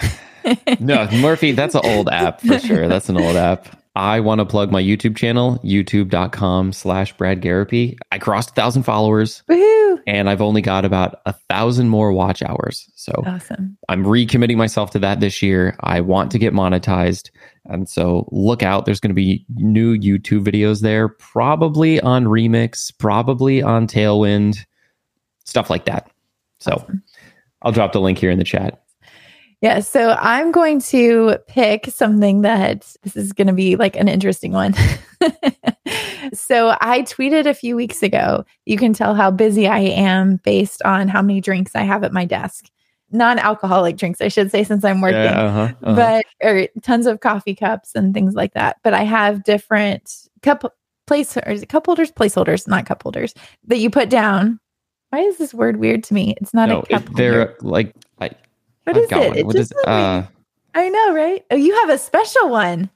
no, 0.80 1.07
Murphy, 1.13 1.51
that's 1.51 1.75
an 1.75 1.82
old 1.84 2.09
app 2.09 2.41
for 2.41 2.59
sure. 2.67 2.88
That's 2.88 3.09
an 3.09 3.17
old 3.17 3.36
app. 3.36 3.67
I 3.95 4.19
want 4.19 4.39
to 4.39 4.45
plug 4.45 4.71
my 4.71 4.82
YouTube 4.82 5.17
channel, 5.17 5.59
youtube.com 5.63 6.71
slash 6.71 7.17
Brad 7.17 7.41
Garropy. 7.41 7.97
I 8.11 8.19
crossed 8.19 8.51
a 8.51 8.53
thousand 8.53 8.84
followers 8.84 9.41
Woohoo! 9.49 9.99
and 10.05 10.30
I've 10.30 10.41
only 10.41 10.61
got 10.61 10.86
about 10.86 11.19
a 11.25 11.34
thousand 11.49 11.89
more 11.89 12.13
watch 12.13 12.43
hours. 12.43 12.88
So 12.93 13.11
awesome. 13.25 13.75
I'm 13.89 14.03
recommitting 14.03 14.55
myself 14.55 14.91
to 14.91 14.99
that 14.99 15.19
this 15.19 15.41
year. 15.41 15.75
I 15.80 16.01
want 16.01 16.30
to 16.32 16.38
get 16.38 16.53
monetized. 16.53 17.32
And 17.65 17.89
so 17.89 18.30
look 18.32 18.61
out. 18.61 18.86
There's 18.86 18.99
going 18.99 19.09
to 19.09 19.15
be 19.15 19.43
new 19.55 19.97
YouTube 19.97 20.45
videos 20.45 20.82
there, 20.82 21.09
probably 21.09 21.99
on 21.99 22.25
Remix, 22.25 22.95
probably 22.99 23.63
on 23.63 23.88
Tailwind 23.88 24.63
stuff 25.47 25.69
like 25.69 25.86
that. 25.86 26.11
So 26.59 26.73
awesome. 26.73 27.03
I'll 27.62 27.72
drop 27.72 27.91
the 27.91 28.01
link 28.01 28.18
here 28.18 28.32
in 28.32 28.39
the 28.39 28.43
chat. 28.43 28.82
Yeah, 29.62 29.80
so 29.80 30.16
I'm 30.20 30.51
going 30.51 30.80
to 30.82 31.38
pick 31.47 31.88
something 31.88 32.41
that 32.41 32.95
this 33.01 33.16
is 33.16 33.34
going 33.34 33.47
to 33.47 33.53
be 33.53 33.76
like 33.76 33.95
an 33.95 34.08
interesting 34.08 34.51
one. 34.51 34.76
so 36.34 36.78
I 36.80 37.01
tweeted 37.01 37.47
a 37.47 37.55
few 37.55 37.76
weeks 37.76 38.03
ago, 38.03 38.45
you 38.66 38.78
can 38.78 38.93
tell 38.93 39.16
how 39.16 39.32
busy 39.32 39.68
I 39.68 39.80
am 39.80 40.39
based 40.43 40.84
on 40.84 41.08
how 41.08 41.24
many 41.24 41.41
drinks 41.41 41.76
I 41.76 41.82
have 41.82 42.03
at 42.03 42.14
my 42.14 42.24
desk. 42.24 42.70
Non-alcoholic 43.10 43.97
drinks, 43.97 44.22
I 44.22 44.28
should 44.28 44.51
say, 44.51 44.64
since 44.64 44.84
I'm 44.84 45.01
working, 45.01 45.22
yeah, 45.22 45.41
uh-huh, 45.41 45.74
uh-huh. 45.82 45.95
but 45.95 46.26
or 46.45 46.68
tons 46.84 47.08
of 47.08 47.22
coffee 47.22 47.55
cups 47.55 47.95
and 47.95 48.14
things 48.14 48.36
like 48.36 48.53
that. 48.53 48.78
But 48.84 48.93
I 48.93 49.03
have 49.03 49.43
different 49.43 50.12
cup 50.43 50.72
place 51.08 51.36
or 51.38 51.58
cup 51.68 51.86
holders, 51.86 52.12
placeholders, 52.12 52.68
not 52.68 52.86
cup 52.86 53.01
holders 53.01 53.34
that 53.66 53.78
you 53.78 53.89
put 53.89 54.10
down. 54.10 54.60
Why 55.10 55.20
is 55.20 55.38
this 55.38 55.53
word 55.53 55.78
weird 55.78 56.03
to 56.05 56.14
me? 56.14 56.36
It's 56.41 56.53
not 56.53 56.70
no, 56.70 56.80
a 56.82 56.86
cup. 56.86 57.05
They're 57.16 57.55
like 57.62 57.95
I, 58.20 58.32
what 58.84 58.97
is 58.97 59.12
it? 59.12 59.38
it 59.38 59.45
what 59.45 59.55
is, 59.55 59.74
uh, 59.86 60.24
I 60.74 60.89
know, 60.89 61.14
right? 61.14 61.45
Oh, 61.51 61.55
you 61.55 61.76
have 61.82 61.89
a 61.89 61.97
special 61.97 62.49
one 62.49 62.89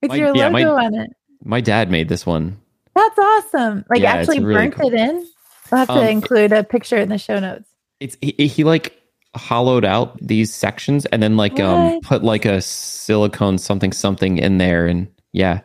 with 0.00 0.10
my, 0.10 0.16
your 0.16 0.36
yeah, 0.36 0.48
logo 0.48 0.76
my, 0.76 0.84
on 0.84 0.94
it. 0.94 1.10
My 1.42 1.60
dad 1.60 1.90
made 1.90 2.08
this 2.08 2.24
one. 2.24 2.60
That's 2.94 3.18
awesome. 3.18 3.84
Like 3.90 4.02
yeah, 4.02 4.12
actually 4.12 4.40
really 4.40 4.68
burnt 4.68 4.74
cool. 4.74 4.92
it 4.92 4.94
in. 4.94 5.26
I'll 5.72 5.78
have 5.78 5.88
to 5.88 5.94
um, 5.94 6.06
include 6.06 6.52
a 6.52 6.62
picture 6.62 6.98
in 6.98 7.08
the 7.08 7.18
show 7.18 7.40
notes. 7.40 7.68
It's 7.98 8.16
he, 8.20 8.46
he 8.46 8.62
like 8.62 8.96
hollowed 9.34 9.84
out 9.84 10.16
these 10.20 10.54
sections 10.54 11.06
and 11.06 11.22
then 11.22 11.36
like 11.36 11.58
um, 11.58 11.84
what? 11.84 11.94
um 11.94 12.00
put 12.02 12.22
like 12.22 12.44
a 12.44 12.62
silicone 12.62 13.58
something 13.58 13.92
something 13.92 14.38
in 14.38 14.58
there 14.58 14.86
and 14.86 15.08
yeah 15.32 15.60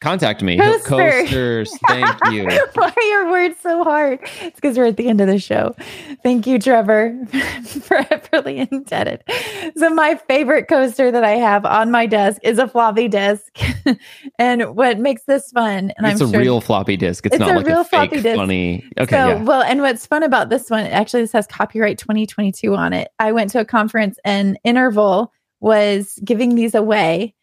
Contact 0.00 0.42
me. 0.42 0.56
Coaster. 0.56 0.88
Coasters. 0.88 1.76
Thank 1.88 2.16
you. 2.30 2.44
Why 2.74 2.92
are 2.96 3.02
your 3.02 3.30
words 3.30 3.56
so 3.60 3.82
hard? 3.82 4.20
It's 4.40 4.54
because 4.54 4.78
we're 4.78 4.86
at 4.86 4.96
the 4.96 5.08
end 5.08 5.20
of 5.20 5.26
the 5.26 5.40
show. 5.40 5.74
Thank 6.22 6.46
you, 6.46 6.60
Trevor, 6.60 7.18
foreverly 7.64 8.68
indebted. 8.70 9.24
So, 9.76 9.90
my 9.90 10.14
favorite 10.28 10.68
coaster 10.68 11.10
that 11.10 11.24
I 11.24 11.32
have 11.32 11.64
on 11.64 11.90
my 11.90 12.06
desk 12.06 12.40
is 12.44 12.58
a 12.58 12.68
floppy 12.68 13.08
disk. 13.08 13.58
and 14.38 14.76
what 14.76 15.00
makes 15.00 15.24
this 15.24 15.50
fun, 15.50 15.92
and 15.96 16.06
it's 16.06 16.20
I'm 16.20 16.28
a 16.28 16.30
sure 16.30 16.40
real 16.40 16.60
floppy 16.60 16.96
disk. 16.96 17.26
It's, 17.26 17.34
it's 17.34 17.40
not 17.40 17.50
a 17.50 17.56
like 17.56 17.66
real 17.66 17.80
a 17.80 17.84
floppy 17.84 18.20
disk. 18.20 18.36
funny. 18.36 18.88
Okay. 18.98 19.16
So, 19.16 19.28
yeah. 19.28 19.42
well, 19.42 19.62
and 19.62 19.80
what's 19.80 20.06
fun 20.06 20.22
about 20.22 20.48
this 20.48 20.70
one, 20.70 20.86
actually, 20.86 21.22
this 21.22 21.32
has 21.32 21.48
copyright 21.48 21.98
2022 21.98 22.76
on 22.76 22.92
it. 22.92 23.08
I 23.18 23.32
went 23.32 23.50
to 23.50 23.60
a 23.60 23.64
conference 23.64 24.16
and 24.24 24.58
Interval 24.62 25.32
was 25.60 26.20
giving 26.24 26.54
these 26.54 26.74
away 26.76 27.34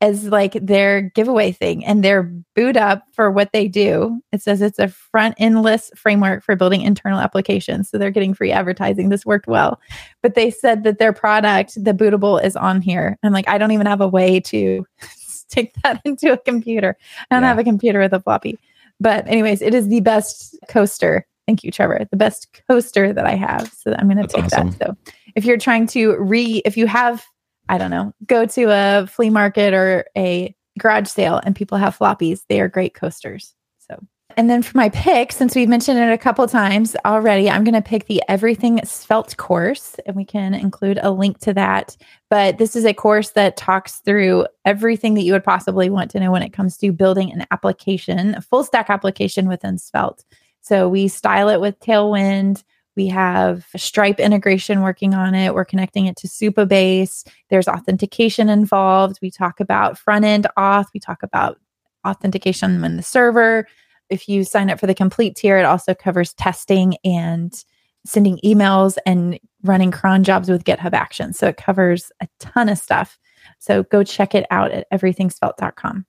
as 0.00 0.26
like 0.26 0.52
their 0.54 1.00
giveaway 1.00 1.52
thing 1.52 1.84
and 1.84 2.04
they're 2.04 2.24
boot 2.54 2.76
up 2.76 3.04
for 3.12 3.30
what 3.30 3.52
they 3.52 3.68
do. 3.68 4.20
It 4.32 4.42
says 4.42 4.60
it's 4.60 4.78
a 4.78 4.88
front 4.88 5.34
endless 5.38 5.90
framework 5.96 6.42
for 6.42 6.56
building 6.56 6.82
internal 6.82 7.20
applications. 7.20 7.88
So 7.88 7.98
they're 7.98 8.10
getting 8.10 8.34
free 8.34 8.52
advertising. 8.52 9.08
This 9.08 9.24
worked 9.24 9.46
well. 9.46 9.80
But 10.22 10.34
they 10.34 10.50
said 10.50 10.84
that 10.84 10.98
their 10.98 11.12
product, 11.12 11.82
the 11.82 11.94
bootable, 11.94 12.42
is 12.42 12.56
on 12.56 12.82
here. 12.82 13.16
I'm 13.22 13.32
like, 13.32 13.48
I 13.48 13.56
don't 13.56 13.72
even 13.72 13.86
have 13.86 14.00
a 14.00 14.08
way 14.08 14.40
to 14.40 14.84
stick 15.00 15.72
that 15.82 16.00
into 16.04 16.32
a 16.32 16.38
computer. 16.38 16.96
I 17.30 17.34
don't 17.34 17.42
yeah. 17.42 17.48
have 17.48 17.58
a 17.58 17.64
computer 17.64 18.00
with 18.00 18.12
a 18.12 18.20
floppy. 18.20 18.58
But, 19.00 19.26
anyways, 19.26 19.62
it 19.62 19.74
is 19.74 19.88
the 19.88 20.00
best 20.00 20.56
coaster. 20.68 21.26
Thank 21.46 21.64
you, 21.64 21.70
Trevor. 21.70 22.06
The 22.10 22.16
best 22.16 22.60
coaster 22.68 23.12
that 23.12 23.26
I 23.26 23.34
have. 23.34 23.72
So 23.72 23.94
I'm 23.98 24.08
going 24.08 24.22
to 24.22 24.28
take 24.28 24.44
awesome. 24.44 24.70
that. 24.70 24.86
So 24.86 25.12
if 25.34 25.44
you're 25.44 25.58
trying 25.58 25.86
to 25.88 26.16
re, 26.18 26.62
if 26.64 26.76
you 26.76 26.86
have 26.86 27.24
I 27.68 27.78
don't 27.78 27.90
know, 27.90 28.12
go 28.26 28.46
to 28.46 28.64
a 28.70 29.06
flea 29.06 29.30
market 29.30 29.74
or 29.74 30.06
a 30.16 30.54
garage 30.78 31.08
sale 31.08 31.40
and 31.44 31.56
people 31.56 31.78
have 31.78 31.98
floppies. 31.98 32.42
They 32.48 32.60
are 32.60 32.68
great 32.68 32.94
coasters. 32.94 33.54
So, 33.78 34.02
and 34.36 34.50
then 34.50 34.62
for 34.62 34.76
my 34.76 34.88
pick, 34.88 35.32
since 35.32 35.54
we've 35.54 35.68
mentioned 35.68 35.98
it 35.98 36.12
a 36.12 36.18
couple 36.18 36.46
times 36.48 36.96
already, 37.04 37.48
I'm 37.48 37.64
going 37.64 37.74
to 37.74 37.82
pick 37.82 38.06
the 38.06 38.22
Everything 38.28 38.80
Svelte 38.84 39.36
course 39.36 39.96
and 40.06 40.16
we 40.16 40.24
can 40.24 40.54
include 40.54 40.98
a 41.02 41.10
link 41.10 41.38
to 41.40 41.54
that. 41.54 41.96
But 42.30 42.58
this 42.58 42.74
is 42.74 42.84
a 42.84 42.92
course 42.92 43.30
that 43.30 43.56
talks 43.56 44.00
through 44.00 44.46
everything 44.64 45.14
that 45.14 45.22
you 45.22 45.32
would 45.32 45.44
possibly 45.44 45.88
want 45.88 46.10
to 46.12 46.20
know 46.20 46.32
when 46.32 46.42
it 46.42 46.52
comes 46.52 46.76
to 46.78 46.92
building 46.92 47.32
an 47.32 47.46
application, 47.50 48.34
a 48.34 48.40
full 48.40 48.64
stack 48.64 48.90
application 48.90 49.48
within 49.48 49.78
Svelte. 49.78 50.24
So 50.60 50.88
we 50.88 51.08
style 51.08 51.48
it 51.48 51.60
with 51.60 51.78
Tailwind. 51.80 52.64
We 52.96 53.08
have 53.08 53.66
Stripe 53.76 54.20
integration 54.20 54.82
working 54.82 55.14
on 55.14 55.34
it. 55.34 55.54
We're 55.54 55.64
connecting 55.64 56.06
it 56.06 56.16
to 56.16 56.28
Supabase. 56.28 57.26
There's 57.50 57.68
authentication 57.68 58.48
involved. 58.48 59.18
We 59.20 59.30
talk 59.30 59.60
about 59.60 59.98
front 59.98 60.24
end 60.24 60.46
auth. 60.56 60.86
We 60.94 61.00
talk 61.00 61.22
about 61.22 61.58
authentication 62.06 62.84
in 62.84 62.96
the 62.96 63.02
server. 63.02 63.66
If 64.10 64.28
you 64.28 64.44
sign 64.44 64.70
up 64.70 64.78
for 64.78 64.86
the 64.86 64.94
complete 64.94 65.34
tier, 65.36 65.58
it 65.58 65.64
also 65.64 65.94
covers 65.94 66.34
testing 66.34 66.96
and 67.04 67.64
sending 68.06 68.38
emails 68.44 68.96
and 69.06 69.38
running 69.62 69.90
cron 69.90 70.24
jobs 70.24 70.48
with 70.48 70.64
GitHub 70.64 70.92
Actions. 70.92 71.38
So 71.38 71.48
it 71.48 71.56
covers 71.56 72.12
a 72.20 72.28
ton 72.38 72.68
of 72.68 72.78
stuff. 72.78 73.18
So 73.58 73.82
go 73.84 74.04
check 74.04 74.34
it 74.34 74.46
out 74.50 74.70
at 74.70 74.86
everythingsvelte.com. 74.92 76.06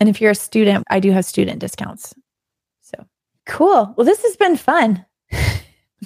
And 0.00 0.08
if 0.08 0.20
you're 0.20 0.30
a 0.32 0.36
student, 0.36 0.84
I 0.90 1.00
do 1.00 1.10
have 1.10 1.24
student 1.24 1.58
discounts. 1.58 2.14
So 2.82 3.04
cool. 3.46 3.94
Well, 3.96 4.04
this 4.04 4.22
has 4.22 4.36
been 4.36 4.56
fun. 4.56 5.04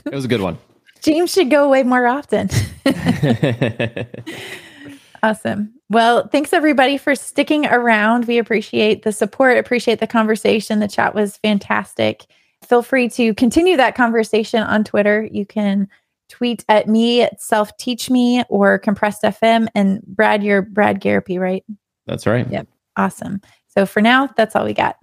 It 0.05 0.15
was 0.15 0.25
a 0.25 0.29
good 0.29 0.41
one. 0.41 0.59
James 1.03 1.33
should 1.33 1.51
go 1.51 1.65
away 1.65 1.83
more 1.83 2.07
often. 2.07 2.49
awesome. 5.23 5.75
Well, 5.91 6.29
thanks 6.29 6.53
everybody 6.53 6.97
for 6.97 7.15
sticking 7.15 7.67
around. 7.67 8.27
We 8.27 8.39
appreciate 8.39 9.03
the 9.03 9.13
support, 9.13 9.59
appreciate 9.59 9.99
the 10.01 10.07
conversation. 10.07 10.79
The 10.79 10.89
chat 10.89 11.15
was 11.15 11.37
fantastic. 11.39 12.27
Feel 12.65 12.83
free 12.83 13.09
to 13.11 13.35
continue 13.35 13.77
that 13.77 13.97
conversation 13.97 14.63
on 14.63 14.85
Twitter. 14.85 15.29
You 15.31 15.45
can 15.45 15.89
tweet 16.29 16.65
at 16.69 16.89
me 16.89 17.23
at 17.23 17.43
self 17.43 17.77
teach 17.77 18.09
me 18.09 18.43
or 18.49 18.79
compressed 18.79 19.23
FM. 19.23 19.69
And 19.75 20.03
Brad, 20.03 20.43
you're 20.43 20.63
Brad 20.63 21.01
Garropy, 21.01 21.39
right? 21.39 21.65
That's 22.07 22.27
right. 22.27 22.49
Yep. 22.51 22.69
Awesome. 22.97 23.41
So 23.69 23.87
for 23.87 24.01
now, 24.01 24.29
that's 24.37 24.55
all 24.55 24.65
we 24.65 24.75
got. 24.75 24.97